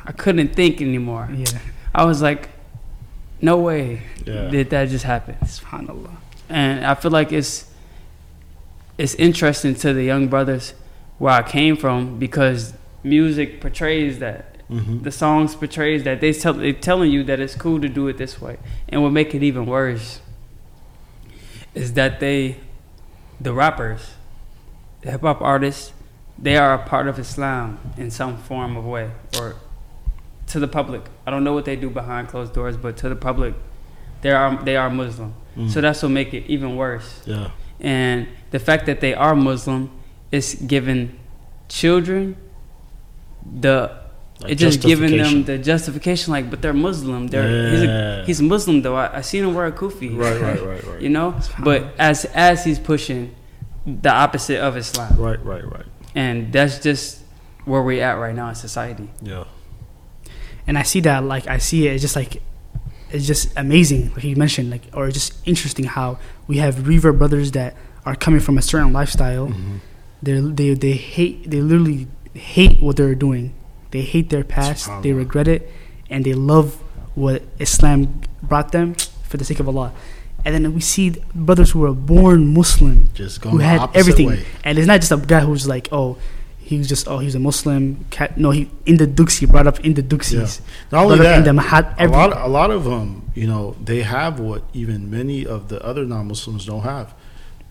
I 0.06 0.12
couldn't 0.12 0.54
think 0.54 0.82
anymore. 0.82 1.30
yeah, 1.34 1.58
I 1.96 2.04
was 2.06 2.22
like, 2.22 2.50
"No 3.42 3.58
way 3.58 4.02
Yeah. 4.26 4.50
did 4.50 4.70
that 4.72 4.90
just 4.90 5.06
happen." 5.06 5.36
subhanallah. 5.44 6.16
And 6.50 6.86
I 6.86 6.94
feel 6.96 7.12
like 7.12 7.32
it's 7.32 7.72
it's 8.98 9.16
interesting 9.16 9.74
to 9.76 9.94
the 9.94 10.04
young 10.04 10.28
brothers 10.28 10.74
where 11.22 11.34
I 11.34 11.44
came 11.44 11.78
from 11.78 12.18
because 12.18 12.74
music 13.04 13.62
portrays 13.62 14.18
that. 14.18 14.56
Mhm. 14.72 15.04
The 15.04 15.12
songs 15.12 15.54
portrays 15.54 16.04
that 16.04 16.20
they 16.20 16.34
tell 16.34 16.54
they 16.54 16.74
telling 16.74 17.12
you 17.12 17.24
that 17.26 17.40
it's 17.40 17.54
cool 17.54 17.80
to 17.80 17.88
do 17.88 18.08
it 18.08 18.18
this 18.18 18.42
way, 18.42 18.58
and 18.90 19.04
what 19.04 19.12
make 19.12 19.36
it 19.36 19.44
even 19.44 19.68
worse 19.68 20.20
is 21.76 21.94
that 21.94 22.20
they, 22.20 22.56
the 23.40 23.54
rappers, 23.54 24.16
the 25.02 25.12
hip 25.12 25.22
hop 25.22 25.42
artists, 25.42 25.94
they 26.40 26.58
are 26.58 26.74
a 26.74 26.80
part 26.80 27.08
of 27.08 27.20
Islam 27.20 27.78
in 27.98 28.10
some 28.10 28.38
form 28.38 28.76
of 28.76 28.84
way, 28.84 29.12
or 29.38 29.58
to 30.48 30.60
the 30.60 30.68
public. 30.68 31.04
I 31.28 31.30
don't 31.30 31.44
know 31.44 31.54
what 31.54 31.66
they 31.66 31.76
do 31.76 31.92
behind 31.92 32.30
closed 32.30 32.54
doors, 32.54 32.78
but 32.78 32.98
to 32.98 33.10
the 33.10 33.16
public, 33.16 33.54
they 34.22 34.32
are 34.32 34.60
they 34.64 34.76
are 34.76 34.90
Muslim. 34.90 35.36
Mm. 35.56 35.70
So 35.70 35.82
that's 35.82 36.02
what 36.02 36.10
make 36.10 36.34
it 36.34 36.46
even 36.48 36.76
worse. 36.76 37.22
Yeah. 37.28 37.52
And 37.80 38.28
the 38.50 38.60
fact 38.60 38.88
that 38.88 39.02
they 39.02 39.14
are 39.14 39.36
Muslim 39.36 39.92
is 40.32 40.56
giving 40.56 41.18
children 41.68 42.36
the 43.60 43.92
Like 44.42 44.54
it 44.54 44.56
just 44.56 44.82
giving 44.82 45.12
them 45.12 45.20
justification. 45.20 45.44
the 45.46 45.58
justification 45.58 46.34
like 46.34 46.50
but 46.50 46.62
they're 46.62 46.74
Muslim. 46.74 47.28
They're 47.28 47.72
he's, 47.72 47.84
a, 47.84 48.24
he's 48.26 48.42
Muslim 48.42 48.82
though. 48.82 48.96
I, 48.96 49.18
I 49.18 49.22
seen 49.22 49.44
him 49.44 49.54
wear 49.54 49.66
a 49.68 49.72
kufi. 49.72 50.16
Right, 50.16 50.40
right, 50.42 50.62
right, 50.62 50.84
right. 50.84 51.02
you 51.06 51.10
know? 51.10 51.36
But 51.64 51.94
as 52.00 52.26
as 52.34 52.64
he's 52.66 52.80
pushing 52.80 53.36
the 53.86 54.12
opposite 54.12 54.60
of 54.60 54.78
Islam. 54.78 55.16
Right, 55.18 55.44
right, 55.46 55.66
right. 55.66 55.86
And 56.16 56.52
that's 56.54 56.80
just 56.80 57.20
where 57.66 57.82
we're 57.82 58.04
at 58.04 58.14
right 58.14 58.36
now 58.36 58.50
in 58.50 58.56
society. 58.56 59.10
Yeah. 59.22 59.46
and 60.68 60.78
I 60.78 60.84
see 60.84 61.00
that 61.02 61.24
like 61.24 61.48
I 61.48 61.58
see 61.58 61.88
it. 61.88 61.94
It's 61.94 62.02
just 62.02 62.16
like 62.16 62.42
it's 63.12 63.28
just 63.28 63.52
amazing, 63.58 64.14
like 64.14 64.24
you 64.24 64.36
mentioned, 64.36 64.70
like 64.72 64.84
or 64.94 65.10
just 65.12 65.34
interesting 65.46 65.86
how 65.86 66.18
we 66.48 66.58
have 66.58 66.88
revert 66.88 67.18
brothers 67.18 67.52
that 67.52 67.76
are 68.06 68.16
coming 68.16 68.40
from 68.40 68.58
a 68.58 68.62
certain 68.62 68.94
lifestyle. 68.94 69.48
Mhm. 69.50 69.80
They 70.22 70.40
they 70.40 70.74
they 70.74 70.94
hate 70.94 71.50
they 71.50 71.62
literally 71.62 72.08
hate 72.34 72.82
what 72.82 72.98
they're 72.98 73.16
doing. 73.16 73.54
They 73.92 74.02
hate 74.02 74.30
their 74.30 74.44
past. 74.44 74.90
They 75.02 75.12
regret 75.14 75.48
it, 75.48 75.70
and 76.10 76.24
they 76.24 76.34
love 76.34 76.76
what 77.16 77.44
Islam 77.60 78.22
brought 78.42 78.72
them 78.72 78.96
for 79.24 79.38
the 79.38 79.44
sake 79.44 79.60
of 79.60 79.68
Allah. 79.68 79.92
And 80.44 80.56
then 80.56 80.74
we 80.74 80.82
see 80.82 81.12
brothers 81.36 81.72
who 81.72 81.80
were 81.80 81.94
born 81.94 82.54
Muslim 82.54 83.10
Just 83.14 83.44
who 83.44 83.60
had 83.60 83.90
everything, 83.94 84.28
way. 84.28 84.46
and 84.64 84.78
it's 84.78 84.88
not 84.88 85.00
just 85.02 85.12
a 85.12 85.18
guy 85.18 85.42
who's 85.42 85.68
like, 85.68 85.90
oh, 85.92 86.18
he 86.58 86.78
was 86.78 86.88
just 86.88 87.08
oh 87.08 87.20
he's 87.20 87.36
a 87.36 87.40
Muslim. 87.40 88.06
Cat. 88.10 88.38
No, 88.38 88.52
he 88.52 88.70
in 88.86 88.98
the 88.98 89.06
Dugsi 89.06 89.50
brought 89.50 89.68
up 89.68 89.82
in 89.82 89.94
the 89.94 90.02
Dugsis. 90.02 90.62
Not 90.92 91.06
only 91.06 91.20
up 91.20 91.38
in 91.38 91.44
that, 91.44 91.56
the 91.56 91.62
Mahat. 91.62 91.96
a 92.00 92.08
lot, 92.08 92.32
a 92.34 92.48
lot 92.48 92.72
of 92.72 92.86
them, 92.86 93.30
you 93.36 93.46
know, 93.46 93.76
they 93.84 94.02
have 94.02 94.40
what 94.40 94.64
even 94.74 95.12
many 95.12 95.46
of 95.46 95.68
the 95.68 95.84
other 95.86 96.06
non-Muslims 96.06 96.66
don't 96.66 96.82
have: 96.84 97.14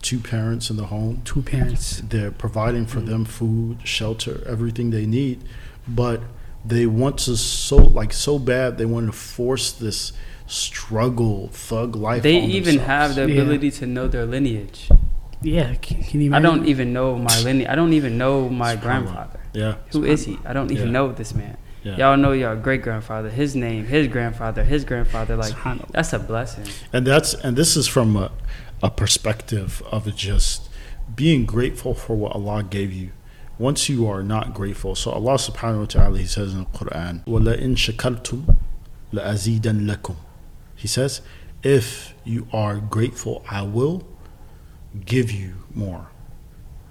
two 0.01 0.19
parents 0.19 0.69
in 0.69 0.77
the 0.77 0.85
home. 0.87 1.21
two 1.25 1.41
parents. 1.41 2.01
They're 2.07 2.31
providing 2.31 2.85
for 2.85 2.99
them 3.01 3.25
food, 3.25 3.79
shelter, 3.83 4.43
everything 4.47 4.91
they 4.91 5.05
need, 5.05 5.39
but 5.87 6.21
they 6.65 6.85
want 6.85 7.17
to 7.19 7.35
so 7.37 7.75
like 7.77 8.13
so 8.13 8.37
bad 8.37 8.77
they 8.77 8.85
want 8.85 9.07
to 9.07 9.11
force 9.11 9.71
this 9.71 10.13
struggle 10.47 11.47
thug 11.51 11.95
life. 11.95 12.23
They 12.23 12.37
on 12.41 12.49
even 12.49 12.75
themselves. 12.77 12.87
have 12.87 13.15
the 13.15 13.33
Yeah. 13.33 13.41
ability 13.41 13.71
to 13.71 13.85
know 13.87 14.07
their 14.07 14.25
lineage. 14.25 14.89
Yeah, 15.41 15.73
can, 15.75 16.03
can 16.03 16.21
you 16.21 16.33
I 16.35 16.39
don't 16.39 16.65
even 16.67 16.93
know 16.93 17.17
my 17.17 17.39
lineage. 17.41 17.67
I 17.67 17.75
don't 17.75 17.93
even 17.93 18.17
know 18.17 18.47
my 18.49 18.75
Subhanallah. 18.75 18.81
grandfather. 18.81 19.39
yeah. 19.53 19.75
Who 19.91 20.03
is 20.03 20.25
he? 20.25 20.37
I 20.45 20.53
don't 20.53 20.71
even 20.71 20.87
Yeah. 20.87 20.91
know 20.91 21.11
this 21.11 21.33
man. 21.33 21.57
Yeah. 21.83 21.95
Y'all 21.97 22.17
know 22.17 22.31
your 22.33 22.55
great 22.55 22.83
grandfather, 22.83 23.29
his 23.29 23.55
name, 23.55 23.85
his 23.87 24.07
grandfather, 24.07 24.63
his 24.63 24.85
grandfather. 24.85 25.35
Like 25.35 25.55
that's 25.91 26.13
a 26.13 26.19
blessing. 26.19 26.65
and 26.93 27.07
that's 27.07 27.33
and 27.33 27.57
this 27.57 27.75
is 27.75 27.87
from 27.87 28.15
a, 28.15 28.31
a 28.82 28.90
perspective 28.90 29.82
of 29.90 30.14
just 30.16 30.68
being 31.14 31.46
grateful 31.46 31.94
for 31.94 32.14
what 32.16 32.32
Allah 32.32 32.62
gave 32.62 32.92
you. 32.92 33.10
Once 33.58 33.88
you 33.88 34.06
are 34.06 34.22
not 34.22 34.52
grateful, 34.52 34.94
so 34.94 35.10
Allah 35.10 35.34
Subhanahu 35.34 35.78
wa 35.78 35.84
Taala 35.86 36.18
He 36.18 36.26
says 36.26 36.52
in 36.52 36.60
the 36.60 36.66
Quran, 36.66 37.24
وَلَئِن 37.24 37.74
شَكَرْتُمْ 37.76 38.54
لَأَزِيدًا 39.12 39.86
لَكُمْ 39.90 40.16
He 40.74 40.86
says, 40.88 41.22
if 41.62 42.14
you 42.24 42.46
are 42.52 42.76
grateful, 42.76 43.42
I 43.50 43.62
will 43.62 44.06
give 45.04 45.30
you 45.30 45.54
more. 45.74 46.08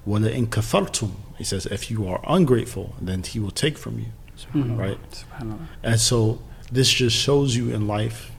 وَلَئِن 0.07 0.47
كَفَرْتُمْ 0.47 1.11
He 1.37 1.43
says, 1.43 1.67
if 1.67 1.91
you 1.91 2.07
are 2.07 2.19
ungrateful, 2.27 2.95
then 2.99 3.21
He 3.21 3.39
will 3.39 3.51
take 3.51 3.77
from 3.77 3.99
you. 3.99 4.07
Mhm. 4.53 4.77
Right? 4.77 4.97
Subhanallah. 5.11 5.67
And 5.83 5.99
so 5.99 6.39
this 6.71 6.89
just 6.89 7.15
shows 7.15 7.55
you 7.55 7.69
in 7.69 7.87
life, 7.87 8.31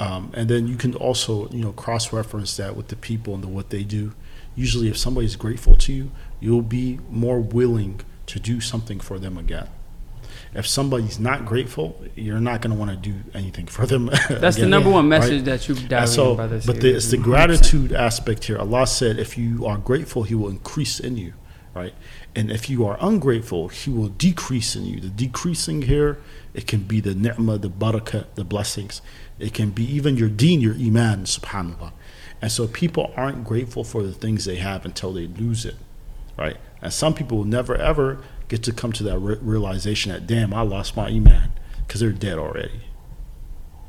um, 0.00 0.32
and 0.34 0.48
then 0.48 0.66
you 0.66 0.76
can 0.76 0.94
also 0.96 1.48
you 1.50 1.62
know 1.62 1.72
cross 1.72 2.12
reference 2.12 2.56
that 2.56 2.74
with 2.74 2.88
the 2.88 2.96
people 2.96 3.34
and 3.34 3.44
the, 3.44 3.48
what 3.48 3.70
they 3.70 3.84
do. 3.84 4.14
Usually, 4.56 4.88
if 4.88 4.96
somebody's 4.96 5.36
grateful 5.36 5.76
to 5.76 5.92
you, 5.92 6.10
you'll 6.40 6.62
be 6.62 6.98
more 7.08 7.38
willing 7.38 8.00
to 8.26 8.40
do 8.40 8.60
something 8.60 8.98
for 8.98 9.18
them 9.18 9.38
again. 9.38 9.68
If 10.52 10.66
somebody's 10.66 11.20
not 11.20 11.46
grateful, 11.46 12.02
you're 12.16 12.40
not 12.40 12.60
going 12.60 12.72
to 12.72 12.78
want 12.78 12.90
to 12.90 12.96
do 12.96 13.20
anything 13.34 13.66
for 13.66 13.86
them. 13.86 14.06
That's 14.28 14.56
the 14.56 14.66
number 14.66 14.90
one 14.90 15.08
right? 15.08 15.20
message 15.20 15.44
that 15.44 15.68
you've 15.68 15.88
dive 15.88 16.08
so, 16.08 16.30
in, 16.30 16.36
brothers. 16.36 16.66
but 16.66 16.80
the, 16.80 16.96
it's 16.96 17.10
the 17.10 17.18
gratitude 17.18 17.92
aspect 17.92 18.44
here. 18.44 18.58
Allah 18.58 18.86
said, 18.86 19.18
if 19.18 19.38
you 19.38 19.64
are 19.66 19.78
grateful, 19.78 20.24
He 20.24 20.34
will 20.34 20.48
increase 20.48 20.98
in 20.98 21.16
you, 21.16 21.34
right? 21.72 21.94
And 22.34 22.50
if 22.50 22.70
you 22.70 22.86
are 22.86 22.96
ungrateful, 23.00 23.68
He 23.68 23.90
will 23.90 24.08
decrease 24.08 24.76
in 24.76 24.84
you. 24.84 25.00
The 25.00 25.08
decreasing 25.08 25.82
here, 25.82 26.18
it 26.54 26.66
can 26.66 26.82
be 26.82 27.00
the 27.00 27.14
ni'mah, 27.14 27.58
the 27.58 27.70
barakah, 27.70 28.26
the 28.34 28.44
blessings. 28.44 29.02
It 29.38 29.54
can 29.54 29.70
be 29.70 29.84
even 29.84 30.16
your 30.16 30.28
deen, 30.28 30.60
your 30.60 30.74
iman, 30.74 31.24
subhanAllah. 31.24 31.92
And 32.42 32.52
so 32.52 32.66
people 32.66 33.12
aren't 33.16 33.44
grateful 33.44 33.84
for 33.84 34.02
the 34.02 34.12
things 34.12 34.44
they 34.44 34.56
have 34.56 34.84
until 34.84 35.12
they 35.12 35.26
lose 35.26 35.64
it, 35.64 35.76
right? 36.38 36.56
And 36.80 36.92
some 36.92 37.14
people 37.14 37.38
will 37.38 37.44
never 37.44 37.76
ever 37.76 38.22
get 38.48 38.62
to 38.64 38.72
come 38.72 38.92
to 38.92 39.02
that 39.04 39.18
re- 39.18 39.38
realization 39.40 40.12
that, 40.12 40.26
damn, 40.26 40.54
I 40.54 40.62
lost 40.62 40.96
my 40.96 41.08
iman 41.08 41.52
because 41.86 42.00
they're 42.00 42.12
dead 42.12 42.38
already, 42.38 42.82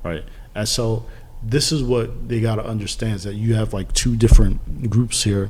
right? 0.04 0.24
And 0.54 0.68
so 0.68 1.06
this 1.44 1.72
is 1.72 1.84
what 1.84 2.30
they 2.30 2.40
got 2.40 2.56
to 2.56 2.66
understand 2.66 3.16
is 3.16 3.24
that 3.24 3.36
you 3.36 3.56
have 3.56 3.74
like 3.74 3.94
two 3.94 4.16
different 4.16 4.90
groups 4.90 5.24
here 5.24 5.50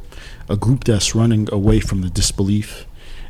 a 0.51 0.57
group 0.57 0.83
that's 0.83 1.15
running 1.15 1.47
away 1.51 1.79
from 1.79 2.01
the 2.01 2.09
disbelief, 2.09 2.85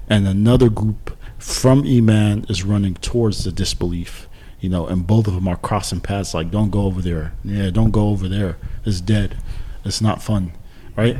and 0.10 0.28
another 0.28 0.70
group 0.70 1.18
from 1.38 1.86
Iman 1.86 2.46
is 2.50 2.64
running 2.64 2.96
towards 2.96 3.44
the 3.44 3.52
disbelief. 3.52 4.28
You 4.60 4.70
know, 4.70 4.86
and 4.86 5.08
both 5.08 5.28
of 5.28 5.34
them 5.34 5.48
are 5.48 5.58
crossing 5.58 6.02
paths. 6.02 6.36
Like, 6.36 6.52
don't 6.52 6.70
go 6.70 6.84
over 6.84 7.02
there. 7.02 7.34
Yeah, 7.44 7.72
don't 7.72 7.90
go 7.90 8.10
over 8.10 8.28
there. 8.28 8.58
It's 8.86 9.02
dead. 9.02 9.38
It's 9.84 10.02
not 10.02 10.22
fun, 10.22 10.52
right? 10.96 11.18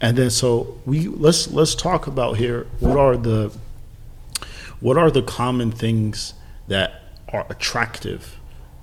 And 0.00 0.16
then 0.16 0.30
so 0.30 0.80
we 0.84 1.08
let's 1.08 1.50
let's 1.50 1.74
talk 1.74 2.06
about 2.06 2.36
here. 2.36 2.66
What 2.78 2.96
are 2.96 3.16
the 3.16 3.56
what 4.80 4.96
are 4.96 5.10
the 5.10 5.22
common 5.22 5.72
things 5.72 6.34
that 6.68 7.02
are 7.28 7.46
attractive 7.48 8.38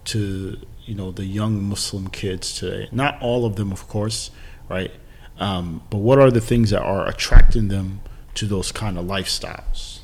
to 0.06 0.58
you 0.92 0.98
know 0.98 1.10
the 1.10 1.24
young 1.26 1.64
Muslim 1.64 2.10
kids 2.10 2.54
today? 2.60 2.90
Not 2.92 3.14
all 3.22 3.46
of 3.46 3.56
them, 3.56 3.72
of 3.72 3.88
course, 3.88 4.30
right? 4.68 4.92
Um, 5.40 5.82
but 5.90 6.00
what 6.00 6.20
are 6.20 6.30
the 6.30 6.42
things 6.42 6.72
that 6.72 6.82
are 6.82 7.08
attracting 7.08 7.70
them 7.70 8.02
to 8.34 8.46
those 8.46 8.74
kind 8.74 8.98
of 9.00 9.06
lifestyles? 9.06 10.00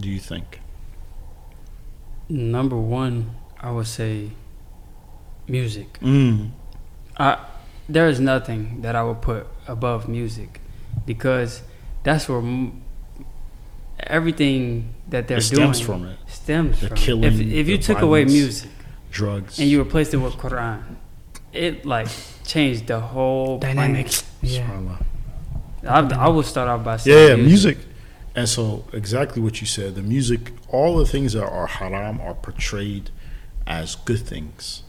Do 0.00 0.08
you 0.08 0.18
think? 0.18 0.60
Number 2.30 2.76
one, 2.76 3.34
I 3.60 3.70
would 3.70 3.86
say 3.86 4.30
music. 5.46 5.98
Mm. 6.00 6.52
I, 7.18 7.44
there 7.86 8.08
is 8.08 8.18
nothing 8.18 8.80
that 8.80 8.96
I 8.96 9.02
would 9.04 9.20
put 9.20 9.46
above 9.68 10.08
music 10.08 10.62
because 11.04 11.60
that's 12.02 12.30
where 12.30 12.38
m- 12.38 12.82
everything 14.00 14.94
that 15.10 15.28
they're 15.28 15.36
It 15.36 15.42
stems 15.42 15.80
doing 15.80 15.86
from 15.86 16.08
it. 16.08 16.18
stems 16.28 16.80
The 16.80 16.88
from. 16.88 16.96
killing, 16.96 17.24
if 17.24 17.38
if 17.40 17.68
you 17.68 17.76
took 17.76 18.00
away 18.00 18.24
music 18.24 18.70
Drugs. 19.14 19.60
and 19.60 19.68
you 19.70 19.78
replaced 19.78 20.12
it 20.12 20.16
with 20.16 20.34
Quran, 20.34 20.82
it 21.52 21.86
like 21.86 22.08
changed 22.44 22.88
the 22.88 22.98
whole 22.98 23.58
Dynamic. 23.58 24.10
Yeah. 24.42 24.96
I, 25.86 26.00
I 26.00 26.28
will 26.28 26.42
start 26.42 26.68
off 26.68 26.84
by 26.84 26.94
Yeah, 26.94 26.98
saying 26.98 27.38
yeah, 27.38 27.44
music. 27.44 27.78
And 28.34 28.48
so, 28.48 28.84
exactly 28.92 29.40
what 29.40 29.60
you 29.60 29.66
said, 29.68 29.94
the 29.94 30.02
music, 30.02 30.50
all 30.68 30.96
the 30.96 31.06
things 31.06 31.34
that 31.34 31.44
are 31.44 31.68
haram 31.68 32.20
are 32.20 32.34
portrayed 32.34 33.10
as 33.68 33.94
good 33.94 34.26
things, 34.26 34.82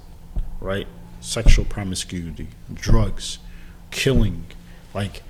right? 0.60 0.88
Sexual 1.22 1.66
promiscuity, 1.66 2.48
drugs, 2.74 3.38
killing. 3.92 4.48
Like, 4.96 5.22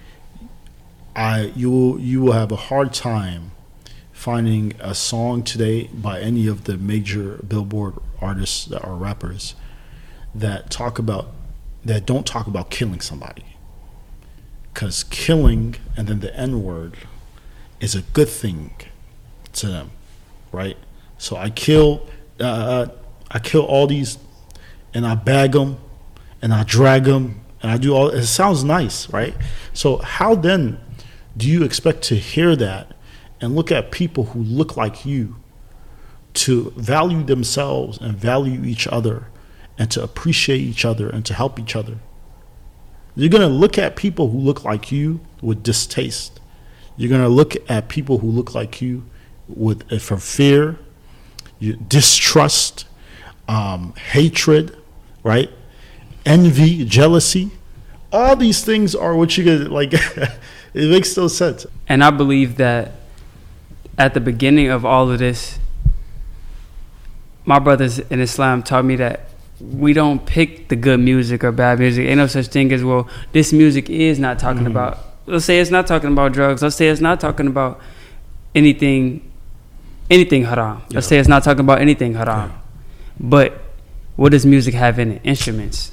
I, 1.16 1.52
you 1.56 1.70
will, 1.70 2.00
you 2.00 2.22
will 2.22 2.32
have 2.32 2.54
a 2.54 2.56
hard 2.56 2.94
time 2.94 3.52
finding 4.14 4.74
a 4.80 4.96
song 4.96 5.44
today 5.44 5.88
by 5.94 6.22
any 6.22 6.48
of 6.48 6.64
the 6.64 6.78
major 6.78 7.42
Billboard 7.46 7.96
artists 8.26 8.66
that 8.66 8.84
are 8.84 8.96
rappers 8.96 9.56
that 10.34 10.70
talk 10.70 11.00
about 11.00 11.28
that 11.84 12.06
don't 12.06 12.26
talk 12.26 12.48
about 12.48 12.70
killing 12.70 13.00
somebody 13.00 13.46
because 14.74 15.04
killing 15.06 15.76
and 15.96 16.08
then 16.08 16.20
the 16.20 16.36
N 16.36 16.64
word 16.64 16.98
is 17.80 17.96
a 17.96 18.02
good 18.02 18.28
thing 18.28 18.76
to 19.54 19.68
them, 19.68 19.92
right? 20.52 20.78
So 21.18 21.38
I 21.38 21.50
kill, 21.50 22.08
uh, 22.40 22.88
I 23.32 23.40
kill 23.40 23.64
all 23.64 23.88
these, 23.88 24.18
and 24.94 25.06
I 25.06 25.16
bag 25.16 25.54
them, 25.54 25.78
and 26.42 26.54
I 26.54 26.64
drag 26.64 27.06
them, 27.06 27.42
and 27.62 27.72
I 27.72 27.78
do 27.78 27.94
all. 27.94 28.10
It 28.10 28.26
sounds 28.26 28.64
nice, 28.64 29.10
right? 29.10 29.36
So 29.74 29.98
how 29.98 30.36
then 30.36 30.80
do 31.38 31.48
you 31.48 31.64
expect 31.64 32.02
to 32.04 32.16
hear 32.16 32.56
that 32.56 32.94
and 33.40 33.56
look 33.56 33.72
at 33.72 33.92
people 33.92 34.26
who 34.26 34.42
look 34.42 34.76
like 34.76 35.06
you 35.06 35.36
to 36.36 36.72
value 36.76 37.24
themselves 37.24 37.98
and 37.98 38.16
value 38.16 38.64
each 38.64 38.88
other 38.88 39.28
and 39.78 39.90
to 39.92 40.04
appreciate 40.04 40.62
each 40.62 40.86
other 40.86 41.10
and 41.10 41.26
to 41.26 41.34
help 41.34 41.60
each 41.60 41.76
other? 41.76 41.98
You're 43.16 43.30
going 43.30 43.48
to 43.48 43.54
look 43.54 43.78
at 43.78 43.96
people 43.96 44.30
who 44.30 44.38
look 44.38 44.64
like 44.64 44.92
you 44.92 45.22
with 45.42 45.64
distaste. 45.64 46.40
You're 46.98 47.10
going 47.10 47.22
to 47.22 47.30
look 47.30 47.56
at 47.70 47.88
people 47.88 48.20
who 48.20 48.28
look 48.28 48.54
like 48.54 48.82
you 48.82 49.06
with 49.48 49.92
uh, 49.92 50.00
for 50.00 50.18
fear, 50.18 50.78
distrust, 51.88 52.86
um, 53.48 53.94
hatred, 53.94 54.78
right? 55.24 55.50
Envy, 56.26 56.84
jealousy. 56.86 57.52
All 58.12 58.36
these 58.36 58.64
things 58.64 58.96
are 58.96 59.16
what 59.16 59.38
you 59.38 59.44
get 59.44 59.72
like. 59.72 59.94
it 60.74 60.90
makes 60.90 61.16
no 61.16 61.28
sense. 61.28 61.66
And 61.88 62.04
I 62.04 62.12
believe 62.12 62.58
that 62.58 62.94
at 63.98 64.14
the 64.14 64.20
beginning 64.20 64.70
of 64.70 64.86
all 64.86 65.10
of 65.10 65.20
this, 65.20 65.60
my 67.46 67.60
brothers 67.60 68.00
in 68.00 68.20
Islam 68.20 68.64
taught 68.64 68.86
me 68.86 68.96
that 68.98 69.30
we 69.62 69.94
don't 69.94 70.26
pick 70.26 70.68
the 70.68 70.76
good 70.76 71.00
music 71.00 71.44
or 71.44 71.52
bad 71.52 71.80
music. 71.80 72.06
Ain't 72.08 72.18
no 72.18 72.28
such 72.28 72.48
thing 72.48 72.72
as 72.74 72.84
well. 72.84 73.08
This 73.32 73.54
music 73.54 73.90
is 73.90 74.20
not 74.20 74.38
talking 74.40 74.64
Mhm. 74.64 74.68
about. 74.72 74.98
Let's 75.28 75.46
say 75.46 75.60
it's 75.60 75.72
not 75.72 75.88
talking 75.88 76.12
about 76.12 76.34
drugs. 76.34 76.62
Let's 76.62 76.76
say 76.76 76.88
it's 76.90 77.02
not 77.02 77.20
talking 77.20 77.48
about 77.48 77.80
anything, 78.54 79.22
anything 80.10 80.46
haram. 80.46 80.82
Let's 80.92 81.06
Yeah. 81.06 81.10
say 81.10 81.18
it's 81.20 81.28
not 81.30 81.44
talking 81.44 81.62
about 81.62 81.80
anything 81.82 82.14
haram. 82.16 82.52
But 83.20 83.62
what 84.16 84.32
does 84.32 84.46
music 84.46 84.74
have 84.74 85.00
in 85.00 85.14
it? 85.14 85.22
Instruments. 85.24 85.92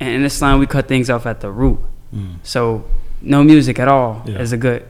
And 0.00 0.10
in 0.10 0.24
Islam, 0.24 0.58
we 0.58 0.66
cut 0.66 0.88
things 0.88 1.08
off 1.10 1.26
at 1.26 1.40
the 1.40 1.50
root. 1.50 1.78
So 2.42 2.84
no 3.20 3.44
music 3.44 3.78
at 3.78 3.88
all 3.88 4.22
Yeah. 4.26 4.38
is 4.38 4.52
a 4.52 4.56
good 4.56 4.84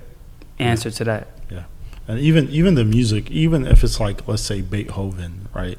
answer 0.61 0.90
to 0.92 1.04
that. 1.04 1.26
Yeah, 1.50 1.64
and 2.06 2.20
even 2.20 2.48
even 2.50 2.76
the 2.76 2.85
music, 2.85 3.28
even 3.30 3.66
if 3.66 3.82
it's 3.82 3.98
like 3.98 4.26
let's 4.28 4.42
say 4.42 4.61
Beethoven, 4.61 5.48
right? 5.52 5.78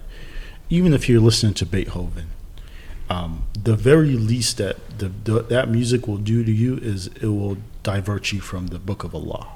Even 0.70 0.94
if 0.94 1.08
you're 1.08 1.22
listening 1.22 1.54
to 1.56 1.66
Beethoven, 1.66 2.28
um, 3.10 3.44
the 3.62 3.76
very 3.76 4.14
least 4.14 4.58
that 4.58 4.76
the, 5.00 5.10
the 5.24 5.42
that 5.44 5.70
music 5.70 6.08
will 6.08 6.18
do 6.18 6.44
to 6.44 6.52
you 6.52 6.78
is 6.78 7.08
it 7.08 7.28
will 7.28 7.58
divert 7.84 8.32
you 8.34 8.42
from 8.42 8.68
the 8.68 8.80
Book 8.80 9.04
of 9.04 9.16
Allah. 9.16 9.48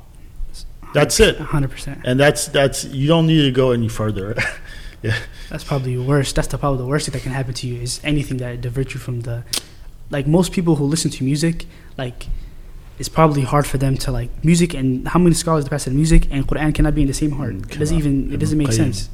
That's 0.94 1.20
it, 1.22 1.38
100%. 1.38 2.02
and 2.04 2.20
that's 2.20 2.48
that's 2.48 2.84
you 2.86 3.08
don't 3.08 3.26
need 3.28 3.42
to 3.44 3.52
go 3.52 3.72
any 3.72 3.88
further. 3.88 4.36
That's 5.50 5.64
probably 5.64 5.98
worse. 5.98 6.32
That's 6.32 6.48
the 6.48 6.60
probably 6.60 6.78
the 6.78 6.86
worst 6.86 7.08
thing 7.08 7.14
that 7.14 7.24
can 7.24 7.32
happen 7.32 7.56
to 7.56 7.66
you 7.68 7.82
is 7.82 8.00
anything 8.04 8.38
that 8.38 8.62
diverts 8.62 8.94
you 8.94 9.00
from 9.00 9.22
the, 9.22 9.44
like 10.12 10.28
most 10.28 10.52
people 10.52 10.76
who 10.76 10.84
listen 10.86 11.10
to 11.10 11.24
music, 11.24 11.66
like, 11.98 12.28
it's 13.00 13.10
probably 13.10 13.42
hard 13.42 13.66
for 13.66 13.80
them 13.80 13.98
to 13.98 14.12
like 14.12 14.30
music 14.46 14.76
and 14.76 15.08
how 15.08 15.18
many 15.20 15.34
scholars 15.34 15.64
the 15.64 15.72
past 15.72 15.86
said 15.86 15.94
music 15.94 16.28
and 16.30 16.46
Quran 16.48 16.76
cannot 16.76 16.94
be 16.94 17.02
in 17.02 17.08
the 17.08 17.16
same 17.16 17.32
heart. 17.32 17.56
Mm, 17.56 17.72
It 17.74 17.80
doesn't 17.80 17.98
even 17.98 18.32
it 18.32 18.38
doesn't 18.40 18.60
make 18.60 18.72
sense. 18.74 19.10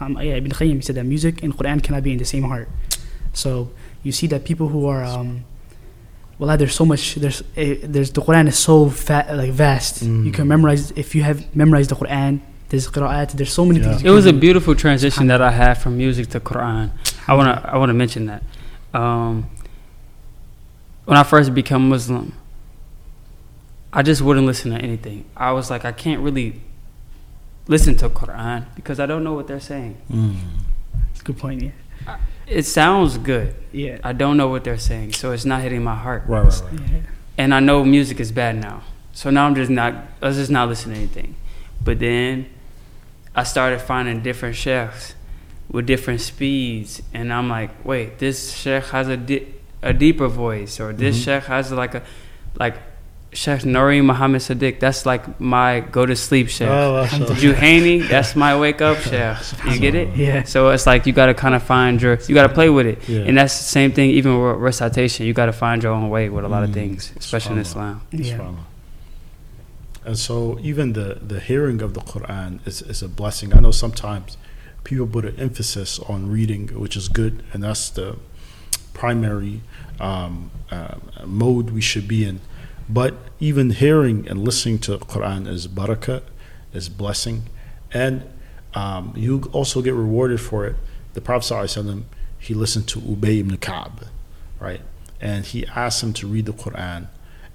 Um, 0.00 0.16
yeah, 0.20 0.34
Ibn 0.34 0.50
Qayyim 0.52 0.82
said 0.84 0.96
that 0.96 1.04
music 1.04 1.42
and 1.42 1.56
Quran 1.56 1.82
cannot 1.82 2.02
be 2.02 2.12
in 2.12 2.18
the 2.18 2.24
same 2.24 2.44
heart. 2.44 2.68
So 3.32 3.70
you 4.02 4.12
see 4.12 4.26
that 4.28 4.44
people 4.44 4.68
who 4.68 4.86
are 4.86 5.04
um, 5.04 5.44
well, 6.38 6.56
there's 6.56 6.74
so 6.74 6.84
much. 6.86 7.16
There's 7.16 7.42
eh, 7.56 7.76
there's 7.82 8.12
the 8.12 8.20
Quran 8.22 8.46
is 8.48 8.56
so 8.58 8.88
fat, 8.90 9.34
like 9.36 9.50
vast. 9.50 10.02
You 10.02 10.08
Mm. 10.08 10.34
can 10.34 10.46
memorize 10.48 10.92
if 10.92 11.14
you 11.14 11.22
have 11.24 11.38
memorized 11.54 11.90
the 11.90 11.96
Quran. 11.96 12.40
There's 12.68 12.86
qira'at. 12.86 13.32
There's 13.32 13.52
so 13.52 13.64
many 13.64 13.80
Yeah. 13.80 13.88
things. 13.96 14.02
It 14.04 14.10
was 14.10 14.26
a 14.26 14.32
beautiful 14.32 14.74
transition 14.74 15.26
that 15.28 15.40
I 15.42 15.50
had 15.50 15.74
from 15.74 15.96
music 15.96 16.28
to 16.30 16.38
Quran. 16.40 16.90
I 17.26 17.34
wanna 17.34 17.60
I 17.64 17.76
wanna 17.78 17.94
mention 17.94 18.26
that. 18.26 18.42
Um, 18.94 19.46
when 21.06 21.16
I 21.16 21.22
first 21.24 21.54
became 21.54 21.88
Muslim, 21.88 22.34
I 23.92 24.02
just 24.02 24.20
wouldn't 24.20 24.46
listen 24.46 24.70
to 24.72 24.78
anything. 24.78 25.24
I 25.36 25.52
was 25.52 25.70
like, 25.70 25.84
I 25.84 25.92
can't 25.92 26.20
really 26.20 26.60
listen 27.68 27.96
to 27.98 28.08
Quran 28.08 28.64
because 28.74 28.98
I 29.00 29.06
don't 29.06 29.22
know 29.24 29.34
what 29.34 29.46
they're 29.46 29.60
saying. 29.60 29.96
Mm. 30.10 30.34
Good 31.24 31.38
point. 31.38 31.62
Yeah. 31.62 32.16
It 32.46 32.62
sounds 32.64 33.18
good. 33.18 33.54
Yeah. 33.72 33.98
I 34.02 34.12
don't 34.12 34.36
know 34.36 34.48
what 34.48 34.64
they're 34.64 34.78
saying, 34.78 35.12
so 35.12 35.32
it's 35.32 35.44
not 35.44 35.60
hitting 35.60 35.84
my 35.84 35.94
heart. 35.94 36.24
Right, 36.26 36.42
right, 36.44 36.62
right. 36.72 36.80
Yeah. 36.90 37.00
and 37.36 37.54
I 37.54 37.60
know 37.60 37.84
music 37.84 38.18
is 38.20 38.32
bad 38.32 38.56
now. 38.56 38.82
So 39.12 39.30
now 39.30 39.46
I'm 39.46 39.54
just 39.54 39.70
not. 39.70 39.94
I 40.22 40.28
was 40.28 40.36
just 40.36 40.50
not 40.50 40.68
listening 40.68 40.94
to 40.96 41.00
anything. 41.02 41.34
But 41.84 41.98
then 41.98 42.48
I 43.34 43.42
started 43.44 43.80
finding 43.80 44.22
different 44.22 44.56
sheikhs 44.56 45.14
with 45.70 45.86
different 45.86 46.20
speeds, 46.22 47.02
and 47.12 47.32
I'm 47.32 47.48
like, 47.50 47.84
wait, 47.84 48.18
this 48.18 48.52
sheikh 48.54 48.84
has 48.84 49.08
a 49.08 49.16
di- 49.16 49.46
a 49.82 49.92
deeper 49.92 50.28
voice, 50.28 50.80
or 50.80 50.92
this 50.92 51.18
Mhm. 51.18 51.24
sheikh 51.24 51.44
has 51.44 51.70
like 51.72 51.94
a 51.94 52.02
like 52.58 52.76
Sheikh 53.32 53.60
Nuri 53.60 54.02
Muhammad 54.02 54.40
Sadiq. 54.40 54.80
That's 54.80 55.04
like 55.04 55.38
my 55.40 55.80
go 55.80 56.06
to 56.06 56.16
sleep 56.16 56.48
sheikh. 56.48 56.68
Oh, 56.68 57.02
mashallah. 57.02 57.34
Juhaini, 57.34 58.08
that's 58.08 58.34
my 58.34 58.58
wake 58.58 58.80
up 58.80 58.96
sheikh. 58.98 59.36
You 59.70 59.78
get 59.78 59.94
it? 59.94 60.16
Yeah. 60.16 60.44
So 60.44 60.70
it's 60.70 60.86
like 60.86 61.06
you 61.06 61.12
got 61.12 61.26
to 61.26 61.34
kind 61.34 61.54
of 61.54 61.62
find 61.62 62.00
your, 62.00 62.18
you 62.26 62.34
got 62.34 62.46
to 62.46 62.54
play 62.54 62.70
with 62.70 62.86
it, 62.86 63.06
Yeah. 63.08 63.20
and 63.20 63.36
that's 63.36 63.58
the 63.58 63.64
same 63.64 63.92
thing. 63.92 64.10
Even 64.10 64.40
with 64.40 64.56
recitation, 64.56 65.26
you 65.26 65.34
got 65.34 65.46
to 65.46 65.52
find 65.52 65.82
your 65.82 65.92
own 65.92 66.08
way 66.08 66.30
with 66.30 66.44
a 66.44 66.48
lot 66.48 66.62
of 66.64 66.70
Mm, 66.70 66.74
things, 66.74 67.12
especially 67.18 67.56
in. 67.56 67.60
Islam. 67.60 68.00
Yeah. 68.12 68.54
And 70.04 70.18
so 70.18 70.58
even 70.62 70.94
the, 70.94 71.18
the 71.20 71.38
hearing 71.38 71.82
of 71.82 71.92
the 71.92 72.00
Quran 72.00 72.66
is, 72.66 72.80
is 72.82 73.02
a 73.02 73.08
blessing. 73.08 73.52
I 73.54 73.60
know 73.60 73.72
sometimes 73.72 74.38
people 74.84 75.06
put 75.06 75.26
an 75.26 75.36
emphasis 75.38 75.98
on 75.98 76.30
reading, 76.30 76.68
which 76.68 76.96
is 76.96 77.08
good, 77.08 77.42
and 77.52 77.62
that's 77.62 77.90
the 77.90 78.16
primary 78.94 79.60
um, 80.00 80.50
uh, 80.70 80.94
mode 81.26 81.70
we 81.70 81.82
should 81.82 82.08
be 82.08 82.24
in. 82.24 82.40
But 82.88 83.14
even 83.38 83.70
hearing 83.70 84.26
and 84.28 84.44
listening 84.44 84.78
to 84.80 84.98
Quran 84.98 85.46
is 85.46 85.68
barakah, 85.68 86.22
is 86.72 86.88
blessing, 86.88 87.44
and 87.92 88.22
um, 88.74 89.12
you 89.16 89.42
also 89.52 89.82
get 89.82 89.94
rewarded 89.94 90.40
for 90.40 90.66
it. 90.66 90.76
The 91.14 91.20
Prophet 91.20 91.52
ﷺ, 91.52 92.04
he 92.38 92.54
listened 92.54 92.88
to 92.88 93.00
Ubay 93.00 93.40
ibn 93.40 93.56
Ka'b, 93.56 94.06
right? 94.60 94.80
And 95.20 95.44
he 95.44 95.66
asked 95.66 96.02
him 96.02 96.12
to 96.14 96.26
read 96.26 96.46
the 96.46 96.52
Quran 96.52 97.08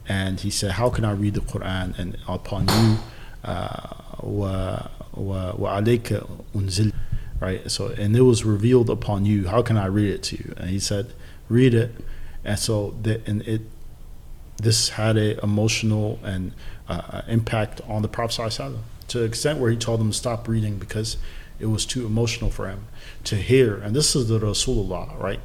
and 0.08 0.40
he 0.40 0.50
said, 0.50 0.72
"How 0.72 0.90
can 0.90 1.06
I 1.06 1.12
read 1.12 1.34
the 1.34 1.42
Quran 1.42 1.98
and 1.98 2.18
upon 2.28 2.68
you, 2.68 2.98
uh, 3.44 3.88
right? 7.40 7.72
So 7.72 7.88
and 7.88 8.16
it 8.16 8.22
was 8.22 8.44
revealed 8.44 8.90
upon 8.90 9.26
you. 9.26 9.48
How 9.48 9.62
can 9.62 9.78
I 9.78 9.86
read 9.86 10.10
it 10.10 10.24
to 10.24 10.36
you?" 10.38 10.54
And 10.58 10.70
he 10.70 10.80
said, 10.80 11.14
"Read 11.48 11.74
it." 11.74 11.92
And 12.44 12.60
so 12.60 12.96
that 13.04 13.26
and 13.28 13.42
it 13.44 13.62
this 14.64 14.90
had 14.90 15.18
an 15.18 15.40
emotional 15.44 16.20
and 16.24 16.54
uh, 16.88 17.22
impact 17.28 17.82
on 17.88 18.02
the 18.02 18.08
Prophet 18.08 18.42
ﷺ, 18.42 18.78
to 19.10 19.20
the 19.20 19.26
extent 19.26 19.60
where 19.60 19.70
he 19.70 19.78
told 19.78 20.00
them 20.00 20.12
to 20.12 20.18
stop 20.18 20.48
reading 20.48 20.78
because 20.78 21.18
it 21.60 21.68
was 21.68 21.86
too 21.86 22.06
emotional 22.06 22.50
for 22.50 22.68
him 22.68 22.88
to 23.26 23.36
hear. 23.36 23.76
And 23.76 23.96
this 23.96 24.16
is 24.16 24.28
the 24.28 24.40
Rasulullah, 24.40 25.18
right? 25.20 25.40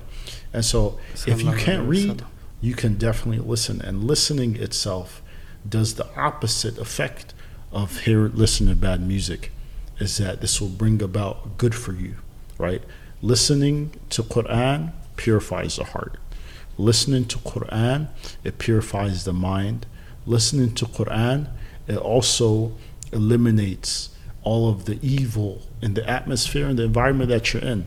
And 0.52 0.64
so 0.64 0.98
if 1.26 1.42
you 1.42 1.52
can't 1.52 1.88
read, 1.88 2.24
you 2.60 2.74
can 2.74 2.96
definitely 2.96 3.44
listen. 3.44 3.80
And 3.80 4.04
listening 4.04 4.56
itself 4.56 5.22
does 5.68 5.94
the 5.94 6.08
opposite 6.16 6.78
effect 6.78 7.34
of 7.70 8.00
hear 8.00 8.28
listening 8.28 8.70
to 8.70 8.76
bad 8.76 9.00
music, 9.00 9.52
is 9.98 10.16
that 10.18 10.40
this 10.40 10.60
will 10.60 10.68
bring 10.68 11.02
about 11.02 11.58
good 11.58 11.74
for 11.74 11.92
you, 11.92 12.16
right? 12.56 12.82
Listening 13.20 13.92
to 14.10 14.22
Quran 14.22 14.92
purifies 15.16 15.76
the 15.76 15.84
heart. 15.84 16.18
Listening 16.78 17.24
to 17.26 17.38
Quran, 17.38 18.08
it 18.44 18.58
purifies 18.58 19.24
the 19.24 19.32
mind. 19.32 19.86
Listening 20.26 20.72
to 20.76 20.86
Quran, 20.86 21.48
it 21.88 21.96
also 21.96 22.72
eliminates 23.12 24.10
all 24.42 24.70
of 24.70 24.84
the 24.84 24.98
evil 25.02 25.62
in 25.82 25.94
the 25.94 26.08
atmosphere 26.08 26.66
and 26.68 26.78
the 26.78 26.84
environment 26.84 27.28
that 27.30 27.52
you're 27.52 27.62
in 27.62 27.84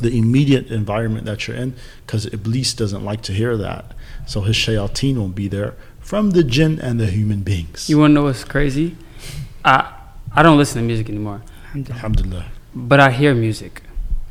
the 0.00 0.16
immediate 0.16 0.70
environment 0.70 1.24
that 1.26 1.48
you're 1.48 1.56
in 1.56 1.74
because 2.06 2.24
Iblis 2.32 2.72
doesn't 2.72 3.04
like 3.04 3.20
to 3.22 3.32
hear 3.32 3.56
that. 3.56 3.84
So 4.26 4.42
his 4.42 4.54
shayateen 4.54 5.16
won't 5.18 5.34
be 5.34 5.48
there 5.48 5.74
from 5.98 6.30
the 6.30 6.44
jinn 6.44 6.78
and 6.80 7.00
the 7.00 7.06
human 7.06 7.40
beings. 7.42 7.90
You 7.90 7.98
want 7.98 8.10
to 8.12 8.14
know 8.14 8.22
what's 8.22 8.44
crazy? 8.44 8.96
I 9.64 9.92
I 10.32 10.44
don't 10.44 10.56
listen 10.56 10.80
to 10.80 10.86
music 10.86 11.08
anymore, 11.08 11.42
Alhamdulillah. 11.74 12.46
but 12.76 13.00
I 13.00 13.10
hear 13.10 13.34
music. 13.34 13.82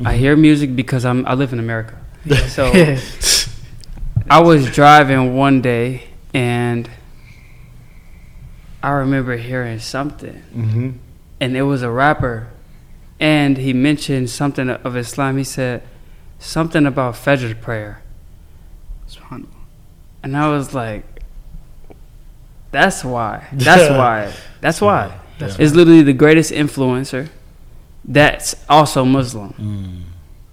I 0.06 0.13
Mhm. 0.13 0.17
hear 0.19 0.36
music 0.38 0.73
because 0.73 1.04
I'm 1.04 1.26
I 1.28 1.34
live 1.34 1.52
in 1.52 1.60
America. 1.60 1.95
So. 2.56 2.71
I 4.30 4.42
was 4.42 4.70
driving 4.72 5.36
one 5.36 5.62
day 5.62 6.04
and 6.34 6.90
I 8.84 8.90
remember 8.92 9.38
hearing 9.38 9.80
something, 9.80 10.44
Mm-hmm. 10.56 10.90
and 11.40 11.58
it 11.58 11.63
was 11.63 11.82
a 11.82 11.90
rapper, 11.90 12.48
and 13.20 13.58
he 13.58 13.74
mentioned 13.74 14.30
something 14.30 14.70
of 14.70 14.96
Islam. 14.96 15.38
He 15.38 15.44
said 15.44 15.82
something 16.40 16.86
about 16.86 17.16
Fajr 17.16 17.60
prayer, 17.60 18.02
and 20.24 20.38
I 20.38 20.50
was 20.50 20.74
like, 20.76 21.04
"That's 22.72 23.04
why. 23.04 23.48
That's 23.52 23.90
why. 23.98 24.32
That's 24.62 24.80
why." 24.80 25.20
That's 25.40 25.58
Is 25.60 25.76
literally 25.76 26.04
the 26.04 26.13
greatest 26.13 26.52
influencer. 26.52 27.30
That's 28.06 28.56
also 28.70 29.04
Muslim. 29.06 29.54
Mm. 29.54 30.02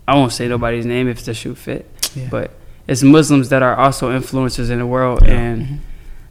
I 0.08 0.14
won't 0.16 0.32
say 0.32 0.48
nobody's 0.48 0.86
name 0.86 1.08
if 1.08 1.24
the 1.24 1.34
shoe 1.34 1.54
fit, 1.54 1.88
Yeah. 2.14 2.28
but 2.30 2.50
it's 2.86 3.02
Muslims 3.02 3.48
that 3.48 3.62
are 3.62 3.76
also 3.76 4.10
influencers 4.18 4.70
in 4.70 4.78
the 4.78 4.86
world, 4.86 5.20
Yeah. 5.22 5.32
and 5.34 5.62
Mhm. 5.66 5.78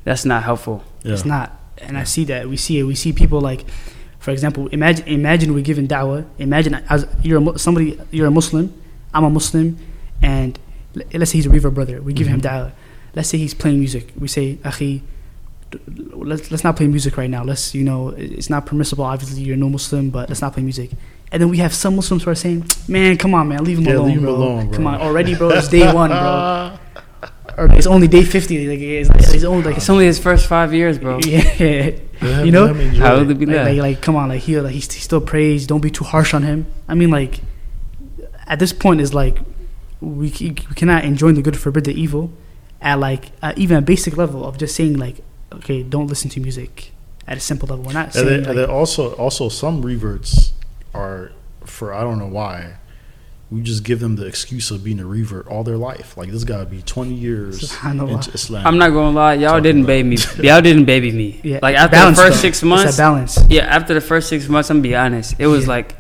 that's 0.04 0.26
not 0.26 0.44
helpful. 0.44 0.84
Yeah. 1.04 1.14
It's 1.14 1.26
not. 1.26 1.60
And 1.80 1.98
I 1.98 2.04
see 2.04 2.24
that. 2.26 2.48
We 2.50 2.58
see 2.58 2.80
it. 2.80 2.84
We 2.84 2.96
see 2.96 3.12
people 3.14 3.42
like, 3.42 3.66
for 4.20 4.32
example, 4.32 4.68
imagine 4.68 5.06
imagine 5.08 5.54
we're 5.54 5.64
giving 5.64 5.88
da'wah. 5.88 6.26
Imagine 6.40 6.76
as 6.90 7.06
you're 7.24 7.42
a, 7.56 7.60
somebody, 7.60 8.00
you're 8.12 8.28
a 8.28 8.32
Muslim, 8.32 8.72
I'm 9.14 9.24
a 9.26 9.30
Muslim, 9.30 9.78
and 10.22 10.58
let's 11.14 11.32
say 11.32 11.38
he's 11.40 11.46
a 11.46 11.50
revert 11.50 11.74
brother. 11.74 12.02
We 12.02 12.14
give 12.14 12.28
him 12.28 12.40
Mhm. 12.40 12.46
da'wah. 12.50 12.72
Let's 13.16 13.30
say 13.30 13.38
he's 13.38 13.54
playing 13.54 13.80
music. 13.80 14.12
We 14.18 14.28
say, 14.28 14.58
Akhi, 14.64 15.02
let's, 16.14 16.52
let's 16.52 16.64
not 16.64 16.76
play 16.76 16.88
music 16.88 17.18
right 17.18 17.30
now. 17.30 17.44
Let's, 17.44 17.74
you 17.76 17.84
know, 17.84 18.10
it's 18.10 18.50
not 18.50 18.66
permissible. 18.66 19.04
Obviously, 19.06 19.42
you're 19.44 19.58
no 19.58 19.70
Muslim, 19.70 20.10
but 20.10 20.30
let's 20.30 20.42
not 20.42 20.54
play 20.54 20.64
music. 20.64 20.92
And 21.34 21.42
then 21.42 21.50
we 21.50 21.58
have 21.58 21.74
some 21.74 21.96
Muslims 21.96 22.24
who 22.24 22.30
are 22.30 22.36
saying, 22.36 22.66
man, 22.88 23.18
come 23.18 23.34
on, 23.34 23.48
man, 23.48 23.64
leave 23.64 23.80
him 23.80 23.86
Yeah, 23.86 23.96
alone, 23.96 24.08
leave 24.08 24.18
him 24.18 24.24
bro. 24.24 24.36
alone, 24.36 24.68
bro." 24.68 24.76
Come 24.78 24.88
on, 24.88 25.02
already, 25.02 25.34
bro, 25.34 25.50
it's 25.50 25.68
day 25.68 25.92
one, 25.92 26.12
bro. 26.12 26.78
Or 27.58 27.68
it's 27.72 27.86
only 27.86 28.08
day 28.08 28.24
50. 28.24 28.68
Like, 28.68 28.80
it's, 28.80 29.34
it's 29.34 29.44
only 29.44 29.64
like, 29.64 29.78
It's 29.78 29.88
only 29.90 30.06
his 30.06 30.18
first 30.18 30.48
five 30.48 30.74
years, 30.74 30.98
bro. 30.98 31.20
yeah. 31.26 31.92
You 32.44 32.52
know? 32.52 32.66
him 32.68 32.80
enjoy 32.80 33.02
How 33.04 33.16
it. 33.16 33.20
would 33.28 33.32
it 33.32 33.40
be 33.40 33.46
like, 33.46 33.66
like, 33.66 33.78
like, 33.78 34.02
come 34.02 34.16
on, 34.16 34.30
like 34.30 34.42
he, 34.42 34.60
like, 34.60 34.74
he, 34.74 34.80
still 34.80 35.22
prays. 35.22 35.68
Don't 35.68 35.82
be 35.82 35.92
too 35.92 36.04
harsh 36.04 36.34
on 36.34 36.42
him. 36.44 36.66
I 36.88 36.96
mean, 36.96 37.12
like, 37.12 37.42
at 38.48 38.58
this 38.60 38.74
point, 38.74 39.02
is 39.02 39.14
like 39.14 39.38
we, 40.02 40.30
c- 40.30 40.50
we 40.50 40.76
cannot 40.76 41.04
enjoy 41.06 41.32
the 41.34 41.42
good, 41.44 41.58
forbid 41.58 41.84
the 41.86 41.94
evil, 41.94 42.32
at 42.82 43.00
like 43.00 43.32
uh, 43.44 43.54
even 43.56 43.78
a 43.78 43.82
basic 43.82 44.18
level 44.18 44.46
of 44.46 44.58
just 44.58 44.76
saying 44.76 44.98
like, 44.98 45.18
okay, 45.52 45.84
don't 45.84 46.08
listen 46.08 46.30
to 46.32 46.40
music. 46.40 46.92
At 47.28 47.38
a 47.38 47.40
simple 47.40 47.68
level, 47.70 47.86
we're 47.86 47.94
not 47.94 48.06
And 48.06 48.14
saying 48.14 48.28
then, 48.28 48.40
like, 48.42 48.50
and 48.50 48.58
then 48.60 48.70
also, 48.70 49.14
also 49.14 49.48
some 49.50 49.82
reverts 49.84 50.54
are 50.94 51.32
for 51.66 51.94
I 51.94 52.02
don't 52.02 52.20
know 52.20 52.28
why. 52.28 52.76
We 53.52 53.62
just 53.62 53.84
give 53.84 54.00
them 54.00 54.16
the 54.16 54.26
excuse 54.26 54.72
of 54.72 54.84
being 54.84 55.00
a 55.00 55.06
revert 55.06 55.46
all 55.48 55.64
their 55.64 55.78
life. 55.78 56.18
Like 56.18 56.30
this 56.32 56.44
gotta 56.44 56.66
be 56.66 56.82
twenty 56.82 57.14
years 57.14 57.72
into 57.86 58.32
Islam. 58.34 58.66
I'm 58.66 58.78
not 58.80 58.90
gonna 58.90 59.12
lie, 59.16 59.36
y'all 59.36 59.52
Talk 59.54 59.64
didn't 59.64 59.86
baby 59.86 60.10
me. 60.10 60.18
Y'all 60.42 60.62
didn't 60.62 60.86
baby 60.86 61.12
me. 61.12 61.40
yeah, 61.44 61.60
Like 61.62 61.76
after 61.76 61.92
balance, 61.92 62.18
the 62.18 62.24
first 62.24 62.36
though. 62.38 62.42
six 62.42 62.58
It's 62.58 62.64
months, 62.64 62.96
a 62.96 62.98
balance. 62.98 63.40
yeah, 63.50 63.62
after 63.64 63.94
the 63.94 64.02
first 64.02 64.28
six 64.30 64.48
months, 64.50 64.70
I'm 64.72 64.78
gonna 64.78 64.84
be 64.90 64.96
honest. 64.96 65.36
It 65.38 65.46
was 65.48 65.64
Yeah. 65.66 65.70
like, 65.70 65.96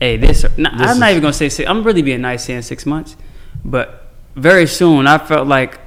hey, 0.00 0.16
this. 0.16 0.44
Nah, 0.56 0.76
This 0.76 0.90
I'm 0.90 0.98
not 0.98 1.06
is- 1.06 1.10
even 1.12 1.22
gonna 1.22 1.32
say 1.34 1.48
six. 1.50 1.68
I'm 1.70 1.84
really 1.84 2.02
being 2.02 2.20
nice 2.22 2.44
saying 2.44 2.62
six 2.62 2.84
months, 2.84 3.16
but 3.64 4.10
very 4.34 4.66
soon 4.66 5.06
I 5.06 5.18
felt 5.18 5.46
like 5.46 5.78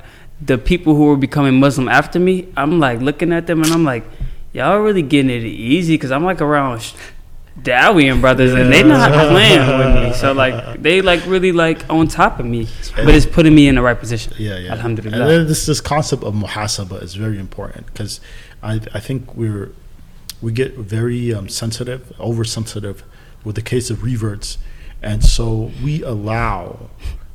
the 0.41 0.57
people 0.57 0.95
who 0.95 1.05
were 1.07 1.17
becoming 1.17 1.59
Muslim 1.59 1.89
after 1.89 2.19
me. 2.19 2.47
I'm 2.55 2.79
like 2.79 3.01
looking 3.01 3.33
at 3.33 3.47
them 3.47 3.61
and 3.63 3.73
I'm 3.73 3.83
like, 3.83 4.05
y'all 4.53 4.79
really 4.79 5.01
getting 5.01 5.29
it 5.29 5.43
easy 5.43 5.95
because 5.95 6.11
I'm 6.11 6.23
like 6.23 6.39
around. 6.41 6.93
Dawian 7.63 8.21
brothers 8.21 8.53
and 8.53 8.71
they 8.71 8.83
not 8.83 9.11
playing 9.11 9.59
with 9.59 10.03
me, 10.03 10.13
so 10.13 10.31
like 10.43 10.81
they 10.81 11.01
like 11.01 11.25
really 11.25 11.51
like 11.51 11.89
on 11.89 12.07
top 12.07 12.39
of 12.39 12.45
me, 12.45 12.67
but 12.95 13.09
it's 13.09 13.25
putting 13.25 13.55
me 13.55 13.67
in 13.67 13.75
the 13.75 13.81
right 13.81 13.99
position. 13.99 14.33
Yeah, 14.37 14.57
yeah. 14.57 14.71
Alhamdulillah. 14.71 15.19
And 15.19 15.29
then 15.29 15.47
this 15.47 15.65
this 15.65 15.81
concept 15.81 16.23
of 16.23 16.33
muhasaba 16.33 17.01
is 17.01 17.15
very 17.15 17.39
important 17.39 17.87
because 17.87 18.21
I 18.61 18.81
I 18.93 18.99
think 18.99 19.35
we're 19.35 19.71
we 20.41 20.51
get 20.51 20.75
very 20.75 21.33
um, 21.33 21.49
sensitive, 21.49 22.13
oversensitive 22.19 23.03
with 23.43 23.55
the 23.55 23.61
case 23.61 23.89
of 23.89 24.03
reverts, 24.03 24.57
and 25.01 25.23
so 25.23 25.71
we 25.83 26.03
allow 26.03 26.89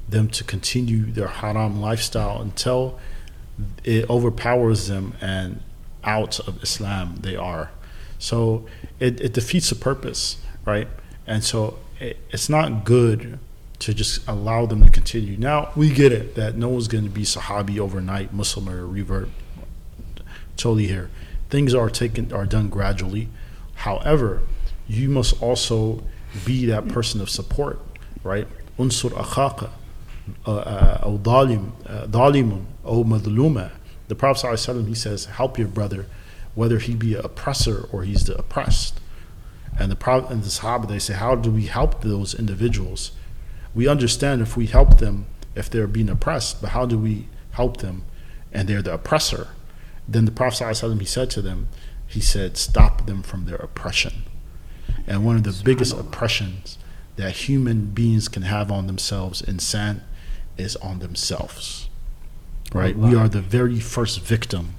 them 0.09 0.29
to 0.29 0.45
continue 0.45 1.11
their 1.11 1.29
haram 1.29 1.81
lifestyle 1.81 2.41
until 2.41 2.99
it 3.85 4.09
overpowers 4.11 4.89
them 4.89 5.15
and 5.21 5.61
out 6.03 6.39
of 6.41 6.63
Islam 6.63 7.17
they 7.21 7.37
are. 7.37 7.71
So 8.24 8.66
it, 9.00 9.20
it 9.22 9.34
defeats 9.34 9.70
the 9.70 9.76
purpose, 9.76 10.38
right? 10.66 10.88
And 11.26 11.44
so 11.44 11.80
it, 12.00 12.18
it's 12.32 12.50
not 12.50 12.84
good 12.84 13.40
to 13.80 13.94
just 13.94 14.28
allow 14.28 14.66
them 14.66 14.84
to 14.84 14.90
continue. 14.90 15.38
Now 15.38 15.72
we 15.76 15.90
get 15.90 16.12
it 16.12 16.36
that 16.36 16.56
no 16.56 16.70
one's 16.70 16.88
going 16.88 17.06
to 17.06 17.10
be 17.10 17.24
Sahabi 17.24 17.80
overnight, 17.80 18.34
Muslim 18.34 18.70
or 18.70 18.86
revert. 18.86 19.30
Totally 20.58 20.88
here. 20.88 21.10
Things 21.50 21.74
are 21.74 21.90
taken 21.90 22.34
are 22.34 22.46
done 22.46 22.70
gradually. 22.70 23.30
However, 23.76 24.42
you 24.88 25.10
must 25.10 25.42
also 25.42 26.04
be 26.46 26.66
that 26.66 26.88
person 26.90 27.22
of 27.22 27.30
support, 27.30 27.80
right? 28.24 28.48
Unsur 28.78 29.12
akhaka 29.12 29.70
أو 30.48 31.18
ظالم 31.24 31.72
ظالم 32.12 32.66
أو 32.86 33.04
مظلومة 33.04 33.72
The 34.10 34.16
Prophet 34.16 34.48
ﷺ, 34.48 34.88
he 34.88 34.96
says, 34.96 35.26
help 35.26 35.60
your 35.60 35.68
brother, 35.68 36.08
whether 36.55 36.79
he 36.79 36.95
be 36.95 37.15
an 37.15 37.25
oppressor 37.25 37.89
or 37.93 38.03
he's 38.05 38.25
the 38.25 38.37
oppressed. 38.37 39.01
And 39.79 39.91
the 39.91 39.97
Prophet 39.97 40.31
and 40.31 40.43
the 40.43 40.49
Sahaba, 40.49 40.89
they 40.89 40.99
say, 40.99 41.15
how 41.15 41.35
do 41.35 41.51
we 41.51 41.67
help 41.67 42.03
those 42.03 42.35
individuals? 42.35 43.13
We 43.75 43.89
understand 43.89 44.41
if 44.41 44.57
we 44.57 44.67
help 44.67 44.99
them 44.99 45.27
if 45.57 45.69
they're 45.69 45.87
being 45.87 46.09
oppressed, 46.09 46.61
but 46.61 46.71
how 46.71 46.87
do 46.87 46.99
we 46.99 47.29
help 47.53 47.79
them 47.79 48.05
and 48.53 48.69
they're 48.69 48.83
the 48.83 48.95
oppressor? 48.95 49.49
Then 50.07 50.27
the 50.27 50.31
Prophet 50.31 50.65
ﷺ, 50.65 51.01
he 51.01 51.07
said 51.07 51.31
to 51.31 51.43
them, 51.43 51.69
he 52.07 52.21
said, 52.21 52.57
stop 52.57 53.07
them 53.07 53.23
from 53.23 53.47
their 53.47 53.57
oppression. 53.57 54.25
And 55.07 55.25
one 55.25 55.37
of 55.37 55.43
the 55.43 55.61
biggest 55.65 55.97
oppressions 55.97 56.79
that 57.17 57.33
human 57.33 57.87
beings 57.87 58.29
can 58.29 58.43
have 58.43 58.71
on 58.71 58.87
themselves 58.87 59.43
in 59.43 59.59
sin 59.59 60.03
is 60.57 60.77
on 60.77 61.01
themselves. 61.01 61.89
Right? 62.73 62.97
We 62.97 63.15
are 63.15 63.29
the 63.29 63.41
very 63.41 63.81
first 63.81 64.21
victim 64.21 64.75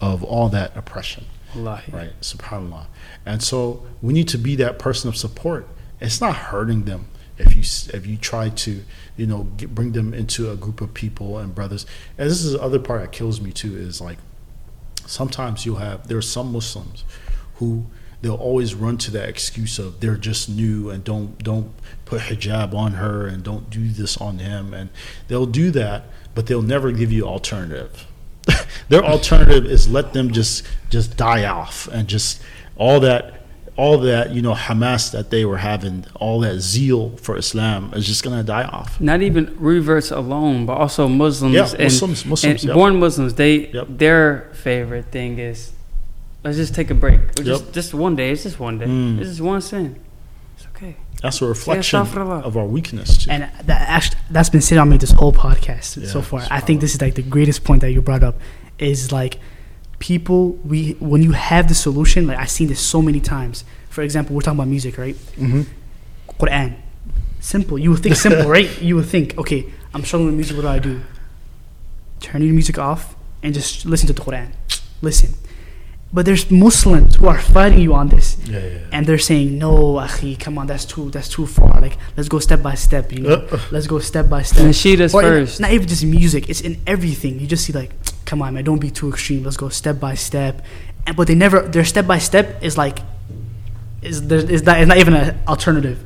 of 0.00 0.22
all 0.22 0.48
that 0.50 0.76
oppression. 0.76 1.26
Wallahi. 1.54 1.92
Right? 1.92 2.20
Subhanallah. 2.20 2.86
And 3.24 3.42
so 3.42 3.86
we 4.02 4.12
need 4.12 4.28
to 4.28 4.38
be 4.38 4.56
that 4.56 4.78
person 4.78 5.08
of 5.08 5.16
support. 5.16 5.68
It's 6.00 6.20
not 6.20 6.36
hurting 6.36 6.84
them 6.84 7.06
if 7.38 7.54
you 7.54 7.62
if 7.94 8.06
you 8.06 8.16
try 8.16 8.48
to 8.48 8.82
you 9.16 9.26
know 9.26 9.44
get, 9.56 9.74
bring 9.74 9.92
them 9.92 10.14
into 10.14 10.50
a 10.50 10.56
group 10.56 10.80
of 10.80 10.94
people 10.94 11.38
and 11.38 11.54
brothers. 11.54 11.86
And 12.16 12.30
this 12.30 12.44
is 12.44 12.52
the 12.52 12.62
other 12.62 12.78
part 12.78 13.02
that 13.02 13.12
kills 13.12 13.40
me 13.40 13.52
too 13.52 13.76
is 13.76 14.00
like 14.00 14.18
sometimes 15.06 15.66
you'll 15.66 15.76
have 15.76 16.08
there 16.08 16.18
are 16.18 16.22
some 16.22 16.52
Muslims 16.52 17.04
who 17.56 17.86
they'll 18.22 18.34
always 18.34 18.74
run 18.74 18.96
to 18.98 19.10
that 19.10 19.28
excuse 19.28 19.78
of 19.78 20.00
they're 20.00 20.16
just 20.16 20.48
new 20.48 20.90
and 20.90 21.04
don't 21.04 21.42
don't 21.42 21.72
put 22.04 22.22
hijab 22.22 22.74
on 22.74 22.92
her 22.92 23.26
and 23.26 23.42
don't 23.42 23.68
do 23.70 23.88
this 23.88 24.16
on 24.16 24.38
him 24.38 24.72
and 24.72 24.88
they'll 25.28 25.46
do 25.46 25.70
that 25.70 26.04
but 26.34 26.46
they'll 26.46 26.62
never 26.62 26.92
give 26.92 27.12
you 27.12 27.24
alternative 27.24 28.06
their 28.88 29.04
alternative 29.04 29.64
is 29.66 29.88
let 29.88 30.12
them 30.12 30.30
just 30.32 30.64
just 30.90 31.16
die 31.16 31.44
off 31.44 31.88
and 31.88 32.08
just 32.08 32.42
all 32.76 33.00
that 33.00 33.32
all 33.76 33.98
that 33.98 34.30
you 34.30 34.40
know 34.40 34.54
hamas 34.54 35.12
that 35.12 35.30
they 35.30 35.44
were 35.44 35.58
having 35.58 36.04
all 36.14 36.40
that 36.40 36.58
zeal 36.60 37.10
for 37.18 37.36
islam 37.36 37.92
is 37.94 38.06
just 38.06 38.22
gonna 38.24 38.42
die 38.42 38.64
off 38.64 38.98
Not 39.00 39.20
even 39.20 39.54
reverts 39.58 40.10
alone, 40.10 40.64
but 40.64 40.74
also 40.78 41.08
Muslims 41.08 41.54
Yeah, 41.54 41.68
and, 41.72 41.82
Muslims- 41.84 42.24
Muslims, 42.24 42.62
and 42.62 42.68
yep. 42.68 42.74
born 42.74 42.98
Muslims. 42.98 43.34
They 43.34 43.68
Yep. 43.68 43.86
their 43.90 44.50
favorite 44.54 45.06
thing 45.12 45.38
is 45.38 45.72
let's 46.42 46.56
just 46.56 46.74
take 46.74 46.90
a 46.90 46.94
break. 46.94 47.20
Or 47.38 47.42
Just 47.42 47.72
just 47.72 47.92
one 47.92 48.16
day. 48.16 48.30
It's 48.30 48.44
just 48.44 48.58
one 48.60 48.78
day. 48.78 48.86
Mm. 48.86 49.18
It's 49.20 49.28
just 49.30 49.40
one 49.42 49.60
sin. 49.60 49.96
It's 51.28 51.36
okay. 51.42 51.42
that's 51.42 51.42
a 51.42 51.46
reflection 51.46 52.00
of 52.44 52.56
our 52.56 52.66
weakness 52.66 53.18
too. 53.18 53.30
And 53.30 53.42
that 53.64 53.88
actually, 53.88 54.18
that's 54.30 54.50
been 54.50 54.60
sitting 54.60 54.80
on 54.80 54.88
me 54.88 54.96
this 54.96 55.10
whole 55.12 55.32
podcast 55.32 56.00
Yeah, 56.02 56.08
so 56.08 56.22
far. 56.22 56.42
I 56.50 56.60
think 56.60 56.80
this 56.80 56.94
is 56.94 57.00
like 57.00 57.14
the 57.14 57.22
greatest 57.22 57.64
point 57.64 57.80
that 57.82 57.92
you 57.92 58.00
brought 58.02 58.22
up 58.22 58.36
is 58.78 59.12
like 59.12 59.38
people 59.98 60.50
we 60.64 60.92
when 61.00 61.22
you 61.22 61.32
have 61.32 61.68
the 61.68 61.74
solution 61.74 62.26
like 62.26 62.38
I've 62.38 62.50
seen 62.50 62.68
this 62.68 62.80
so 62.80 63.00
many 63.02 63.20
times. 63.20 63.64
For 63.88 64.02
example, 64.02 64.34
we're 64.36 64.42
talking 64.42 64.58
about 64.60 64.68
music, 64.68 64.98
right? 64.98 65.16
hmm 65.36 65.62
Quran. 66.38 66.76
Simple. 67.40 67.78
You 67.78 67.90
would 67.92 68.02
think 68.02 68.16
simple, 68.16 68.48
right? 68.48 68.70
You 68.88 68.96
would 68.96 69.06
think, 69.06 69.38
okay, 69.38 69.66
I'm 69.94 70.04
struggling 70.04 70.26
with 70.28 70.36
music. 70.36 70.56
What 70.56 70.62
do 70.62 70.68
I 70.68 70.78
do? 70.78 71.00
Turn 72.20 72.42
your 72.42 72.52
music 72.52 72.78
off 72.78 73.14
and 73.42 73.54
just 73.54 73.86
listen 73.86 74.06
to 74.08 74.12
the 74.12 74.20
Quran. 74.20 74.52
Listen. 75.00 75.34
But 76.12 76.24
there's 76.24 76.50
Muslims 76.50 77.16
who 77.16 77.26
are 77.26 77.38
fighting 77.38 77.80
you 77.80 77.92
on 77.94 78.08
this, 78.08 78.36
yeah, 78.44 78.58
yeah, 78.58 78.66
yeah. 78.66 78.78
and 78.92 79.06
they're 79.06 79.18
saying, 79.18 79.58
"No, 79.58 79.94
akhi, 80.00 80.38
come 80.38 80.56
on, 80.56 80.66
that's 80.66 80.84
too, 80.86 81.10
that's 81.10 81.28
too 81.28 81.46
far. 81.46 81.80
Like, 81.80 81.98
let's 82.16 82.28
go 82.28 82.38
step 82.38 82.62
by 82.62 82.74
step. 82.74 83.12
You 83.12 83.20
know, 83.20 83.34
Uh, 83.50 83.58
let's 83.70 83.86
go 83.86 83.98
step 83.98 84.28
by 84.28 84.42
step." 84.42 84.64
Nasheedas 84.64 85.12
Or 85.12 85.22
in- 85.22 85.28
first. 85.46 85.60
not 85.60 85.72
even 85.72 85.86
just 85.88 86.04
music; 86.04 86.48
it's 86.48 86.60
in 86.62 86.78
everything. 86.86 87.38
You 87.40 87.46
just 87.46 87.64
see 87.66 87.72
like, 87.72 87.90
come 88.24 88.40
on, 88.40 88.54
man, 88.54 88.64
don't 88.64 88.78
be 88.80 88.90
too 88.90 89.08
extreme. 89.10 89.42
Let's 89.44 89.56
go 89.58 89.68
step 89.68 89.98
by 90.00 90.14
step. 90.14 90.64
And 91.06 91.16
but 91.16 91.26
they 91.26 91.34
never 91.34 91.60
their 91.62 91.84
step 91.84 92.06
by 92.06 92.18
step 92.18 92.62
is 92.62 92.78
like, 92.78 93.00
is 94.00 94.26
there 94.28 94.38
is 94.38 94.62
that 94.62 94.80
is 94.80 94.86
not 94.86 94.98
even 94.98 95.12
an 95.14 95.36
alternative. 95.48 95.98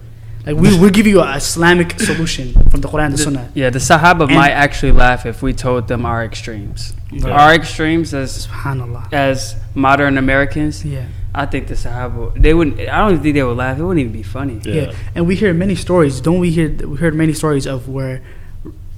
Like 0.46 0.56
we 0.56 0.78
will 0.78 0.90
give 0.90 1.06
you 1.06 1.20
an 1.20 1.36
Islamic 1.36 2.00
solution 2.00 2.52
from 2.70 2.80
the 2.80 2.88
Quran 2.88 3.06
and 3.06 3.14
the 3.14 3.18
Sunnah. 3.18 3.50
Yeah, 3.54 3.70
the 3.70 3.78
Sahaba 3.78 4.22
And- 4.22 4.34
might 4.34 4.50
actually 4.52 4.92
laugh 4.92 5.26
if 5.26 5.42
we 5.42 5.52
told 5.52 5.86
them 5.88 6.06
our 6.06 6.24
extremes. 6.24 6.94
Yeah. 7.12 7.28
Our 7.30 7.54
extremes 7.54 8.14
as 8.14 8.46
Subhanallah. 8.46 9.12
as 9.12 9.56
modern 9.74 10.16
Americans, 10.16 10.84
Yeah. 10.84 11.04
I 11.34 11.46
think 11.46 11.68
the 11.68 11.74
Sahaba 11.74 12.40
they 12.40 12.54
wouldn't. 12.54 12.80
I 12.80 12.98
don't 12.98 13.10
even 13.12 13.22
think 13.22 13.34
they 13.34 13.42
would 13.42 13.56
laugh. 13.56 13.78
It 13.78 13.82
wouldn't 13.82 14.00
even 14.00 14.12
be 14.12 14.22
funny. 14.22 14.60
Yeah. 14.64 14.74
yeah, 14.74 14.92
And 15.14 15.26
we 15.28 15.36
hear 15.36 15.52
many 15.52 15.74
stories. 15.74 16.20
Don't 16.20 16.40
we 16.40 16.50
hear? 16.50 16.68
We 16.70 16.96
heard 16.96 17.14
many 17.14 17.32
stories 17.34 17.66
of 17.66 17.88
where 17.88 18.22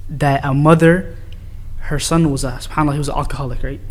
that 0.09 0.43
a 0.45 0.53
mother, 0.53 1.15
her 1.89 1.99
son 1.99 2.31
was 2.31 2.43
a 2.43 2.51
Subhanallah, 2.53 2.93
he 2.93 2.97
was 2.99 3.09
an 3.09 3.15
alcoholic, 3.15 3.61
right? 3.63 3.81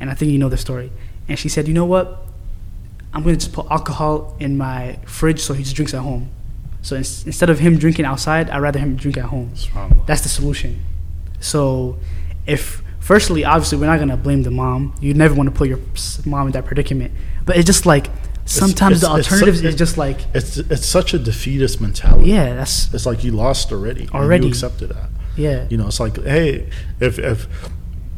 And 0.00 0.10
I 0.10 0.14
think 0.14 0.32
you 0.32 0.38
know 0.38 0.48
the 0.48 0.56
story. 0.56 0.90
And 1.28 1.38
she 1.38 1.48
said, 1.48 1.68
you 1.68 1.74
know 1.74 1.84
what? 1.84 2.24
I'm 3.12 3.22
gonna 3.22 3.36
just 3.36 3.52
put 3.52 3.66
alcohol 3.70 4.36
in 4.40 4.56
my 4.56 4.98
fridge 5.06 5.40
so 5.40 5.52
he 5.54 5.62
just 5.62 5.76
drinks 5.76 5.92
at 5.94 6.00
home. 6.00 6.30
So 6.82 6.96
ins- 6.96 7.24
instead 7.26 7.50
of 7.50 7.58
him 7.58 7.76
drinking 7.78 8.04
outside, 8.04 8.48
I'd 8.50 8.60
rather 8.60 8.78
him 8.78 8.96
drink 8.96 9.16
at 9.18 9.24
home. 9.26 9.50
That's 10.06 10.22
the 10.22 10.28
solution. 10.28 10.82
So, 11.40 11.98
if 12.46 12.82
firstly, 13.00 13.44
obviously, 13.44 13.78
we're 13.78 13.86
not 13.86 13.98
gonna 13.98 14.16
blame 14.16 14.42
the 14.42 14.50
mom. 14.50 14.94
You 15.00 15.14
never 15.14 15.34
want 15.34 15.48
to 15.48 15.54
put 15.54 15.68
your 15.68 15.80
mom 16.24 16.46
in 16.46 16.52
that 16.52 16.64
predicament. 16.66 17.12
But 17.44 17.56
it's 17.56 17.66
just 17.66 17.86
like 17.86 18.08
sometimes 18.44 18.98
it's- 18.98 19.12
the 19.12 19.18
it's 19.18 19.28
su- 19.28 19.34
alternatives 19.34 19.62
is 19.64 19.74
just 19.74 19.98
like, 19.98 20.20
It's 20.34 20.56
it's 20.56 20.86
such 20.86 21.14
a 21.14 21.18
defeatist 21.18 21.80
mentality. 21.80 22.30
yeah, 22.30 22.54
that's 22.54 22.92
It's 22.94 23.06
like 23.06 23.22
you 23.24 23.32
lost 23.32 23.72
already. 23.72 24.02
and 24.02 24.10
Already. 24.12 24.44
You 24.46 24.50
accepted 24.52 24.88
that. 24.90 25.10
yeah, 25.36 25.66
You 25.68 25.76
know, 25.76 25.86
it's 25.88 26.00
like, 26.00 26.22
hey, 26.24 26.68
if 27.00 27.18
if 27.18 27.46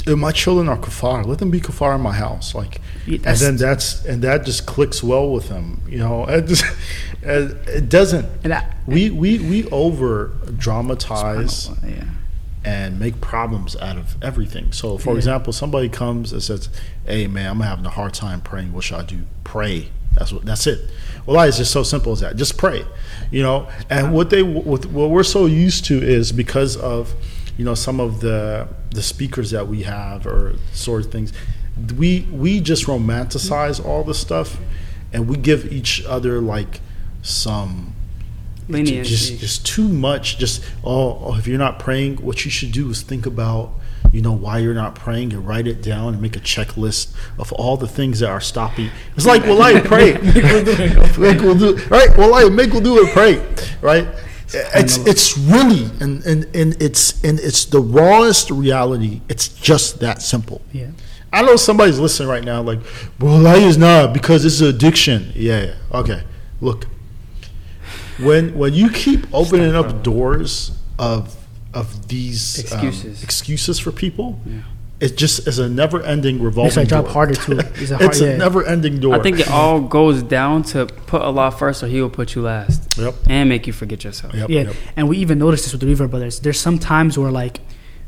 my 0.07 0.33
children 0.33 0.69
are 0.69 0.79
kafar, 0.79 1.25
let 1.27 1.39
them 1.39 1.51
be 1.51 1.61
kafar 1.61 1.95
in 1.95 2.01
my 2.01 2.13
house. 2.15 2.55
Like, 2.55 2.81
Yeah, 3.07 3.19
and 3.25 3.37
then 3.39 3.57
that's 3.57 4.05
and 4.05 4.23
that 4.23 4.45
just 4.45 4.67
clicks 4.67 5.03
well 5.03 5.31
with 5.31 5.49
them. 5.49 5.83
You 5.89 5.99
know, 5.99 6.25
it 6.29 6.47
just 6.47 6.65
it, 7.23 7.69
it 7.69 7.89
doesn't. 7.89 8.27
and 8.45 8.55
I, 8.55 8.73
We 8.87 9.11
we 9.11 9.39
we 9.39 9.65
over 9.71 10.33
dramatize 10.57 11.71
yeah, 11.87 12.05
and 12.65 12.99
make 12.99 13.21
problems 13.21 13.77
out 13.77 13.97
of 13.97 14.17
everything. 14.23 14.73
So, 14.73 14.99
for 14.99 15.11
Yeah. 15.13 15.17
example, 15.19 15.53
somebody 15.53 15.89
comes 15.89 16.33
and 16.33 16.43
says, 16.43 16.69
"Hey, 17.07 17.27
man, 17.27 17.51
I'm 17.51 17.61
having 17.61 17.87
a 17.87 17.91
hard 17.91 18.15
time 18.15 18.41
praying. 18.41 18.73
What 18.73 18.85
should 18.85 18.99
I 18.99 19.03
do? 19.03 19.21
Pray." 19.45 19.89
That's 20.17 20.33
what. 20.33 20.45
That's 20.45 20.67
it. 20.67 20.81
Well, 21.27 21.41
it's 21.47 21.59
just 21.59 21.71
so 21.73 21.83
simple 21.85 22.13
as 22.13 22.21
that. 22.21 22.37
Just 22.37 22.57
pray. 22.57 22.85
You 23.31 23.43
know, 23.43 23.69
and 23.89 24.13
what 24.13 24.31
they 24.31 24.43
what, 24.43 24.87
what 24.87 25.11
we're 25.11 25.23
so 25.23 25.47
used 25.47 25.85
to 25.87 26.03
is 26.03 26.33
because 26.33 26.77
of 26.77 27.15
you 27.57 27.65
know 27.65 27.75
some 27.75 28.01
of 28.01 28.21
the 28.21 28.69
the 28.91 29.03
speakers 29.03 29.51
that 29.51 29.69
we 29.69 29.83
have 29.83 30.27
or 30.27 30.55
sort 30.73 31.05
of 31.05 31.13
things. 31.13 31.33
We 31.97 32.29
we 32.31 32.61
just 32.61 32.87
romanticize 32.87 33.85
all 33.85 34.05
the 34.05 34.15
stuff, 34.15 34.59
and 35.13 35.29
we 35.29 35.37
give 35.37 35.73
each 35.73 36.05
other 36.05 36.41
like 36.41 36.81
some 37.23 37.95
Leniency. 38.69 39.11
just 39.11 39.41
just 39.41 39.67
too 39.67 39.89
much. 39.89 40.39
Just 40.39 40.65
oh, 40.85 41.19
oh 41.25 41.37
if 41.37 41.47
you're 41.47 41.59
not 41.59 41.79
praying 41.79 42.17
what 42.17 42.45
you 42.45 42.51
should 42.51 42.73
do 42.73 42.91
is 42.91 43.03
think 43.03 43.27
about 43.27 43.73
you 44.13 44.21
know 44.21 44.33
why 44.33 44.59
you're 44.59 44.75
not 44.75 44.95
praying 44.95 45.33
and 45.33 45.47
write 45.47 45.67
it 45.67 45.83
down 45.83 46.15
and 46.15 46.23
make 46.23 46.37
a 46.37 46.41
checklist 46.41 47.15
of 47.39 47.53
all 47.53 47.77
the 47.77 47.89
things 47.89 48.21
that 48.21 48.31
are 48.31 48.41
stopping. 48.41 48.91
It's 49.17 49.27
like 49.27 49.43
well 49.45 49.63
I 49.63 49.81
pray. 49.81 50.13
Make 50.15 50.23
wudu 51.39 51.91
right? 51.91 52.17
Well 52.17 52.35
I 52.35 52.49
make 52.49 52.71
wudu 52.71 52.99
and 52.99 53.09
pray 53.11 53.67
right 53.81 54.09
it's 54.53 54.97
it's 54.99 55.39
really 55.39 55.85
and, 56.01 56.25
and 56.25 56.45
and 56.55 56.83
it's 56.83 57.23
and 57.23 57.39
it's 57.41 57.65
the 57.67 57.81
rawest 57.81 58.51
reality 58.51 59.21
it's 59.29 59.49
just 59.49 60.01
that 60.01 60.21
simple 60.23 60.61
yeah, 60.73 60.89
I 61.33 61.43
know 61.43 61.57
somebody's 61.57 61.99
listening 61.99 62.29
right 62.29 62.43
now, 62.43 62.61
like, 62.61 62.81
well, 63.21 63.47
I 63.47 63.55
is 63.57 63.79
not 63.79 64.13
because 64.13 64.45
it's 64.45 64.61
an 64.61 64.67
addiction. 64.67 65.31
Yeah, 65.35 65.63
yeah. 65.65 65.75
okay. 65.99 66.25
Look, 66.61 66.87
when 68.19 68.57
when 68.59 68.75
you 68.75 68.91
keep 68.91 69.33
opening 69.33 69.75
up 69.75 70.03
doors 70.03 70.73
of 70.99 71.37
of 71.73 72.09
these 72.09 72.73
um, 72.73 72.87
Excuses. 72.87 73.23
excuses 73.23 73.79
for 73.79 73.93
people, 73.93 74.41
Yeah. 74.45 74.63
It 75.01 75.17
just 75.17 75.49
is 75.49 75.59
a 75.59 75.67
never-ending 75.69 76.43
revolving 76.43 76.77
makes 76.77 76.93
our 76.93 76.99
job 76.99 77.05
door. 77.07 77.13
harder 77.15 77.35
too. 77.35 77.59
It's 77.81 77.91
a, 77.91 77.97
hard, 77.97 78.11
it's 78.11 78.21
yeah. 78.21 78.29
a 78.29 78.39
never-ending 78.39 79.01
door. 79.01 79.15
I 79.15 79.21
think 79.23 79.41
it 79.41 79.49
all 79.49 79.81
goes 79.81 80.23
down 80.23 80.63
to 80.65 80.87
put 81.07 81.23
Allah 81.23 81.51
first, 81.51 81.83
or 81.83 81.87
He 81.87 82.03
will 82.03 82.11
put 82.11 82.35
you 82.35 82.43
last 82.43 82.99
Yep. 82.99 83.15
and 83.31 83.49
make 83.49 83.67
you 83.67 83.73
forget 83.73 84.05
yourself. 84.05 84.35
Yep. 84.35 84.51
yeah, 84.51 84.61
Yep. 84.63 84.75
and 84.97 85.09
we 85.09 85.17
even 85.19 85.39
noticed 85.39 85.65
this 85.65 85.73
with 85.73 85.81
the 85.81 85.87
Revert 85.87 86.11
Brothers. 86.11 86.41
There's 86.41 86.61
some 86.61 86.79
times 86.79 87.17
where 87.17 87.31
like, 87.31 87.61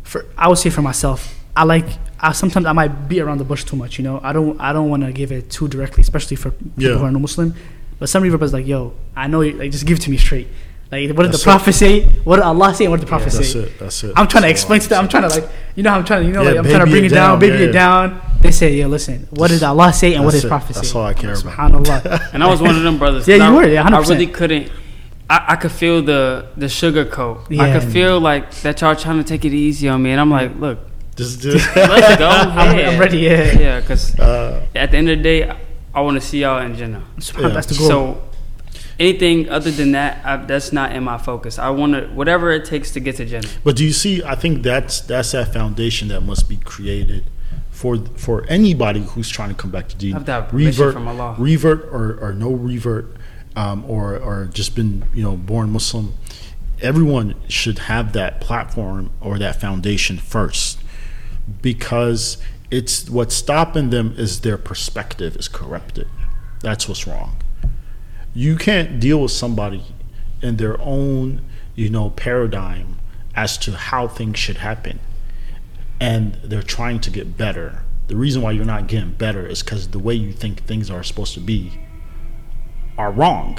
for 0.02 0.26
I 0.36 0.48
would 0.48 0.58
say 0.58 0.68
for 0.70 0.82
myself, 0.82 1.34
I 1.56 1.64
like 1.64 1.86
I 2.20 2.32
sometimes 2.32 2.66
I 2.66 2.72
might 2.72 3.08
beat 3.08 3.20
around 3.20 3.38
the 3.38 3.44
bush 3.44 3.64
too 3.64 3.76
much. 3.76 3.98
You 3.98 4.04
know, 4.04 4.20
I 4.22 4.32
don't 4.34 4.60
I 4.60 4.72
don't 4.74 4.88
want 4.90 5.02
to 5.04 5.12
give 5.12 5.32
it 5.32 5.48
too 5.50 5.68
directly, 5.68 6.02
especially 6.02 6.36
for 6.36 6.50
people 6.50 6.82
Yeah. 6.82 6.96
who 6.98 7.04
are 7.04 7.10
no 7.10 7.18
Muslim. 7.18 7.54
But 7.98 8.08
some 8.10 8.22
Revert 8.22 8.40
Brothers 8.40 8.52
like, 8.52 8.66
yo, 8.66 8.92
I 9.16 9.28
know, 9.28 9.40
you, 9.40 9.52
like 9.52 9.70
just 9.70 9.86
give 9.86 9.96
it 9.98 10.02
to 10.02 10.10
me 10.10 10.16
straight. 10.18 10.48
Like, 10.92 11.08
what 11.16 11.22
did 11.22 11.32
That's 11.32 11.42
the 11.42 11.50
it. 11.50 11.52
Prophet 11.52 11.72
say? 11.72 12.02
What 12.22 12.36
did 12.36 12.42
Allah 12.44 12.74
say? 12.74 12.84
And 12.84 12.90
what 12.92 13.00
did 13.00 13.06
the 13.06 13.08
Prophet 13.08 13.32
That's 13.32 13.50
say? 13.52 13.60
it. 13.60 13.78
That's 13.78 14.04
it. 14.04 14.12
I'm 14.14 14.28
trying 14.28 14.42
to 14.42 14.48
That's 14.48 14.62
all 14.64 14.74
explain 14.74 14.80
to 14.80 14.88
them. 14.90 15.02
I'm 15.04 15.08
trying 15.08 15.22
to 15.22 15.28
like, 15.30 15.48
you 15.74 15.82
know, 15.82 15.90
how 15.90 15.96
I'm 15.98 16.04
trying 16.04 16.20
to, 16.22 16.26
you 16.28 16.34
know, 16.34 16.42
Yeah, 16.42 16.48
like 16.50 16.58
I'm 16.58 16.64
trying 16.66 16.84
to 16.84 16.90
bring 16.90 17.04
it 17.06 17.12
it 17.12 17.14
down, 17.14 17.30
down, 17.30 17.38
baby 17.40 17.58
yeah, 17.64 17.68
it 17.70 17.72
down. 17.72 18.20
They 18.42 18.50
say, 18.50 18.74
yo, 18.74 18.88
listen, 18.88 19.26
what 19.30 19.48
did 19.48 19.62
Allah 19.62 19.90
say 19.94 20.12
and 20.14 20.24
what 20.24 20.32
That's 20.32 20.42
did 20.42 20.42
His 20.42 20.44
it. 20.44 20.48
Prophet 20.48 20.74
That's 20.74 20.88
say? 20.90 20.98
all 20.98 21.06
I 21.06 21.14
care 21.14 21.32
about. 21.32 21.44
Subhanallah. 21.56 22.30
And 22.34 22.44
I 22.44 22.46
was 22.46 22.60
one 22.60 22.76
of 22.76 22.82
them 22.82 22.98
brothers. 22.98 23.26
Yeah, 23.26 23.36
you 23.36 23.42
I, 23.42 23.50
were, 23.50 23.66
yeah, 23.66 23.82
100%. 23.88 23.92
I 23.94 24.08
really 24.10 24.26
couldn't. 24.26 24.70
I, 25.30 25.44
I 25.48 25.56
could 25.56 25.72
feel 25.72 26.02
the 26.02 26.48
the 26.58 26.68
sugar 26.68 27.06
coat. 27.06 27.46
I 27.50 27.54
Yeah. 27.54 27.80
could 27.80 27.90
feel 27.90 28.20
like 28.20 28.50
that 28.60 28.78
y'all 28.82 28.94
trying 28.94 29.16
to 29.16 29.24
take 29.24 29.46
it 29.46 29.54
easy 29.54 29.88
on 29.88 30.02
me, 30.02 30.10
and 30.10 30.20
I'm 30.20 30.30
like, 30.30 30.54
look, 30.60 30.78
Just, 31.16 31.40
just 31.40 31.74
Let's 31.76 32.18
go. 32.18 32.28
I'm, 32.60 32.76
yeah. 32.78 32.90
I'm 32.90 32.98
ready. 33.00 33.18
Yeah. 33.18 33.58
Yeah, 33.58 33.80
because 33.80 34.18
uh, 34.18 34.66
at 34.74 34.90
the 34.90 34.98
end 34.98 35.08
of 35.08 35.16
the 35.18 35.22
day, 35.22 35.48
I, 35.48 35.56
I 35.94 36.00
want 36.02 36.20
to 36.20 36.26
see 36.26 36.40
y'all 36.42 36.60
in 36.60 36.76
Jannah. 36.76 37.02
Yeah. 37.38 37.48
That's 37.48 37.66
the 37.68 37.76
goal. 37.78 37.88
So 37.88 38.22
anything 39.02 39.48
other 39.48 39.70
than 39.70 39.92
that, 39.92 40.24
I, 40.24 40.36
that's 40.36 40.72
not 40.72 40.92
in 40.92 41.02
my 41.04 41.18
focus. 41.18 41.58
I 41.58 41.70
want 41.70 41.94
to 41.94 42.06
whatever 42.08 42.50
it 42.52 42.64
takes 42.64 42.90
to 42.92 43.00
get 43.00 43.16
to 43.16 43.24
Jannah. 43.26 43.48
But 43.64 43.76
do 43.76 43.84
you 43.84 43.92
see? 43.92 44.22
I 44.22 44.34
think 44.34 44.62
that's 44.62 45.00
that's 45.00 45.32
that 45.32 45.52
foundation 45.52 46.08
that 46.08 46.20
must 46.22 46.48
be 46.48 46.56
created 46.58 47.24
for 47.70 47.96
for 48.16 48.46
anybody 48.48 49.00
who's 49.00 49.28
trying 49.28 49.48
to 49.48 49.54
come 49.54 49.70
back 49.70 49.88
to 49.88 49.96
Deen. 49.96 50.12
Have 50.12 50.24
to 50.26 50.32
have 50.32 50.48
permission 50.48 50.84
Revert, 50.84 50.94
from 50.94 51.08
Allah. 51.08 51.36
revert, 51.38 51.84
or, 51.86 52.18
or 52.20 52.32
no 52.32 52.52
revert, 52.52 53.16
um, 53.56 53.84
or 53.86 54.16
or 54.16 54.46
just 54.46 54.76
been 54.76 55.04
you 55.12 55.22
know 55.22 55.36
born 55.36 55.70
Muslim. 55.70 56.14
Everyone 56.80 57.34
should 57.48 57.78
have 57.80 58.12
that 58.12 58.40
platform 58.40 59.10
or 59.20 59.38
that 59.38 59.60
foundation 59.60 60.18
first, 60.18 60.80
because 61.60 62.38
it's 62.70 63.08
what's 63.10 63.34
stopping 63.34 63.90
them 63.90 64.14
is 64.16 64.40
their 64.40 64.58
perspective 64.58 65.36
is 65.36 65.48
corrupted. 65.48 66.08
That's 66.60 66.88
what's 66.88 67.06
wrong. 67.06 67.36
You 68.34 68.56
can't 68.56 68.98
deal 68.98 69.22
with 69.22 69.32
somebody 69.32 69.84
in 70.40 70.56
their 70.56 70.80
own, 70.80 71.42
you 71.74 71.90
know, 71.90 72.10
paradigm 72.10 72.98
as 73.34 73.56
to 73.58 73.72
how 73.72 74.08
things 74.08 74.38
should 74.38 74.58
happen. 74.58 75.00
And 76.00 76.34
they're 76.42 76.62
trying 76.62 77.00
to 77.00 77.10
get 77.10 77.36
better. 77.36 77.82
The 78.08 78.16
reason 78.16 78.42
why 78.42 78.52
you're 78.52 78.64
not 78.64 78.88
getting 78.88 79.12
better 79.12 79.46
is 79.46 79.62
because 79.62 79.88
the 79.88 79.98
way 79.98 80.14
you 80.14 80.32
think 80.32 80.64
things 80.64 80.90
are 80.90 81.02
supposed 81.02 81.34
to 81.34 81.40
be 81.40 81.72
are 82.98 83.12
wrong. 83.12 83.58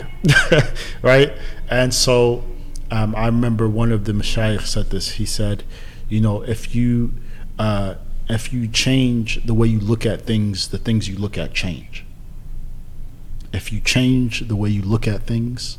right? 1.02 1.34
And 1.70 1.94
so 1.94 2.44
um, 2.92 3.16
I 3.16 3.28
remember 3.28 3.68
one 3.68 3.92
of 3.92 4.06
the 4.06 4.12
mashayikh 4.12 4.66
said 4.66 4.90
this. 4.90 5.14
He 5.14 5.26
said, 5.26 5.64
you 6.10 6.22
know, 6.22 6.42
if 6.44 6.76
you 6.76 7.14
uh, 7.58 7.96
if 8.30 8.54
you 8.54 8.68
change 8.68 9.44
the 9.46 9.54
way 9.54 9.68
you 9.68 9.80
look 9.80 10.06
at 10.06 10.22
things, 10.22 10.70
the 10.70 10.78
things 10.78 11.08
you 11.08 11.18
look 11.18 11.38
at 11.38 11.54
change 11.54 12.06
If 13.53 13.73
you 13.73 13.81
change 13.81 14.49
the 14.49 14.57
way 14.57 14.69
you 14.69 14.83
look 14.83 15.09
at 15.09 15.27
things, 15.27 15.79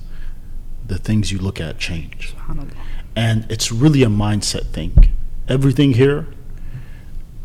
the 0.86 0.98
things 0.98 1.32
you 1.32 1.40
look 1.40 1.62
at 1.62 1.78
change. 1.78 2.34
Subhanallah. 2.34 2.74
And 3.16 3.46
it's 3.50 3.72
really 3.72 4.04
a 4.04 4.08
mindset 4.08 4.68
thing. 4.68 5.12
Everything 5.48 5.94
here, 5.94 6.28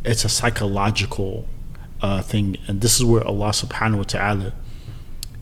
it's 0.04 0.24
a 0.24 0.28
psychological 0.28 1.46
uh, 2.00 2.22
thing. 2.22 2.56
And 2.66 2.80
this 2.80 2.96
is 2.96 3.04
where 3.04 3.26
Allah 3.26 3.48
subhanahu 3.50 3.96
wa 3.98 4.02
ta'ala, 4.04 4.52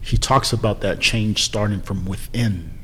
He 0.00 0.16
talks 0.16 0.52
about 0.52 0.80
that 0.80 1.00
change 1.00 1.42
starting 1.42 1.80
from 1.80 2.04
within. 2.04 2.78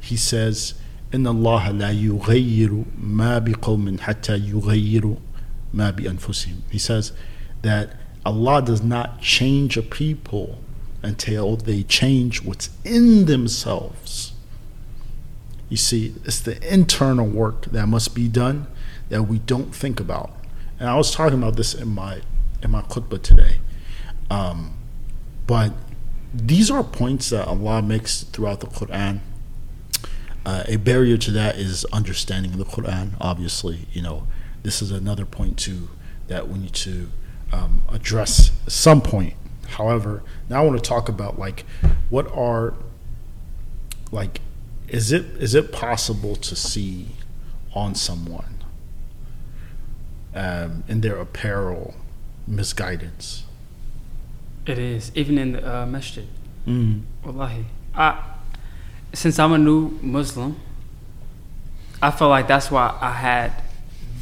He 0.00 0.16
says, 0.16 0.74
إن 1.12 1.26
الله 1.26 1.70
لا 1.70 1.90
يغير 1.90 2.84
ما 2.98 3.38
بقوم 3.38 4.00
حتى 4.00 4.38
يغيروا 4.38 5.16
ما 5.74 5.90
بأنفسهم. 5.90 6.62
He 6.70 6.78
says 6.78 7.12
that 7.62 7.96
Allah 8.25 8.61
does 8.61 8.81
not 8.81 9.21
change 9.21 9.77
a 9.77 9.81
people 9.83 10.59
until 11.03 11.55
they 11.55 11.83
change 11.83 12.43
what's 12.43 12.69
in 12.83 13.25
themselves. 13.25 14.33
You 15.69 15.77
see, 15.77 16.15
it's 16.23 16.39
the 16.39 16.73
internal 16.73 17.27
work 17.27 17.65
that 17.65 17.87
must 17.87 18.15
be 18.15 18.27
done 18.27 18.67
that 19.09 19.23
we 19.23 19.39
don't 19.39 19.73
think 19.75 19.99
about. 19.99 20.31
And 20.79 20.89
I 20.89 20.95
was 20.95 21.11
talking 21.11 21.37
about 21.37 21.55
this 21.55 21.73
in 21.73 21.89
my 21.89 22.21
in 22.61 22.71
my 22.71 22.81
khutbah 22.81 23.21
today. 23.21 23.59
Um, 24.29 24.75
but 25.45 25.73
these 26.33 26.71
are 26.71 26.83
points 26.83 27.29
that 27.29 27.47
Allah 27.47 27.81
makes 27.81 28.23
throughout 28.23 28.59
the 28.59 28.67
Quran. 28.67 29.19
Uh, 30.45 30.63
a 30.67 30.77
barrier 30.77 31.17
to 31.17 31.31
that 31.31 31.57
is 31.57 31.85
understanding 31.85 32.57
the 32.57 32.65
Quran. 32.65 33.13
Obviously, 33.19 33.87
you 33.93 34.01
know, 34.01 34.27
this 34.63 34.81
is 34.81 34.91
another 34.91 35.25
point 35.25 35.57
too 35.57 35.89
that 36.27 36.49
we 36.49 36.57
need 36.59 36.73
to 36.73 37.09
um, 37.51 37.83
address 37.89 38.51
at 38.65 38.71
some 38.71 39.01
point. 39.01 39.33
However, 39.67 40.23
now 40.49 40.61
I 40.61 40.65
want 40.65 40.81
to 40.81 40.87
talk 40.87 41.09
about 41.09 41.39
like 41.39 41.65
what 42.09 42.31
are 42.31 42.73
like 44.11 44.39
is 44.87 45.11
it 45.11 45.25
is 45.41 45.55
it 45.55 45.71
possible 45.71 46.35
to 46.35 46.55
see 46.55 47.07
on 47.73 47.95
someone 47.95 48.63
um, 50.33 50.83
in 50.87 51.01
their 51.01 51.17
apparel 51.17 51.95
misguidance? 52.47 53.43
It 54.65 54.77
is 54.77 55.11
even 55.15 55.37
in 55.37 55.53
the 55.53 55.75
uh, 55.75 55.85
masjid. 55.85 56.27
Mm. 56.67 57.03
Wallahi, 57.23 57.65
I 57.93 58.23
since 59.13 59.39
I'm 59.39 59.53
a 59.53 59.57
new 59.57 59.97
Muslim, 60.01 60.59
I 62.01 62.11
feel 62.11 62.29
like 62.29 62.47
that's 62.47 62.69
why 62.69 62.97
I 63.01 63.11
had 63.11 63.63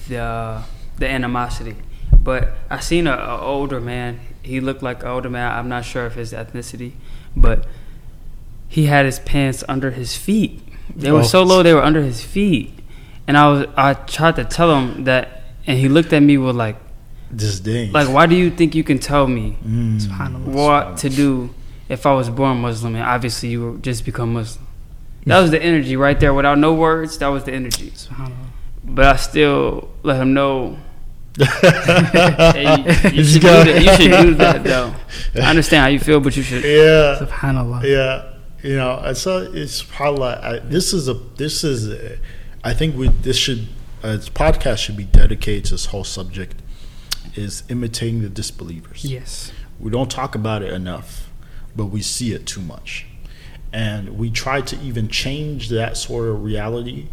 the 0.08 0.64
the 0.98 1.08
animosity. 1.08 1.76
But 2.24 2.54
I 2.70 2.80
seen 2.80 3.06
a, 3.08 3.12
a 3.14 3.42
older 3.42 3.82
man. 3.82 4.20
He 4.42 4.60
looked 4.60 4.82
like 4.84 5.04
an 5.04 5.10
older 5.10 5.30
man. 5.30 5.52
I'm 5.52 5.68
not 5.70 5.84
sure 5.86 6.06
of 6.06 6.16
his 6.16 6.32
ethnicity, 6.34 6.94
but 7.36 7.66
he 8.68 8.86
had 8.86 9.06
his 9.06 9.20
pants 9.20 9.64
under 9.68 9.92
his 9.92 10.16
feet. 10.16 10.62
They 10.96 11.12
were 11.12 11.20
Oh. 11.20 11.24
so 11.24 11.44
low 11.44 11.64
they 11.64 11.74
were 11.74 11.84
under 11.84 12.02
his 12.02 12.24
feet, 12.24 12.80
and 13.28 13.38
I 13.38 13.48
was 13.50 13.68
I 13.76 13.94
tried 13.94 14.36
to 14.38 14.46
tell 14.46 14.76
him 14.78 15.04
that, 15.06 15.44
and 15.68 15.78
he 15.80 15.88
looked 15.90 16.14
at 16.14 16.22
me 16.24 16.38
with 16.38 16.56
like 16.56 16.78
Disdain. 17.36 17.92
like 17.92 18.10
why 18.10 18.26
do 18.28 18.36
you 18.36 18.50
think 18.52 18.76
you 18.76 18.84
can 18.84 19.00
tell 19.00 19.28
me 19.28 19.58
Mm. 19.66 20.46
What 20.46 20.98
to 20.98 21.10
do 21.10 21.50
if 21.90 22.06
I 22.06 22.14
was 22.14 22.30
born 22.30 22.58
Muslim 22.62 22.96
and 22.96 23.04
obviously 23.04 23.50
you 23.50 23.72
would 23.72 23.84
just 23.84 24.06
become 24.06 24.34
Muslim. 24.34 24.66
That 25.26 25.40
was 25.40 25.52
the 25.52 25.62
energy 25.62 25.96
right 25.96 26.20
there 26.20 26.34
without 26.34 26.58
no 26.60 26.74
words. 26.74 27.18
That 27.20 27.28
was 27.30 27.44
the 27.46 27.54
energy. 27.54 27.92
But 28.84 29.06
I 29.06 29.16
still 29.16 29.90
let 30.04 30.18
him 30.22 30.34
know. 30.34 30.78
Hey, 31.38 32.76
you, 32.78 33.10
you 33.12 33.18
You 33.18 33.24
should 33.24 33.42
got- 33.42 33.66
do 33.66 33.74
that. 33.74 33.84
You 33.84 33.96
should 33.96 34.22
do 34.28 34.34
that 34.36 34.64
though. 34.64 34.94
I 35.42 35.50
understand 35.50 35.82
how 35.82 35.88
you 35.88 36.00
feel, 36.00 36.20
but 36.20 36.36
you 36.38 36.44
should. 36.44 36.64
yeah. 36.64 37.18
Subhanallah. 37.22 37.84
Yeah, 37.84 38.34
you 38.68 38.76
know, 38.76 39.14
so 39.14 39.40
it's 39.54 39.82
probably 39.84 40.28
I, 40.28 40.60
this 40.60 40.94
is 40.94 41.08
a 41.08 41.14
this 41.14 41.64
is 41.64 41.90
a, 41.90 42.18
I 42.64 42.74
think 42.74 42.96
we 42.96 43.08
this 43.08 43.38
should 43.38 43.68
uh, 44.04 44.16
this 44.18 44.30
podcast 44.30 44.78
should 44.80 44.98
be 44.98 45.06
dedicated 45.06 45.66
to 45.66 45.72
this 45.72 45.88
whole 45.88 46.04
subject 46.04 46.62
is 47.36 47.64
imitating 47.70 48.22
the 48.22 48.30
disbelievers. 48.30 49.04
Yes. 49.04 49.52
We 49.80 49.90
don't 49.90 50.12
talk 50.12 50.36
about 50.36 50.62
it 50.62 50.72
enough, 50.72 51.30
but 51.76 51.86
we 51.88 52.02
see 52.04 52.32
it 52.34 52.46
too 52.46 52.62
much, 52.62 53.08
and 53.74 54.18
we 54.20 54.30
try 54.30 54.62
to 54.62 54.80
even 54.82 55.08
change 55.08 55.70
that 55.70 55.98
sort 55.98 56.28
of 56.30 56.44
reality 56.44 57.08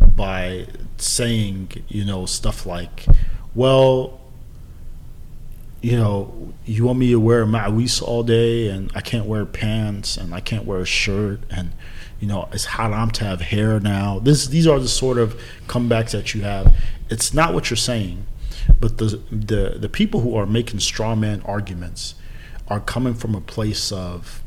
by 0.00 0.66
saying 0.96 1.70
you 1.88 2.04
know 2.04 2.26
stuff 2.26 2.66
like, 2.66 3.06
well. 3.54 4.18
You 5.82 5.96
know, 5.96 6.52
you 6.66 6.84
want 6.84 6.98
me 6.98 7.10
to 7.12 7.18
wear 7.18 7.46
ma'wis 7.46 8.02
all 8.02 8.22
day, 8.22 8.68
and 8.68 8.92
I 8.94 9.00
can't 9.00 9.24
wear 9.24 9.46
pants, 9.46 10.18
and 10.18 10.34
I 10.34 10.40
can't 10.40 10.66
wear 10.66 10.80
a 10.80 10.84
shirt, 10.84 11.40
and 11.50 11.72
you 12.20 12.28
know 12.28 12.50
it's 12.52 12.66
haram 12.66 13.10
to 13.12 13.24
have 13.24 13.40
hair 13.40 13.80
now. 13.80 14.18
This, 14.18 14.46
these 14.46 14.66
are 14.66 14.78
the 14.78 14.88
sort 14.88 15.16
of 15.16 15.40
comebacks 15.68 16.10
that 16.10 16.34
you 16.34 16.42
have. 16.42 16.76
It's 17.08 17.32
not 17.32 17.54
what 17.54 17.70
you're 17.70 17.78
saying, 17.78 18.26
but 18.78 18.98
the 18.98 19.22
the 19.32 19.78
the 19.78 19.88
people 19.88 20.20
who 20.20 20.36
are 20.36 20.44
making 20.44 20.80
straw 20.80 21.14
man 21.14 21.40
arguments 21.46 22.14
are 22.68 22.80
coming 22.80 23.14
from 23.14 23.34
a 23.34 23.40
place 23.40 23.90
of 23.90 24.42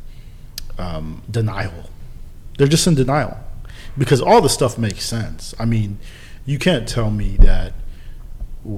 um, 0.77 1.21
denial. 1.29 1.89
They're 2.57 2.67
just 2.67 2.87
in 2.87 2.95
denial 2.95 3.37
because 3.97 4.21
all 4.21 4.41
the 4.41 4.49
stuff 4.49 4.77
makes 4.77 5.03
sense. 5.03 5.53
I 5.59 5.65
mean, 5.65 5.99
you 6.45 6.57
can't 6.57 6.87
tell 6.87 7.11
me 7.11 7.37
that 7.37 7.73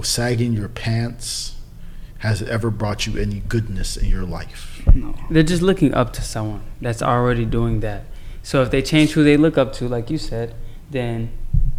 sagging 0.04 0.54
your 0.54 0.70
pants 0.70 1.56
has 2.20 2.42
ever 2.42 2.72
brought 2.72 3.06
you 3.06 3.18
any 3.22 3.42
goodness 3.48 3.98
in 3.98 4.10
your 4.10 4.24
life. 4.24 4.82
No. 4.94 5.14
They're 5.30 5.44
just 5.44 5.62
looking 5.62 5.94
up 5.94 6.14
to 6.14 6.22
someone 6.22 6.62
that's 6.82 7.02
already 7.02 7.46
doing 7.46 7.82
that. 7.82 8.06
So 8.42 8.62
if 8.62 8.72
they 8.72 8.82
change 8.82 9.12
who 9.12 9.24
they 9.24 9.38
look 9.38 9.58
up 9.58 9.74
to, 9.74 9.88
like 9.88 10.10
you 10.10 10.18
said, 10.18 10.56
then 10.90 11.32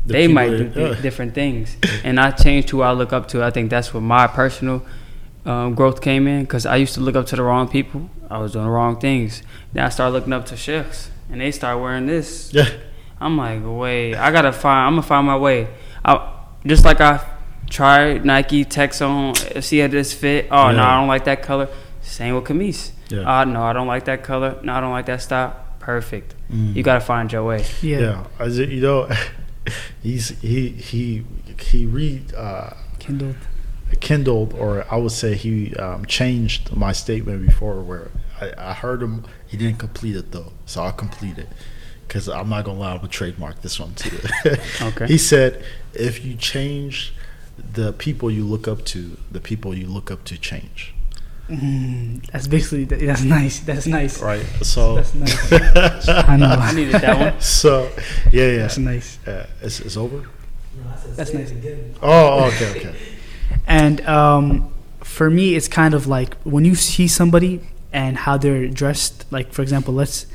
The 0.04 0.12
they 0.12 0.28
might 0.28 0.50
do 0.50 0.70
th- 0.70 1.02
different 1.02 1.34
things. 1.34 1.76
And 2.04 2.20
I 2.20 2.30
changed 2.32 2.70
who 2.70 2.82
I 2.82 2.92
look 2.92 3.12
up 3.12 3.28
to. 3.28 3.42
I 3.44 3.50
think 3.50 3.70
that's 3.70 3.92
where 3.94 4.00
my 4.00 4.26
personal 4.26 4.84
um, 5.44 5.74
growth 5.74 6.00
came 6.00 6.26
in 6.26 6.42
because 6.42 6.66
I 6.66 6.76
used 6.76 6.94
to 6.94 7.00
look 7.00 7.16
up 7.16 7.26
to 7.26 7.36
the 7.36 7.42
wrong 7.42 7.68
people. 7.68 8.10
I 8.28 8.38
was 8.38 8.52
doing 8.52 8.64
the 8.64 8.70
wrong 8.70 8.98
things. 8.98 9.42
Then 9.72 9.84
I 9.84 9.88
started 9.88 10.12
looking 10.12 10.32
up 10.32 10.46
to 10.46 10.56
sheikhs, 10.56 11.10
and 11.30 11.40
they 11.40 11.52
start 11.52 11.80
wearing 11.80 12.06
this. 12.06 12.52
Yeah. 12.52 12.68
I'm 13.20 13.36
like, 13.36 13.62
wait, 13.64 14.16
I 14.16 14.30
gotta 14.32 14.52
find. 14.52 14.88
I'm 14.88 14.92
gonna 14.94 15.02
find 15.06 15.26
my 15.26 15.36
way. 15.38 15.68
I, 16.04 16.32
just 16.66 16.84
like 16.84 17.00
I 17.00 17.24
tried 17.68 18.24
Nike 18.24 18.64
Texon, 18.64 19.62
see 19.62 19.78
how 19.78 19.88
this 19.88 20.12
fit. 20.12 20.48
Oh 20.50 20.70
no, 20.72 20.82
I 20.82 20.96
don't 20.98 21.08
like 21.08 21.24
that 21.24 21.42
color. 21.42 21.68
Same 22.02 22.34
with 22.34 22.44
Khamis. 22.44 22.92
Yeah. 23.08 23.40
Oh 23.40 23.44
no, 23.44 23.62
I 23.62 23.72
don't 23.72 23.86
like 23.86 24.04
that 24.06 24.22
color. 24.22 24.58
No, 24.62 24.74
I 24.74 24.80
don't 24.80 24.92
like 24.92 25.06
that 25.06 25.22
style. 25.22 25.56
Perfect. 25.80 26.34
Mm. 26.52 26.74
You 26.74 26.82
gotta 26.82 27.00
find 27.00 27.30
your 27.30 27.44
way. 27.44 27.64
Yeah. 27.82 27.98
Yeah, 27.98 28.26
as 28.38 28.58
it, 28.58 28.70
you 28.70 28.80
know, 28.80 29.08
he's 30.02 30.28
he 30.40 30.70
he 30.70 31.24
he 31.60 31.86
re 31.86 32.22
uh, 32.36 32.70
Kindled. 32.98 33.36
kindled, 34.00 34.52
or 34.54 34.84
I 34.90 34.96
would 34.96 35.12
say 35.12 35.34
he 35.34 35.74
um, 35.76 36.04
changed 36.06 36.74
my 36.74 36.92
statement 36.92 37.46
before, 37.46 37.80
where 37.82 38.10
I, 38.40 38.52
I 38.58 38.72
heard 38.72 39.02
him. 39.02 39.24
He 39.46 39.56
didn't 39.56 39.78
complete 39.78 40.16
it 40.16 40.32
though, 40.32 40.52
so 40.64 40.82
I'll 40.82 40.92
complete 40.92 41.38
it 41.38 41.48
because 42.08 42.28
I'm 42.28 42.48
not 42.48 42.64
gonna 42.64 42.78
allow 42.78 42.94
him 42.96 43.02
to 43.02 43.08
trademark 43.08 43.62
this 43.62 43.78
one 43.78 43.94
too. 43.94 44.16
Okay. 44.82 45.06
He 45.06 45.18
said, 45.18 45.64
if 45.94 46.24
you 46.24 46.34
change 46.34 47.14
the 47.58 47.92
people 47.92 48.30
you 48.30 48.44
look 48.44 48.68
up 48.68 48.84
to, 48.86 49.16
the 49.30 49.40
people 49.40 49.74
you 49.74 49.86
look 49.86 50.10
up 50.10 50.24
to 50.24 50.38
change. 50.38 50.94
Mm, 51.48 52.26
that's 52.32 52.48
basically 52.48 52.84
that's 52.84 53.22
nice. 53.22 53.60
That's 53.60 53.86
nice. 53.86 54.20
Right. 54.20 54.44
So 54.62 54.96
That's 54.96 55.14
nice. 55.14 56.08
I 56.08 56.36
know. 56.36 56.46
I 56.46 56.72
needed 56.72 56.94
that 56.94 57.32
one. 57.32 57.40
so 57.40 57.90
yeah, 58.32 58.48
yeah. 58.48 58.56
That's 58.58 58.78
nice. 58.78 59.24
Uh, 59.26 59.46
it's, 59.62 59.78
it's 59.80 59.96
over. 59.96 60.28
That's 61.14 61.32
nice. 61.32 61.52
Again. 61.52 61.94
Oh, 62.02 62.46
okay, 62.46 62.70
okay. 62.70 62.96
And 63.68 64.00
um, 64.06 64.72
for 65.02 65.30
me, 65.30 65.54
it's 65.54 65.66
kind 65.68 65.94
of 65.94 66.06
like 66.06 66.34
when 66.42 66.64
you 66.64 66.74
see 66.74 67.08
somebody 67.08 67.60
and 67.92 68.16
how 68.16 68.36
they're 68.36 68.68
dressed. 68.68 69.24
Like 69.30 69.52
for 69.52 69.62
example, 69.62 69.94
let's. 69.94 70.26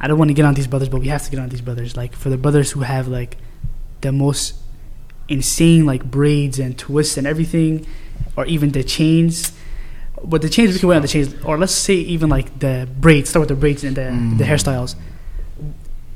I 0.00 0.06
don't 0.06 0.18
want 0.18 0.28
to 0.28 0.34
get 0.34 0.44
on 0.44 0.54
these 0.54 0.66
brothers, 0.66 0.88
but 0.88 1.00
we 1.00 1.08
have 1.08 1.24
to 1.24 1.30
get 1.30 1.40
on 1.40 1.48
these 1.48 1.60
brothers. 1.62 1.96
Like 1.96 2.14
for 2.14 2.28
the 2.28 2.36
brothers 2.36 2.70
who 2.72 2.80
have 2.80 3.08
like 3.08 3.36
the 4.02 4.12
most 4.12 4.54
insane 5.28 5.84
like 5.86 6.04
braids 6.04 6.58
and 6.58 6.76
twists 6.78 7.16
and 7.16 7.26
everything, 7.26 7.86
or 8.36 8.46
even 8.46 8.70
the 8.72 8.82
chains. 8.84 9.52
But 10.24 10.42
the 10.42 10.48
chains 10.48 10.72
we 10.72 10.78
can 10.80 10.88
wait 10.88 10.96
on 10.96 11.02
the 11.02 11.08
chains, 11.08 11.34
or 11.44 11.56
let's 11.58 11.72
say 11.74 11.94
even 11.94 12.28
like 12.28 12.58
the 12.58 12.88
braids. 12.98 13.30
Start 13.30 13.42
with 13.42 13.48
the 13.50 13.54
braids 13.54 13.84
and 13.84 13.94
the 13.96 14.02
the 14.38 14.44
Mm. 14.44 14.48
hairstyles. 14.50 14.94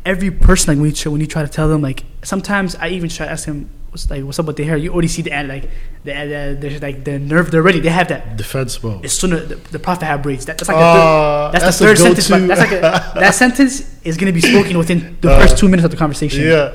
Every 0.05 0.33
person 0.33 0.67
like 0.75 0.79
when 0.81 0.91
you 0.91 0.97
try, 0.97 1.13
when 1.13 1.21
you 1.21 1.27
try 1.29 1.43
to 1.43 1.49
tell 1.49 1.69
them 1.69 1.81
like 1.81 2.05
sometimes 2.25 2.75
I 2.75 2.89
even 2.89 3.09
try 3.09 3.27
to 3.27 3.33
ask 3.33 3.47
them 3.47 3.71
what's 3.91 4.11
like 4.11 4.25
what's 4.25 4.39
up 4.41 4.47
with 4.47 4.57
the 4.57 4.65
hair. 4.65 4.77
You 4.77 4.91
already 4.93 5.07
see 5.07 5.23
the 5.23 5.31
ad 5.31 5.47
like 5.47 5.71
the 6.03 6.11
the 6.13 6.57
there's 6.61 6.83
like 6.83 7.05
the 7.05 7.21
nerve. 7.21 7.53
They're 7.53 7.63
ready. 7.63 7.79
They 7.79 7.91
have 7.91 8.09
that. 8.09 8.37
Defense 8.37 8.83
mode. 8.83 9.05
As 9.05 9.13
soon 9.13 9.33
as 9.35 9.49
the, 9.49 9.55
the 9.71 9.79
prophet 9.79 10.07
had 10.07 10.21
braids, 10.21 10.45
that, 10.47 10.59
that's 10.59 10.69
like 10.69 10.77
Uh, 10.77 10.83
the 10.83 10.99
third, 10.99 11.53
that's, 11.53 11.65
that's 11.65 11.79
the 11.79 11.85
the 11.85 11.89
third 11.95 12.19
sentence. 12.23 12.49
That's 12.49 12.61
like 12.61 12.73
a, 12.73 13.21
that 13.21 13.35
sentence 13.45 13.75
is 14.03 14.17
gonna 14.17 14.33
be 14.33 14.41
spoken 14.41 14.77
within 14.77 15.17
the 15.21 15.31
Uh, 15.31 15.41
first 15.43 15.57
two 15.59 15.69
minutes 15.69 15.85
of 15.85 15.93
the 15.93 15.97
conversation. 15.97 16.43
yeah. 16.45 16.73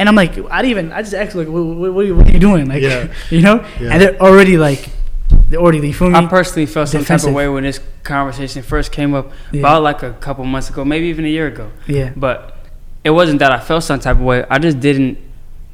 And 0.00 0.08
I'm 0.08 0.14
like, 0.16 0.32
I 0.50 0.62
didn't 0.62 0.70
even. 0.70 0.92
I 0.92 1.02
just 1.02 1.14
asked 1.14 1.34
like, 1.36 1.46
what, 1.48 1.62
what, 1.62 1.92
what, 1.92 2.00
are 2.04 2.08
you- 2.08 2.16
what 2.16 2.26
are 2.28 2.32
you 2.32 2.38
doing? 2.38 2.66
Like, 2.68 2.82
Yeah. 2.82 3.12
you 3.30 3.42
know. 3.42 3.56
Yeah. 3.80 3.90
And 3.92 4.00
they're 4.02 4.18
already 4.20 4.56
like, 4.56 4.88
they're 5.48 5.60
already. 5.60 5.78
You 5.86 5.92
feel 5.94 6.08
me? 6.10 6.18
I 6.18 6.26
personally 6.26 6.66
felt 6.66 6.88
some 6.88 7.04
type 7.04 7.22
of 7.22 7.34
way 7.34 7.46
when 7.48 7.64
this 7.64 7.78
conversation 8.02 8.62
first 8.62 8.90
came 8.92 9.12
up, 9.14 9.30
Yeah. 9.52 9.60
about 9.60 9.82
like 9.82 10.02
a 10.02 10.12
couple 10.14 10.44
months 10.44 10.70
ago, 10.70 10.84
maybe 10.84 11.06
even 11.08 11.24
a 11.26 11.28
year 11.28 11.46
ago. 11.48 11.70
yeah. 11.86 12.12
But 12.16 12.36
it 13.04 13.10
wasn't 13.10 13.38
that 13.40 13.52
I 13.52 13.60
felt 13.60 13.84
some 13.84 14.00
type 14.00 14.16
of 14.16 14.22
way. 14.22 14.44
I 14.48 14.58
just 14.58 14.80
didn't 14.80 15.18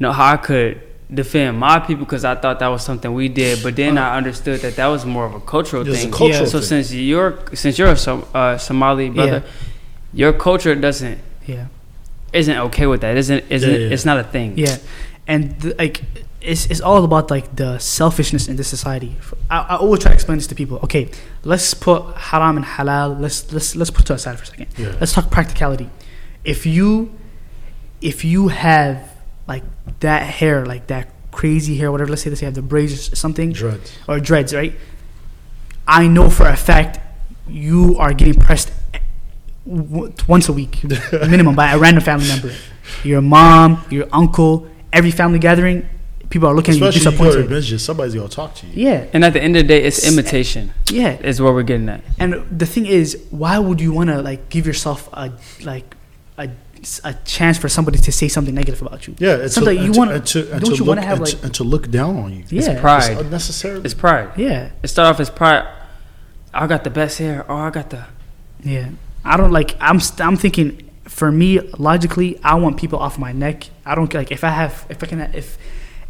know 0.01 0.13
how 0.13 0.33
I 0.35 0.37
could 0.37 0.81
defend 1.13 1.57
my 1.59 1.79
people 1.79 2.05
because 2.05 2.25
I 2.25 2.35
thought 2.35 2.59
that 2.59 2.67
was 2.69 2.83
something 2.85 3.15
we 3.15 3.29
did. 3.29 3.63
But 3.63 3.77
then 3.77 3.97
I 3.97 4.17
understood 4.17 4.61
that 4.63 4.75
that 4.77 4.89
was 4.89 5.07
more 5.07 5.25
of 5.25 5.35
a 5.35 5.41
cultural 5.41 5.87
It's 5.87 5.99
a 5.99 6.03
thing. 6.03 6.11
cultural 6.13 6.47
so 6.47 6.59
thing. 6.59 6.83
since 6.83 6.93
you're 6.93 7.39
since 7.55 7.79
you're 7.79 7.93
a 7.93 7.97
Som- 7.97 8.27
uh, 8.35 8.59
Somali 8.59 9.09
brother, 9.11 9.45
your 10.13 10.33
culture 10.33 10.75
doesn't 10.75 11.19
Yeah. 11.47 11.67
Isn't 12.37 12.57
okay 12.69 12.87
with 12.87 13.01
that. 13.01 13.17
Isn't 13.17 13.45
isn't 13.51 13.71
Yeah, 13.71 13.77
yeah. 13.79 13.93
it's 13.95 14.05
not 14.05 14.19
a 14.19 14.25
thing. 14.25 14.59
Yeah, 14.59 14.77
and 15.27 15.59
the, 15.61 15.75
like 15.79 16.03
it's 16.41 16.67
it's 16.67 16.81
all 16.81 17.03
about 17.05 17.31
like 17.31 17.57
the 17.57 17.79
selfishness 17.79 18.47
in 18.49 18.57
this 18.57 18.69
society. 18.69 19.17
I, 19.51 19.59
I 19.61 19.77
always 19.77 20.03
try 20.03 20.11
to 20.11 20.15
explain 20.15 20.39
this 20.39 20.47
to 20.49 20.55
people. 20.55 20.79
Okay, 20.85 21.11
let's 21.45 21.75
put 21.75 22.03
haram 22.17 22.57
and 22.57 22.67
halal. 22.67 23.19
Let's 23.21 23.53
let's 23.53 23.75
let's 23.75 23.91
put 23.91 24.07
to 24.07 24.15
aside 24.15 24.37
for 24.39 24.45
a 24.45 24.47
second. 24.47 24.69
Yeah. 24.77 24.95
Let's 25.01 25.13
talk 25.13 25.31
practicality. 25.31 25.89
If 26.45 26.67
you 26.67 27.13
if 28.01 28.25
you 28.25 28.49
have 28.49 29.11
like 29.49 29.65
that 30.01 30.23
hair, 30.23 30.65
like 30.67 30.87
that 30.89 31.09
crazy 31.33 31.77
hair, 31.77 31.91
whatever. 31.91 32.11
Let's 32.11 32.23
say 32.23 32.31
let's 32.31 32.43
you 32.43 32.47
have 32.47 32.55
the 32.55 32.63
braids 32.63 33.13
or 33.13 33.17
something 33.17 33.53
Dreads. 33.53 33.93
or 34.09 34.21
dreads, 34.21 34.55
right? 34.55 34.73
I 35.89 36.09
know 36.09 36.31
for 36.31 36.47
a 36.49 36.57
fact 36.57 37.01
you 37.49 37.97
are 37.99 38.13
getting 38.13 38.35
pressed 38.35 38.73
w- 39.67 40.13
once 40.29 40.49
a 40.49 40.53
week 40.53 40.83
minimum 41.13 41.55
by 41.55 41.73
a 41.73 41.79
random 41.79 42.03
family 42.03 42.29
member. 42.29 42.53
Your 43.05 43.21
mom, 43.21 43.85
your 43.91 44.07
uncle, 44.13 44.67
every 44.93 45.11
family 45.11 45.39
gathering, 45.39 45.89
people 46.31 46.49
are 46.49 46.55
looking 46.55 46.75
at 46.75 46.81
you 46.81 46.87
Especially 46.87 47.13
you 47.13 47.19
go 47.19 47.25
to 47.33 47.49
disappointed. 47.49 47.79
somebody's 47.81 48.15
gonna 48.15 48.29
talk 48.29 48.55
to 48.57 48.67
you. 48.67 48.89
Yeah, 48.89 49.07
And 49.13 49.25
at 49.25 49.33
the 49.33 49.43
end 49.43 49.57
of 49.57 49.63
the 49.65 49.69
day, 49.69 49.83
it's 49.85 50.07
imitation. 50.07 50.73
yeah. 50.91 51.19
Is 51.21 51.41
what 51.41 51.55
we're 51.55 51.63
getting 51.63 51.89
at. 51.89 52.03
And 52.19 52.47
the 52.57 52.67
thing 52.67 52.87
is, 52.87 53.19
why 53.31 53.59
would 53.59 53.81
you 53.81 53.93
want 53.93 54.11
to 54.11 54.23
like 54.23 54.49
give 54.49 54.67
yourself 54.67 55.09
a 55.13 55.33
like 55.63 55.95
a, 56.39 56.51
a 57.05 57.15
chance 57.25 57.59
for 57.59 57.69
somebody 57.69 57.99
to 57.99 58.13
say 58.13 58.29
something 58.29 58.55
negative 58.55 58.83
about 58.83 59.07
you? 59.09 59.15
Yeah, 59.19 59.33
and 59.35 59.43
to, 59.43 59.49
Something 59.51 59.79
you 59.79 59.85
and 59.87 59.97
wanna- 59.97 60.15
and 60.15 60.27
to, 60.27 60.41
and 60.53 60.61
don't 60.61 60.71
to 60.71 60.77
you 60.77 60.85
look, 60.85 60.89
wanna 60.89 61.03
have, 61.03 61.19
and, 61.19 61.27
like- 61.27 61.39
to, 61.41 61.45
and 61.47 61.55
to 61.55 61.65
look 61.65 61.91
down 61.91 62.17
on 62.19 62.33
you. 62.33 62.45
Yeah. 62.49 62.71
It's 62.73 62.81
pride. 62.81 63.13
It's 63.13 63.21
unnecessarily. 63.23 63.85
It's 63.85 63.95
pride. 63.95 64.31
Yeah, 64.37 64.71
It 64.83 64.89
started 64.89 65.11
off 65.11 65.21
as 65.21 65.31
pride. 65.31 65.67
I 66.55 66.67
got 66.67 66.85
the 66.85 66.91
best 66.91 67.19
hair. 67.19 67.45
Oh, 67.49 67.57
I 67.57 67.71
got 67.71 67.91
the. 67.91 68.05
yeah. 68.63 68.89
I 69.27 69.37
don't 69.37 69.53
like. 69.53 69.77
I'm 69.81 70.01
st- 70.01 70.21
I'm 70.27 70.37
thinking. 70.37 70.83
For 71.09 71.31
me, 71.33 71.61
logically, 71.79 72.39
I 72.43 72.57
want 72.57 72.77
people 72.79 72.99
off 72.99 73.17
my 73.19 73.33
neck. 73.33 73.69
I 73.87 73.95
don't 73.95 74.13
like 74.13 74.31
if 74.33 74.43
I 74.45 74.51
have 74.51 74.85
if 74.91 75.03
I 75.03 75.07
can 75.07 75.21
if 75.35 75.57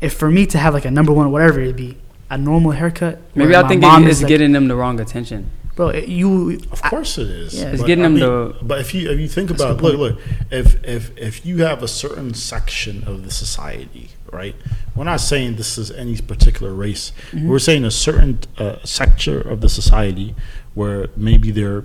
if 0.01 0.15
for 0.15 0.31
me 0.31 0.47
to 0.47 0.59
have 0.59 0.73
like 0.75 0.85
a 0.87 0.91
number 0.91 1.13
one 1.13 1.31
whatever 1.31 1.61
it 1.61 1.77
be 1.77 1.97
a 2.31 2.37
normal 2.39 2.73
haircut. 2.73 3.21
Maybe 3.35 3.55
I 3.55 3.69
think 3.69 3.83
mom 3.83 4.05
it 4.05 4.09
is 4.09 4.17
is 4.17 4.23
like, 4.23 4.29
getting 4.29 4.53
them 4.53 4.67
the 4.69 4.75
wrong 4.75 4.99
attention. 4.99 5.51
bro. 5.77 5.89
it- 5.91 6.09
You 6.09 6.59
Of 6.73 6.83
course 6.83 7.19
it 7.19 7.29
is. 7.29 7.55
Yeah. 7.55 7.67
It's 7.73 7.83
But, 7.83 7.87
getting 7.87 8.05
I 8.05 8.09
them 8.09 8.15
mean, 8.15 8.23
to- 8.25 8.55
But 8.63 8.81
if 8.81 8.95
you 8.95 9.11
if 9.11 9.21
you 9.21 9.29
think 9.29 9.51
about 9.51 9.79
good 9.79 9.95
look 9.97 10.17
look 10.17 10.21
if 10.51 10.83
if 10.83 11.17
if 11.19 11.47
you 11.47 11.59
have 11.69 11.83
a 11.85 11.89
certain 11.89 12.33
section 12.35 13.05
of 13.07 13.23
the 13.25 13.31
society, 13.31 14.09
right? 14.33 14.57
We're 14.97 15.05
not 15.05 15.21
saying 15.21 15.57
this 15.57 15.77
is 15.79 15.91
any 15.91 16.17
particular 16.33 16.73
race. 16.75 17.13
Mm-hmm. 17.33 17.49
We're 17.49 17.61
saying 17.69 17.85
a 17.85 17.91
certain 17.91 18.39
uh, 18.59 18.77
sector 18.85 19.39
of 19.41 19.61
the 19.61 19.69
society 19.69 20.35
where 20.75 21.09
maybe 21.17 21.51
they're 21.53 21.85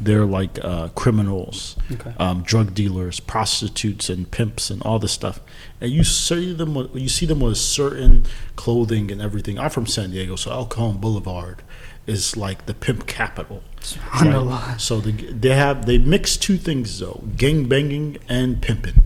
they're 0.00 0.24
like 0.26 0.58
uh, 0.62 0.88
criminals, 0.88 1.76
Okay. 1.92 2.12
um, 2.18 2.42
drug 2.42 2.74
dealers, 2.74 3.20
prostitutes, 3.20 4.08
and 4.08 4.30
pimps, 4.30 4.70
and 4.70 4.82
all 4.82 4.98
this 4.98 5.12
stuff. 5.12 5.40
And 5.80 5.90
you 5.90 6.04
see 6.04 6.52
them, 6.52 6.74
with- 6.74 6.94
you 6.94 7.08
see 7.08 7.26
them 7.26 7.40
with 7.40 7.56
certain 7.58 8.24
clothing 8.56 9.10
and 9.10 9.20
everything. 9.22 9.58
I'm 9.58 9.70
from 9.70 9.86
San 9.86 10.10
Diego, 10.10 10.36
so 10.36 10.50
El 10.50 10.66
Cajon 10.66 10.98
Boulevard 10.98 11.62
is 12.06 12.36
like 12.36 12.66
the 12.66 12.74
pimp 12.74 13.06
capital. 13.06 13.62
Subhanallah. 13.80 14.80
So 14.80 15.00
the, 15.00 15.12
they 15.12 15.54
have 15.54 15.86
they 15.86 15.98
mix 15.98 16.36
two 16.36 16.56
things 16.56 16.98
though: 16.98 17.22
gang 17.36 17.66
banging 17.68 18.18
and 18.28 18.60
pimping, 18.60 19.04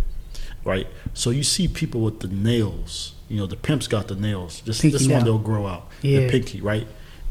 right? 0.65 0.87
So 1.15 1.31
you 1.31 1.43
see 1.43 1.69
people 1.69 2.01
with 2.01 2.21
the 2.21 2.29
nails. 2.29 3.13
You 3.29 3.39
know, 3.39 3.47
the 3.47 3.57
pimps 3.57 3.89
got 3.89 4.09
the 4.09 4.15
nails. 4.15 4.61
Just 4.61 4.81
Pinky 4.83 4.99
this 4.99 5.09
one 5.09 5.25
they'll 5.25 5.39
grow 5.39 5.67
out. 5.67 5.89
Yeah. 6.03 6.21
The 6.21 6.29
pinky, 6.31 6.61
right? 6.61 6.87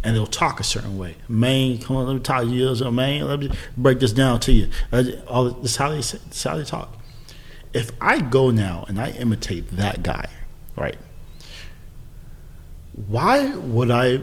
And 0.06 0.16
they'll 0.16 0.28
talk 0.28 0.60
a 0.60 0.64
certain 0.64 0.98
way. 0.98 1.16
Man, 1.28 1.80
come 1.80 1.98
on, 1.98 2.06
let 2.06 2.14
me 2.14 2.20
talk 2.20 2.44
to 2.44 2.48
you, 2.48 2.76
so 2.76 2.92
man. 2.92 3.28
Let 3.28 3.40
me 3.40 3.50
break 3.76 4.00
this 4.00 4.14
down 4.14 4.40
to 4.42 4.52
you. 4.52 4.70
Uh, 4.92 5.04
All 5.28 5.50
this 5.50 5.72
is 5.72 5.78
how 5.78 5.90
they 5.90 5.98
this 5.98 6.44
how 6.44 6.58
they 6.58 6.64
talk. 6.64 6.96
If 7.74 7.92
I 8.00 8.22
go 8.22 8.52
now 8.52 8.86
and 8.88 9.02
I 9.02 9.10
imitate 9.12 9.72
that 9.72 10.04
guy, 10.04 10.30
right? 10.78 10.98
Why 13.08 13.56
would 13.56 13.92
I 13.92 14.22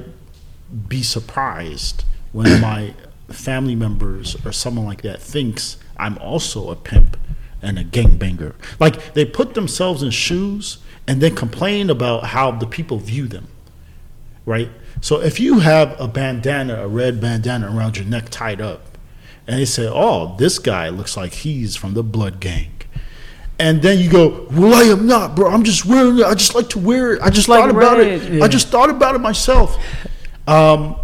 be 0.88 1.02
surprised 1.02 2.04
when 2.30 2.60
my 2.60 2.94
family 3.28 3.74
members 3.74 4.36
or 4.44 4.52
someone 4.52 4.86
like 4.86 5.02
that 5.02 5.20
thinks 5.20 5.76
I'm 5.96 6.18
also 6.18 6.70
a 6.70 6.76
pimp 6.76 7.16
and 7.60 7.78
a 7.78 7.84
gangbanger. 7.84 8.54
Like 8.80 9.14
they 9.14 9.24
put 9.24 9.54
themselves 9.54 10.02
in 10.02 10.10
shoes 10.10 10.78
and 11.06 11.20
then 11.20 11.34
complain 11.34 11.90
about 11.90 12.26
how 12.26 12.50
the 12.50 12.66
people 12.66 12.98
view 12.98 13.26
them. 13.26 13.48
Right? 14.44 14.70
So 15.02 15.20
if 15.20 15.40
you 15.40 15.58
have 15.58 16.00
a 16.00 16.06
bandana, 16.06 16.84
a 16.84 16.88
red 16.88 17.20
bandana 17.20 17.76
around 17.76 17.96
your 17.96 18.06
neck 18.06 18.28
tied 18.30 18.60
up, 18.60 18.96
and 19.48 19.58
they 19.58 19.64
say, 19.64 19.88
Oh, 19.92 20.36
this 20.38 20.60
guy 20.60 20.88
looks 20.90 21.16
like 21.16 21.34
he's 21.34 21.74
from 21.74 21.94
the 21.94 22.04
blood 22.04 22.38
gang. 22.38 22.70
And 23.58 23.82
then 23.82 23.98
you 23.98 24.08
go, 24.08 24.46
Well, 24.52 24.72
I 24.72 24.84
am 24.84 25.08
not, 25.08 25.34
bro. 25.34 25.50
I'm 25.50 25.64
just 25.64 25.84
wearing 25.84 26.20
it. 26.20 26.24
I 26.24 26.34
just 26.34 26.54
like 26.54 26.68
to 26.70 26.78
wear 26.78 27.14
it. 27.14 27.20
I 27.20 27.30
just 27.30 27.48
like 27.48 27.60
thought 27.60 27.70
about 27.70 27.98
red." 27.98 28.22
it. 28.22 28.42
I 28.42 28.46
just 28.46 28.68
thought 28.68 28.90
about 28.90 29.16
it 29.16 29.18
myself. 29.18 29.76
Um, 30.46 30.96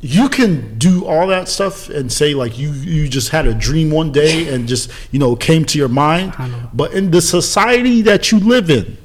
you 0.00 0.30
can 0.30 0.78
do 0.78 1.04
all 1.04 1.26
that 1.26 1.46
stuff 1.46 1.90
and 1.90 2.10
say 2.10 2.32
like 2.32 2.58
you 2.58 2.72
you 2.72 3.06
just 3.06 3.28
had 3.28 3.46
a 3.46 3.54
dream 3.54 3.90
one 3.90 4.12
day 4.12 4.52
and 4.52 4.66
just 4.66 4.90
you 5.10 5.18
know 5.18 5.36
came 5.36 5.66
to 5.66 5.78
your 5.78 5.88
mind. 5.88 6.34
But 6.72 6.94
in 6.94 7.10
the 7.10 7.20
society 7.20 8.00
that 8.02 8.32
you 8.32 8.40
live 8.40 8.70
in, 8.70 8.96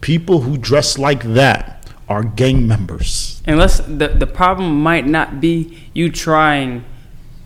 people 0.00 0.40
who 0.40 0.58
dress 0.58 0.98
like 0.98 1.22
that 1.22 1.83
are 2.08 2.22
gang 2.22 2.66
members. 2.66 3.42
Unless 3.46 3.80
the 3.80 4.08
the 4.08 4.26
problem 4.26 4.82
might 4.82 5.06
not 5.06 5.40
be 5.40 5.88
you 5.94 6.10
trying 6.10 6.84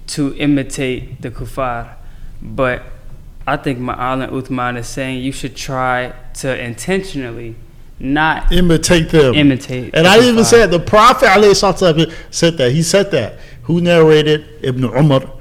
to 0.09 0.35
imitate 0.37 1.21
the 1.23 1.31
kuffar, 1.31 1.95
but 2.43 2.83
I 3.47 3.57
think 3.57 3.79
Ma'al 3.79 4.23
and 4.25 4.33
Uthman 4.33 4.77
is 4.77 4.87
saying 4.87 5.23
you 5.23 5.33
should 5.33 5.57
try 5.57 6.13
to 6.35 6.63
intentionally 6.63 7.57
not 8.01 8.53
Imitate 8.53 9.11
them. 9.11 9.35
imitate. 9.35 9.95
And 9.95 10.07
the 10.07 10.11
I 10.11 10.19
even 10.21 10.45
said. 10.45 10.71
The 10.71 10.79
Prophet 10.79 11.27
said 12.31 12.57
that. 12.59 12.73
He 12.73 12.83
said 12.83 13.11
that. 13.11 13.39
Who 13.65 13.81
narrated 13.81 14.47
Ibn 14.63 14.85
Umar? 14.85 15.33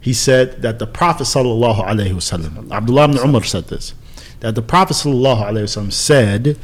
He 0.00 0.12
said 0.12 0.62
that 0.62 0.78
the 0.78 0.86
Prophet 0.86 1.24
sallallahu 1.24 1.84
alaihi 1.84 2.12
wasallam, 2.12 2.70
Abdullah 2.70 3.04
ibn 3.06 3.18
Umar 3.18 3.42
said 3.42 3.64
this, 3.68 3.92
that 4.40 4.54
the 4.54 4.62
Prophet 4.62 4.94
sallallahu 4.94 5.42
alaihi 5.42 5.64
wasallam 5.64 5.92
said, 5.92 6.56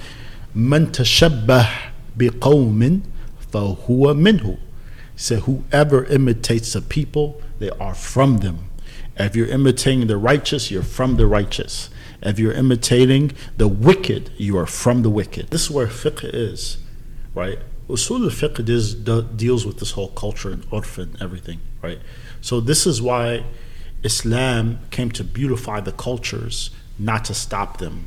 "Man 0.55 0.87
tashabbah 0.87 1.69
fahuwa 2.19 4.15
minhu." 4.15 4.59
He 5.15 5.19
said, 5.19 5.41
"Whoever 5.41 6.05
imitates 6.05 6.73
the 6.73 6.81
people, 6.81 7.41
they 7.59 7.71
are 7.71 7.95
from 7.95 8.39
them. 8.39 8.59
If 9.19 9.37
you're 9.37 9.47
imitating 9.47 10.07
the 10.07 10.17
righteous, 10.17 10.71
you're 10.71 10.83
from 10.83 11.17
the 11.17 11.27
righteous. 11.27 11.91
If 12.23 12.39
you're 12.39 12.53
imitating 12.53 13.33
the 13.57 13.69
wicked, 13.69 14.31
you 14.39 14.57
are 14.57 14.67
from 14.67 15.03
the 15.03 15.11
wicked." 15.11 15.51
This 15.51 15.65
is 15.65 15.71
where 15.71 15.87
fiqh 15.87 16.29
is 16.33 16.79
right? 17.35 17.59
Usul 17.89 18.25
al-fiqh 18.25 18.69
is, 18.69 18.95
deals 18.95 19.67
with 19.67 19.79
this 19.79 19.93
whole 19.93 20.09
culture 20.09 20.51
and 20.51 20.65
urf 20.71 20.99
and 20.99 21.21
everything, 21.21 21.61
right? 21.83 21.99
So 22.41 22.61
this 22.61 22.87
is 22.87 23.03
why 23.03 23.45
Islam 24.03 24.81
came 24.91 25.11
to 25.13 25.25
beautify 25.25 25.81
the 25.81 25.93
cultures, 25.93 26.71
not 26.99 27.25
to 27.27 27.35
stop 27.35 27.79
them. 27.79 28.07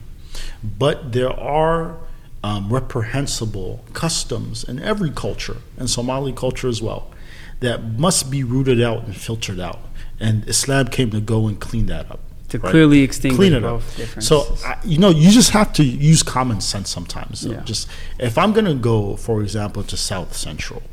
But 0.64 1.12
there 1.14 1.32
are 1.32 1.98
um, 2.46 2.72
reprehensible 2.72 3.84
customs 3.94 4.64
in 4.64 4.80
every 4.80 5.10
culture, 5.10 5.58
and 5.78 5.90
Somali 5.90 6.32
culture 6.32 6.68
as 6.68 6.80
well, 6.80 7.12
that 7.60 7.84
must 7.84 8.30
be 8.30 8.44
rooted 8.44 8.80
out 8.80 9.04
and 9.06 9.18
filtered 9.18 9.60
out. 9.60 9.80
And 10.20 10.48
Islam 10.48 10.90
came 10.90 11.10
to 11.10 11.20
go 11.20 11.48
and 11.48 11.60
clean 11.60 11.88
that 11.88 12.12
up. 12.12 12.20
To 12.50 12.60
right? 12.60 12.70
clearly 12.70 13.02
extinguish 13.02 13.38
clean 13.38 13.54
it 13.54 13.64
up. 13.64 13.82
So 14.20 14.56
I, 14.64 14.78
you 14.84 15.00
know, 15.00 15.10
you 15.10 15.32
just 15.32 15.50
have 15.52 15.74
to 15.74 15.84
use 15.84 16.22
common 16.22 16.62
sense 16.62 16.92
sometimes. 16.92 17.40
So 17.40 17.50
Yeah. 17.50 17.62
Just 17.62 17.88
if 18.20 18.38
I'm 18.38 18.54
gonna 18.54 18.76
go, 18.76 19.16
for 19.16 19.42
example, 19.42 19.82
to 19.82 19.98
South 19.98 20.36
Central, 20.36 20.84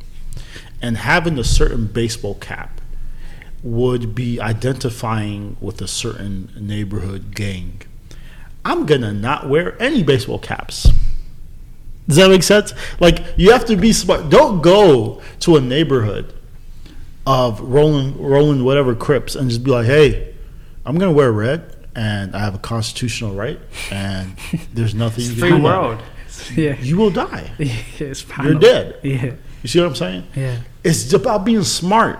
and 0.80 0.96
having 0.96 1.38
a 1.38 1.44
certain 1.44 1.86
baseball 1.86 2.36
cap 2.36 2.80
would 3.62 4.14
be 4.14 4.40
identifying 4.40 5.58
with 5.60 5.82
a 5.82 5.86
certain 5.86 6.50
neighborhood 6.58 7.34
gang. 7.34 7.82
I'm 8.64 8.86
gonna 8.86 9.12
not 9.12 9.50
wear 9.50 9.80
any 9.82 10.02
baseball 10.02 10.38
caps. 10.38 10.88
Does 12.08 12.16
that 12.16 12.30
make 12.30 12.42
sense? 12.42 12.74
Like 13.00 13.22
you 13.36 13.52
have 13.52 13.64
to 13.66 13.76
be 13.76 13.92
smart. 13.92 14.28
Don't 14.28 14.60
go 14.60 15.22
to 15.40 15.56
a 15.56 15.60
neighborhood 15.60 16.32
of 17.26 17.60
rolling 17.60 18.20
rolling 18.20 18.64
whatever 18.64 18.94
crips 18.94 19.34
and 19.34 19.48
just 19.48 19.62
be 19.62 19.70
like, 19.70 19.86
hey, 19.86 20.34
I'm 20.84 20.98
gonna 20.98 21.12
wear 21.12 21.30
red 21.30 21.76
and 21.94 22.34
I 22.34 22.40
have 22.40 22.54
a 22.54 22.58
constitutional 22.58 23.34
right 23.34 23.60
and 23.90 24.36
there's 24.74 24.94
nothing 24.94 25.24
you 25.24 25.30
can 25.30 25.38
free 25.38 25.50
do 25.50 25.56
about 25.56 25.88
world. 25.88 26.02
Yeah. 26.54 26.80
You 26.80 26.96
will 26.96 27.10
die. 27.10 27.50
yeah 27.58 27.76
it's 27.98 28.24
You're 28.42 28.54
dead. 28.54 28.98
Yeah. 29.02 29.34
You 29.62 29.68
see 29.68 29.80
what 29.80 29.88
I'm 29.88 29.94
saying? 29.94 30.26
Yeah. 30.34 30.58
It's 30.82 31.12
about 31.12 31.44
being 31.44 31.62
smart, 31.62 32.18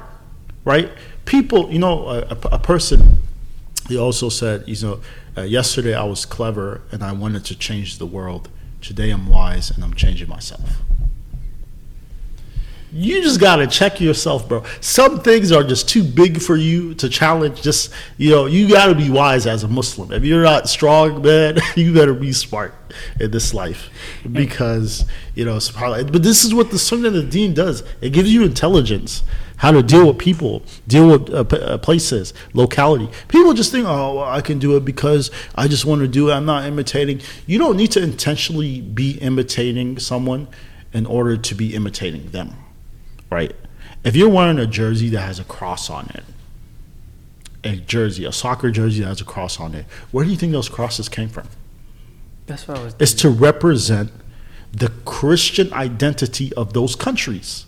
right? 0.65 0.91
People, 1.25 1.73
you 1.73 1.79
know, 1.79 2.09
a, 2.09 2.19
a, 2.21 2.39
a 2.53 2.59
person. 2.59 3.19
He 3.89 3.99
also 3.99 4.29
said, 4.29 4.65
you 4.69 4.77
know, 4.87 5.01
uh, 5.37 5.43
yesterday 5.43 5.95
I 5.95 6.05
was 6.05 6.25
clever 6.25 6.83
and 6.93 7.03
I 7.03 7.13
wanted 7.13 7.45
to 7.47 7.59
change 7.59 7.99
the 7.99 8.07
world. 8.07 8.49
Today 8.83 9.11
I'm 9.11 9.29
wise 9.29 9.71
and 9.71 9.85
I'm 9.85 9.95
changing 9.95 10.29
myself. 10.29 10.83
You 12.95 13.23
just 13.23 13.41
gotta 13.41 13.67
check 13.67 14.03
yourself, 14.03 14.47
bro. 14.47 14.65
Some 14.81 15.21
things 15.21 15.51
are 15.51 15.65
just 15.65 15.89
too 15.89 16.05
big 16.05 16.43
for 16.43 16.57
you 16.57 16.93
to 16.97 17.09
challenge. 17.09 17.63
Just 17.63 17.91
you 18.19 18.31
know, 18.31 18.45
you 18.45 18.69
gotta 18.69 18.95
be 18.95 19.09
wise 19.09 19.47
as 19.47 19.63
a 19.65 19.69
Muslim. 19.69 20.13
If 20.13 20.25
you're 20.25 20.43
not 20.43 20.69
strong, 20.69 21.23
man, 21.23 21.57
you 21.77 21.95
better 21.95 22.13
be 22.13 22.33
smart 22.33 22.75
in 23.19 23.31
this 23.31 23.55
life 23.55 23.89
because 24.31 25.07
you 25.35 25.47
know. 25.47 25.57
subhanAllah. 25.57 26.13
But 26.13 26.23
this 26.23 26.45
is 26.45 26.53
what 26.53 26.71
the 26.71 26.79
Sunnah 26.79 27.09
of 27.09 27.15
the 27.15 27.23
Deen 27.23 27.55
does. 27.55 27.83
It 28.03 28.11
gives 28.11 28.31
you 28.31 28.45
intelligence, 28.45 29.23
how 29.63 29.73
to 29.73 29.83
deal 29.83 30.07
with 30.07 30.19
people, 30.19 30.63
deal 30.87 31.09
with 31.09 31.31
uh, 31.33 31.57
uh, 31.57 31.79
places, 31.79 32.35
locality. 32.53 33.09
People 33.29 33.55
just 33.55 33.73
think, 33.73 33.87
oh, 33.87 34.17
well, 34.17 34.25
I 34.25 34.43
can 34.43 34.59
do 34.59 34.77
it 34.77 34.85
because 34.85 35.31
I 35.55 35.67
just 35.67 35.85
want 35.87 36.03
to 36.03 36.09
do 36.09 36.29
it. 36.29 36.35
I'm 36.35 36.45
not 36.45 36.67
imitating. 36.67 37.23
You 37.47 37.59
don't 37.59 37.77
need 37.77 37.91
to 37.93 38.03
intentionally 38.03 38.81
be 38.81 39.13
imitating 39.19 39.99
someone 39.99 40.49
in 40.93 41.07
order 41.07 41.37
to 41.39 41.55
be 41.55 41.75
imitating 41.75 42.31
them 42.31 42.55
right? 43.33 43.53
If 44.05 44.15
you're 44.15 44.29
wearing 44.29 44.59
a 44.59 44.67
jersey 44.67 45.09
that 45.11 45.23
has 45.23 45.41
a 45.41 45.45
cross 45.45 45.89
on 45.89 46.11
it, 46.15 46.25
a 47.65 47.77
jersey, 47.77 48.25
a 48.25 48.33
soccer 48.33 48.71
jersey 48.71 49.01
that 49.01 49.09
has 49.09 49.21
a 49.21 49.25
cross 49.25 49.59
on 49.59 49.75
it, 49.75 49.87
where 50.11 50.25
do 50.25 50.31
you 50.31 50.37
think 50.37 50.53
those 50.53 50.69
crosses 50.69 51.09
came 51.09 51.29
from? 51.29 51.49
That's 52.47 52.69
what 52.69 52.79
I 52.79 52.85
was. 52.85 52.95
It's 52.99 53.15
to 53.15 53.31
represent 53.31 54.11
the 54.73 54.91
Christian 55.05 55.73
identity 55.73 56.53
of 56.55 56.73
those 56.73 56.95
countries. 56.95 57.67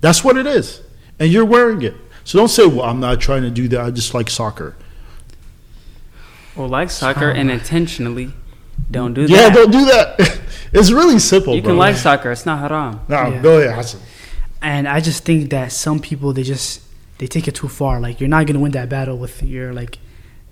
That's 0.00 0.22
what 0.22 0.36
it 0.36 0.46
is. 0.46 0.82
And 1.20 1.30
you're 1.30 1.44
wearing 1.44 1.82
it. 1.82 1.94
So 2.24 2.38
don't 2.38 2.48
say, 2.48 2.66
well, 2.66 2.82
I'm 2.82 2.98
not 2.98 3.20
trying 3.20 3.42
to 3.42 3.50
do 3.50 3.68
that. 3.68 3.80
I 3.80 3.90
just 3.90 4.14
like 4.14 4.28
soccer. 4.30 4.74
Or 6.56 6.66
like 6.66 6.90
soccer 6.90 7.30
and 7.30 7.50
intentionally 7.50 8.32
don't 8.90 9.14
do 9.14 9.22
Yeah, 9.22 9.26
that. 9.26 9.48
Yeah, 9.48 9.54
don't 9.54 9.70
do 9.70 9.84
that. 9.86 10.40
it's 10.72 10.90
really 10.90 11.18
simple, 11.18 11.54
you 11.54 11.62
bro. 11.62 11.70
can 11.72 11.78
like 11.78 11.96
soccer. 11.96 12.32
It's 12.32 12.44
not 12.46 12.58
haram. 12.60 13.00
No, 13.08 13.28
Yeah. 13.28 13.42
go 13.42 13.58
ahead, 13.60 13.74
Hassan. 13.76 14.00
And 14.62 14.88
I 14.88 15.00
just 15.00 15.24
think 15.24 15.50
that 15.50 15.72
some 15.72 16.00
people 16.00 16.32
they 16.32 16.42
just 16.42 16.82
they 17.18 17.26
take 17.26 17.46
it 17.48 17.54
too 17.54 17.68
far. 17.68 18.00
Like 18.00 18.20
you're 18.20 18.28
not 18.28 18.46
gonna 18.46 18.60
win 18.60 18.72
that 18.72 18.88
battle 18.88 19.16
with 19.16 19.42
your 19.42 19.72
like. 19.72 19.98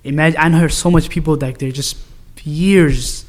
Imagine 0.05 0.39
I 0.41 0.51
heard 0.51 0.73
so 0.73 0.91
much 0.91 1.11
people 1.11 1.37
like 1.37 1.59
they're 1.59 1.73
just 1.73 1.97
years 2.45 3.27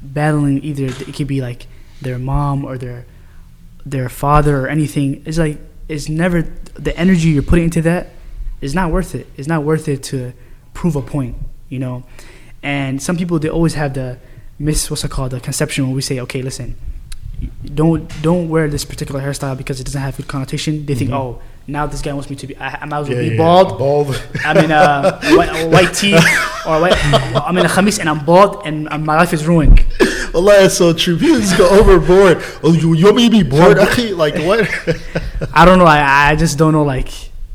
battling. 0.00 0.62
Either 0.64 0.84
it 0.86 1.14
could 1.14 1.26
be 1.26 1.40
like 1.40 1.66
their 2.00 2.18
mom 2.18 2.64
or 2.64 2.78
their 2.78 3.04
their 3.84 4.08
father 4.08 4.60
or 4.64 4.68
anything. 4.68 5.22
It's 5.26 5.38
like 5.38 5.58
it's 5.88 6.08
never 6.08 6.42
the 6.74 6.96
energy 6.96 7.28
you're 7.30 7.42
putting 7.42 7.64
into 7.64 7.82
that 7.82 8.08
is 8.60 8.74
not 8.74 8.90
worth 8.92 9.14
it. 9.14 9.26
It's 9.36 9.48
not 9.48 9.64
worth 9.64 9.88
it 9.88 10.02
to 10.04 10.32
prove 10.74 10.96
a 10.96 11.02
point. 11.02 11.36
You 11.68 11.78
know, 11.78 12.04
and 12.62 13.02
some 13.02 13.16
people 13.16 13.38
they 13.38 13.48
always 13.48 13.74
have 13.74 13.94
the 13.94 14.18
miss 14.58 14.90
what's 14.90 15.04
it 15.04 15.10
called 15.10 15.30
the 15.32 15.40
conception 15.40 15.84
when 15.86 15.94
we 15.96 16.02
say 16.02 16.20
okay 16.20 16.42
listen 16.42 16.76
don't 17.74 18.06
don't 18.22 18.48
wear 18.48 18.68
this 18.68 18.84
particular 18.84 19.20
hairstyle 19.20 19.56
because 19.56 19.80
it 19.80 19.84
doesn't 19.84 20.00
have 20.00 20.16
good 20.16 20.28
connotation. 20.28 20.86
They 20.86 20.94
think, 20.94 21.10
Mhm. 21.10 21.14
oh, 21.16 21.42
now 21.66 21.86
this 21.86 22.02
guy 22.02 22.12
wants 22.12 22.28
me 22.30 22.36
to 22.36 22.46
be. 22.46 22.56
I, 22.56 22.78
I 22.82 22.84
might 22.86 23.00
as 23.00 23.08
well 23.08 23.16
Yeah, 23.18 23.28
be 23.30 23.34
yeah, 23.36 23.42
bald. 23.42 23.78
Bald. 23.78 24.22
I'm 24.44 24.56
in 24.58 24.70
a, 24.70 25.20
a 25.22 25.36
white, 25.36 25.48
a 25.62 25.68
white 25.68 25.94
tee 25.94 26.14
or 26.66 26.76
a 26.76 26.80
white, 26.80 26.96
I'm 27.36 27.56
in 27.58 27.66
a 27.66 27.68
khamis 27.68 27.98
and 28.00 28.08
I'm 28.08 28.24
bald 28.24 28.62
and 28.66 28.88
uh, 28.88 28.98
my 28.98 29.16
life 29.16 29.32
is 29.32 29.46
ruined. 29.46 29.84
Allah, 30.34 30.52
that's 30.62 30.76
so 30.78 30.92
true. 30.92 31.18
People 31.18 31.40
just 31.40 31.58
go 31.58 31.68
overboard. 31.68 32.42
Oh, 32.62 32.72
you, 32.72 32.94
you 32.94 33.04
want 33.04 33.16
me 33.16 33.28
to 33.28 33.30
be 33.30 33.42
bored? 33.42 33.76
Like 33.76 34.34
what? 34.36 34.68
I 35.54 35.64
don't 35.64 35.78
know. 35.78 35.84
I, 35.84 36.30
I 36.30 36.36
just 36.36 36.56
don't 36.58 36.72
know 36.72 36.82
like 36.84 37.08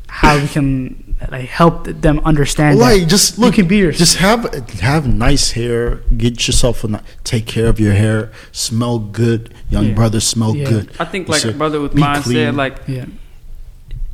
how 0.06 0.38
we 0.40 0.48
can 0.48 1.14
like 1.30 1.46
help 1.48 1.84
them 1.86 2.20
understand. 2.20 2.78
like 2.78 3.00
that 3.02 3.08
just 3.08 3.38
you 3.38 3.44
look 3.44 3.54
can 3.54 3.66
be 3.66 3.78
yourself. 3.78 3.98
just 3.98 4.16
have 4.18 4.70
have 4.80 5.06
nice 5.08 5.50
hair 5.52 5.96
get 6.16 6.46
yourself 6.46 6.84
a 6.84 7.02
take 7.24 7.46
care 7.46 7.66
of 7.66 7.80
your 7.80 7.92
hair 7.92 8.30
smell 8.52 9.00
good 9.00 9.52
young 9.68 9.86
Yeah. 9.88 9.94
brother 9.94 10.20
smell 10.20 10.54
Yeah. 10.56 10.68
good 10.68 10.92
I 11.00 11.04
think 11.04 11.28
like 11.28 11.40
said, 11.40 11.54
a 11.56 11.58
brother 11.58 11.80
with 11.80 11.94
be 11.94 12.00
mine 12.00 12.22
clean. 12.22 12.36
said, 12.36 12.54
like 12.54 12.78
yeah, 12.86 13.06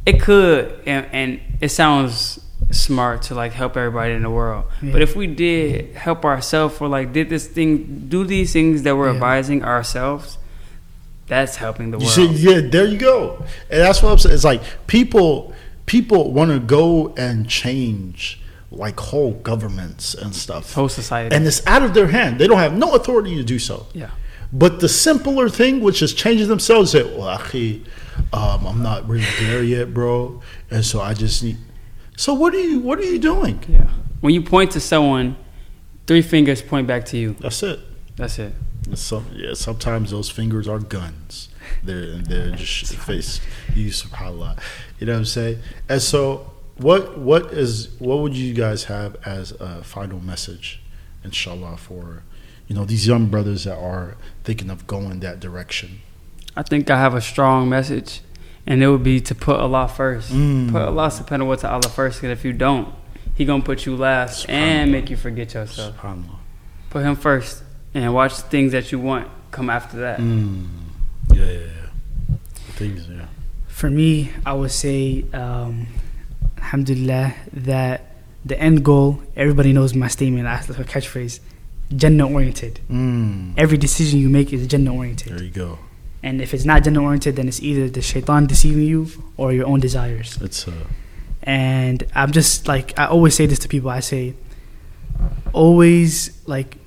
it 0.06 0.20
could, 0.20 0.80
and, 0.86 1.06
and 1.12 1.40
it 1.60 1.68
sounds 1.70 2.40
smart 2.70 3.22
to 3.22 3.34
like 3.34 3.52
help 3.52 3.76
everybody 3.76 4.12
in 4.14 4.22
the 4.22 4.30
world. 4.30 4.64
Yeah. 4.82 4.92
But 4.92 5.02
if 5.02 5.14
we 5.16 5.26
did 5.26 5.94
help 5.94 6.24
ourselves, 6.24 6.80
or 6.80 6.88
like 6.88 7.12
did 7.12 7.28
this 7.28 7.46
thing, 7.46 8.06
do 8.08 8.24
these 8.24 8.52
things 8.52 8.82
that 8.82 8.96
we're 8.96 9.08
Yeah. 9.08 9.14
advising 9.14 9.64
ourselves, 9.64 10.38
that's 11.26 11.56
helping 11.56 11.90
the 11.90 11.96
world. 11.98 12.10
see 12.10 12.26
yeah 12.26 12.60
there 12.60 12.84
you 12.84 12.98
go 12.98 13.42
and 13.70 13.80
that's 13.80 14.02
what 14.02 14.12
i'm 14.12 14.18
saying 14.18 14.34
it's 14.34 14.44
like 14.44 14.60
people 14.86 15.54
people 15.86 16.30
want 16.32 16.50
to 16.50 16.60
go 16.60 17.14
and 17.16 17.48
change 17.48 18.38
like 18.70 19.00
whole 19.00 19.32
governments 19.32 20.12
and 20.14 20.34
stuff 20.36 20.74
Whole 20.74 20.90
society. 20.90 21.34
and 21.34 21.46
it's 21.46 21.66
out 21.66 21.82
of 21.82 21.94
their 21.94 22.08
hand 22.08 22.38
they 22.38 22.46
don't 22.46 22.58
have 22.58 22.76
no 22.76 22.94
authority 22.94 23.36
to 23.36 23.42
do 23.42 23.58
so 23.58 23.86
yeah. 23.94 24.10
But 24.52 24.78
the 24.80 24.88
simpler 24.88 25.48
thing, 25.48 25.80
which 25.80 26.00
is 26.02 26.12
changing 26.14 26.46
themselves, 26.46 26.92
say, 26.92 27.02
"Well, 27.02 27.36
akhi, 27.38 27.84
um, 28.34 28.66
I'm 28.66 28.82
not 28.82 29.08
really 29.08 29.26
there 29.38 29.62
yet, 29.62 29.94
bro," 29.94 30.42
and 30.70 30.84
so 30.84 31.00
I 31.00 31.14
just 31.14 31.42
need. 31.44 31.56
So 32.16 32.34
what 32.34 32.52
are 32.54 32.60
you? 32.60 32.80
What 32.80 32.98
are 32.98 33.04
you 33.04 33.20
doing? 33.20 33.62
Yeah. 33.68 33.88
When 34.20 34.34
you 34.34 34.42
point 34.42 34.72
to 34.72 34.80
someone, 34.80 35.36
three 36.06 36.22
fingers 36.22 36.60
point 36.60 36.86
back 36.88 37.04
to 37.06 37.16
you. 37.16 37.34
That's 37.38 37.62
it. 37.62 37.78
That's 38.16 38.38
it. 38.38 38.52
Some, 38.94 39.26
yeah, 39.32 39.54
sometimes 39.54 40.10
those 40.10 40.30
fingers 40.30 40.68
are 40.68 40.80
guns. 40.80 41.48
They're 41.84 42.16
they're 42.16 42.50
just 42.56 42.96
face. 42.96 43.40
You 43.74 43.90
subhanallah. 43.90 44.58
You 44.98 45.06
know 45.06 45.12
what 45.12 45.18
I'm 45.18 45.24
saying? 45.24 45.58
And 45.88 46.02
so, 46.02 46.52
what 46.76 47.16
what 47.18 47.52
is 47.52 47.88
what 48.00 48.18
would 48.18 48.36
you 48.36 48.52
guys 48.52 48.84
have 48.84 49.16
as 49.24 49.52
a 49.52 49.84
final 49.84 50.18
message, 50.18 50.82
inshallah, 51.22 51.76
for 51.76 52.24
you 52.66 52.74
know 52.74 52.84
these 52.84 53.06
young 53.06 53.26
brothers 53.26 53.62
that 53.62 53.78
are 53.78 54.16
thinking 54.42 54.70
of 54.70 54.88
going 54.88 55.20
that 55.20 55.38
direction? 55.38 56.00
I 56.56 56.62
think 56.62 56.88
I 56.88 56.98
have 56.98 57.14
a 57.14 57.20
strong 57.20 57.68
message, 57.68 58.20
and 58.66 58.82
it 58.82 58.88
would 58.88 59.02
be 59.02 59.20
to 59.20 59.34
put 59.34 59.60
Allah 59.60 59.88
first. 59.88 60.32
Mm. 60.32 60.72
Put 60.72 60.82
Allah 60.82 61.08
subhanahu 61.08 61.48
wa 61.48 61.54
ta'ala 61.56 61.88
first, 61.88 62.22
and 62.22 62.32
if 62.32 62.44
you 62.44 62.52
don't, 62.52 62.88
He 63.34 63.44
gonna 63.44 63.62
put 63.62 63.86
you 63.86 63.96
last 63.96 64.48
and 64.48 64.92
make 64.92 65.10
you 65.10 65.16
forget 65.16 65.54
yourself. 65.54 65.96
Put 66.90 67.02
Him 67.02 67.16
first, 67.16 67.62
and 67.92 68.14
watch 68.14 68.36
the 68.36 68.42
things 68.42 68.72
that 68.72 68.92
you 68.92 68.98
want 68.98 69.28
come 69.50 69.70
after 69.70 69.98
that. 69.98 70.18
Mm. 70.18 70.66
Yeah, 71.32 71.44
yeah, 71.44 71.58
yeah. 71.58 72.36
Things, 72.76 73.08
yeah. 73.08 73.26
for 73.68 73.88
me, 73.88 74.32
I 74.44 74.52
would 74.52 74.72
say, 74.72 75.24
um, 75.32 75.86
Alhamdulillah, 76.58 77.34
that 77.52 78.14
the 78.44 78.60
end 78.60 78.84
goal. 78.84 79.22
Everybody 79.36 79.72
knows 79.72 79.94
my 79.94 80.08
statement. 80.08 80.44
That's 80.44 80.66
the 80.66 80.74
catchphrase. 80.84 81.40
Jannah 81.94 82.28
oriented. 82.28 82.80
Mm. 82.90 83.54
Every 83.56 83.78
decision 83.78 84.18
you 84.18 84.28
make 84.28 84.52
is 84.52 84.66
Jannah 84.66 84.94
oriented. 84.94 85.32
There 85.32 85.42
you 85.42 85.50
go. 85.50 85.78
And 86.24 86.40
if 86.40 86.54
it's 86.54 86.64
not 86.64 86.84
Jannah 86.84 87.02
oriented, 87.02 87.36
then 87.36 87.48
it's 87.48 87.62
either 87.62 87.90
the 87.90 88.00
shaitan 88.00 88.46
deceiving 88.46 88.84
you 88.84 89.08
or 89.36 89.52
your 89.52 89.66
own 89.66 89.78
desires. 89.78 90.38
It's 90.40 90.66
uh, 90.66 90.72
And 91.42 92.02
I'm 92.14 92.32
just 92.32 92.66
like, 92.66 92.98
I 92.98 93.04
always 93.04 93.34
say 93.34 93.44
this 93.44 93.58
to 93.58 93.68
people. 93.68 93.90
I 93.90 94.00
say, 94.00 94.32
always 95.52 96.10
like 96.46 96.78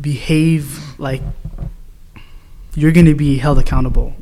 behave 0.00 0.98
like 0.98 1.20
you're 2.76 2.92
going 2.92 3.06
to 3.06 3.16
be 3.16 3.38
held 3.38 3.58
accountable 3.58 4.14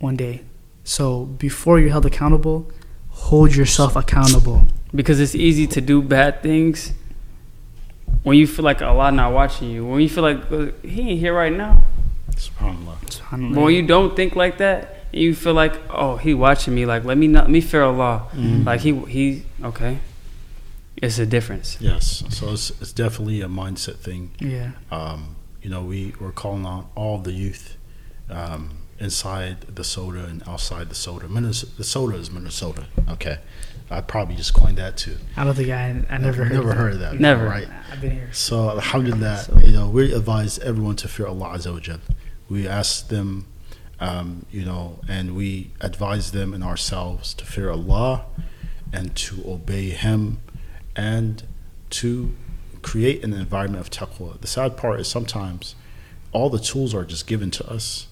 one 0.00 0.16
day. 0.16 0.42
So 0.82 1.26
before 1.26 1.78
you're 1.78 1.90
held 1.90 2.04
accountable, 2.04 2.68
hold 3.10 3.54
yourself 3.54 3.94
accountable. 3.94 4.64
because 4.92 5.20
it's 5.20 5.36
easy 5.36 5.68
to 5.68 5.80
do 5.80 6.02
bad 6.02 6.42
things 6.42 6.92
when 8.24 8.36
you 8.38 8.46
feel 8.48 8.64
like 8.64 8.82
Allah 8.82 9.12
not 9.12 9.32
watching 9.32 9.70
you. 9.70 9.86
When 9.86 10.00
you 10.00 10.08
feel 10.08 10.24
like 10.24 10.40
He 10.84 11.10
ain't 11.10 11.20
here 11.20 11.34
right 11.34 11.52
now. 11.52 11.84
Subhanallah. 12.36 12.96
Subhanallah. 13.06 13.54
But 13.54 13.60
when 13.62 13.74
you 13.74 13.82
don't 13.86 14.14
think 14.16 14.36
like 14.36 14.58
that, 14.58 14.92
and 15.12 15.22
you 15.22 15.34
feel 15.34 15.54
like, 15.54 15.74
oh, 15.90 16.16
He 16.16 16.34
watching 16.34 16.74
me. 16.74 16.86
Like 16.86 17.04
let 17.04 17.16
me 17.18 17.26
not 17.28 17.44
let 17.44 17.50
me 17.50 17.60
fear 17.60 17.82
Allah. 17.82 18.28
Mhm. 18.34 18.64
Like 18.64 18.80
He 18.80 18.92
He 19.06 19.44
okay. 19.62 19.98
It's 21.02 21.18
a 21.18 21.26
difference. 21.26 21.76
Yes. 21.80 22.24
So 22.30 22.52
it's, 22.52 22.70
it's 22.80 22.92
definitely 22.92 23.42
a 23.42 23.48
mindset 23.48 23.96
thing. 23.96 24.30
yeah. 24.40 24.70
Um, 24.90 25.36
you 25.62 25.68
know, 25.70 25.82
we 25.82 26.14
we're 26.20 26.32
calling 26.32 26.64
on 26.64 26.86
all 26.94 27.18
the 27.18 27.32
youth 27.32 27.76
um, 28.30 28.78
inside 28.98 29.60
the 29.62 29.82
Sota 29.82 30.24
and 30.30 30.42
outside 30.48 30.88
the 30.88 30.94
Sota. 30.94 31.28
Minnes- 31.28 31.76
the 31.76 31.82
Sota 31.82 32.14
is 32.18 32.30
Minnesota. 32.30 32.86
Okay, 33.10 33.38
I 33.90 34.00
probably 34.00 34.36
just 34.36 34.54
coined 34.54 34.78
that 34.78 34.96
too. 34.96 35.16
I 35.36 35.44
don't 35.44 35.54
think 35.54 35.70
I 35.70 36.02
I 36.08 36.18
never 36.18 36.44
heard 36.44 36.52
never 36.52 36.70
of 36.70 36.76
that. 36.76 36.76
heard 36.82 36.92
of 36.94 37.00
that. 37.00 37.20
Never. 37.20 37.44
Right. 37.46 37.68
I've 37.92 38.00
been 38.00 38.12
here. 38.12 38.30
So 38.32 38.70
Alhamdulillah, 38.70 39.60
you 39.64 39.72
know, 39.72 39.90
we 39.90 40.12
advise 40.14 40.58
everyone 40.60 40.96
to 40.96 41.08
fear 41.08 41.26
Allah 41.26 41.48
Azza 41.58 41.72
wa 41.74 41.80
Jal. 41.80 41.98
We 42.48 42.66
ask 42.66 43.08
them, 43.08 43.46
um, 44.00 44.46
you 44.50 44.64
know, 44.64 45.00
and 45.08 45.34
we 45.34 45.70
advise 45.80 46.32
them 46.32 46.54
and 46.54 46.62
ourselves 46.62 47.34
to 47.34 47.44
fear 47.44 47.70
Allah 47.70 48.24
and 48.92 49.14
to 49.16 49.42
obey 49.46 49.90
Him 49.90 50.40
and 50.94 51.42
to 51.90 52.34
create 52.82 53.24
an 53.24 53.32
environment 53.32 53.84
of 53.84 53.90
taqwa. 53.90 54.40
The 54.40 54.46
sad 54.46 54.76
part 54.76 55.00
is 55.00 55.08
sometimes 55.08 55.74
all 56.32 56.50
the 56.50 56.58
tools 56.58 56.94
are 56.94 57.04
just 57.04 57.26
given 57.26 57.50
to 57.52 57.68
us, 57.68 58.06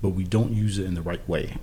but 0.00 0.10
we 0.10 0.24
don't 0.24 0.52
use 0.52 0.78
it 0.78 0.86
in 0.86 0.94
the 0.94 1.02
right 1.02 1.26
way. 1.28 1.56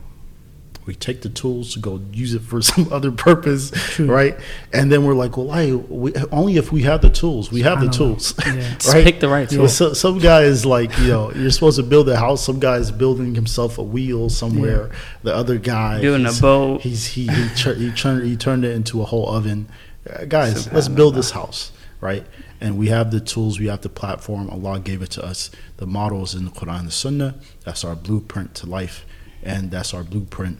We 0.89 0.95
take 0.95 1.21
the 1.21 1.29
tools 1.29 1.73
to 1.73 1.79
go 1.79 2.01
use 2.11 2.33
it 2.33 2.41
for 2.41 2.61
some 2.71 2.91
other 2.91 3.11
purpose, 3.11 3.69
True. 3.93 4.07
right? 4.07 4.35
And 4.73 4.91
then 4.91 5.05
we're 5.05 5.13
like, 5.13 5.37
well, 5.37 5.51
I, 5.51 5.71
we, 5.75 6.15
only 6.31 6.57
if 6.57 6.71
we 6.71 6.81
have 6.81 7.03
the 7.03 7.11
tools. 7.11 7.51
We 7.51 7.61
have 7.61 7.79
the 7.79 7.89
tools. 7.89 8.33
Yeah. 8.45 8.55
Just 8.79 8.87
Right. 8.91 9.03
pick 9.03 9.19
the 9.19 9.29
right 9.29 9.47
tool. 9.47 9.67
so, 9.69 9.93
some 9.93 10.17
guy 10.17 10.41
is 10.41 10.65
like, 10.65 10.97
you 10.97 11.09
know, 11.09 11.31
you're 11.33 11.51
supposed 11.51 11.77
to 11.77 11.83
build 11.83 12.09
a 12.09 12.17
house. 12.17 12.43
Some 12.43 12.59
guy 12.59 12.77
is 12.77 12.91
building 12.91 13.35
himself 13.35 13.77
a 13.77 13.83
wheel 13.83 14.29
somewhere. 14.29 14.89
The 15.21 15.35
other 15.35 15.59
guy 15.59 16.01
Building 16.01 16.25
a 16.25 16.31
boat. 16.33 16.81
He's 16.81 17.05
he 17.05 17.27
he, 17.27 17.49
tur- 17.55 17.75
he 17.75 17.91
turned 17.91 18.25
he 18.25 18.35
turned 18.35 18.65
it 18.65 18.71
into 18.71 19.03
a 19.03 19.05
whole 19.05 19.29
oven. 19.29 19.69
Uh, 20.11 20.25
guys, 20.25 20.71
let's 20.73 20.87
build 20.87 21.13
this 21.13 21.29
house, 21.31 21.71
right? 22.01 22.25
And 22.59 22.79
we 22.79 22.87
have 22.87 23.11
the 23.11 23.19
tools. 23.19 23.59
We 23.59 23.67
have 23.67 23.81
the 23.81 23.89
platform. 23.89 24.49
Allah 24.49 24.79
gave 24.79 25.03
it 25.03 25.11
to 25.11 25.23
us. 25.23 25.51
The 25.77 25.85
models 25.85 26.33
in 26.33 26.45
the 26.45 26.51
Quran 26.51 26.79
and 26.79 26.87
the 26.87 26.91
Sunnah. 26.91 27.35
That's 27.63 27.83
our 27.85 27.95
blueprint 27.95 28.55
to 28.55 28.65
life, 28.65 29.05
and 29.43 29.69
that's 29.69 29.93
our 29.93 30.03
blueprint 30.03 30.57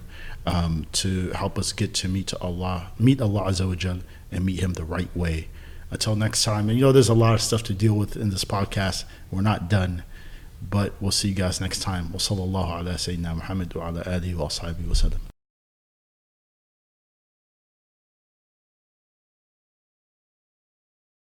um, 0.50 0.88
to 0.94 1.30
help 1.32 1.60
us 1.60 1.72
get 1.74 1.94
to 1.96 2.08
meet 2.08 2.34
Allah, 2.42 2.92
meet 2.98 3.22
Allah 3.22 3.44
Azza 3.44 3.68
wa 3.68 4.00
and 4.32 4.46
meet 4.46 4.60
Him 4.60 4.74
the 4.74 4.84
right 4.84 5.16
way. 5.16 5.48
Until 5.92 6.16
next 6.16 6.44
time, 6.44 6.70
and 6.70 6.78
you 6.78 6.86
know, 6.86 6.92
there's 6.92 7.10
a 7.10 7.14
lot 7.16 7.34
of 7.34 7.42
stuff 7.42 7.64
to 7.64 7.74
deal 7.74 7.94
with 7.96 8.16
in 8.16 8.30
this 8.30 8.46
podcast. 8.46 9.06
We're 9.32 9.42
not 9.42 9.70
done, 9.70 10.04
but 10.62 10.94
we'll 11.00 11.12
see 11.12 11.30
you 11.30 11.36
guys 11.36 11.60
next 11.62 11.82
time. 11.82 12.12
Wa 12.12 12.20
sallallahu 12.20 12.80
ala 12.82 12.94
sayyidina 12.94 13.36
Muhammad 13.36 13.74
wa 13.74 13.90
ala 13.90 14.04
alihi 14.04 14.36
wa 14.36 14.44
wa 14.44 14.50
sallam. 14.50 15.29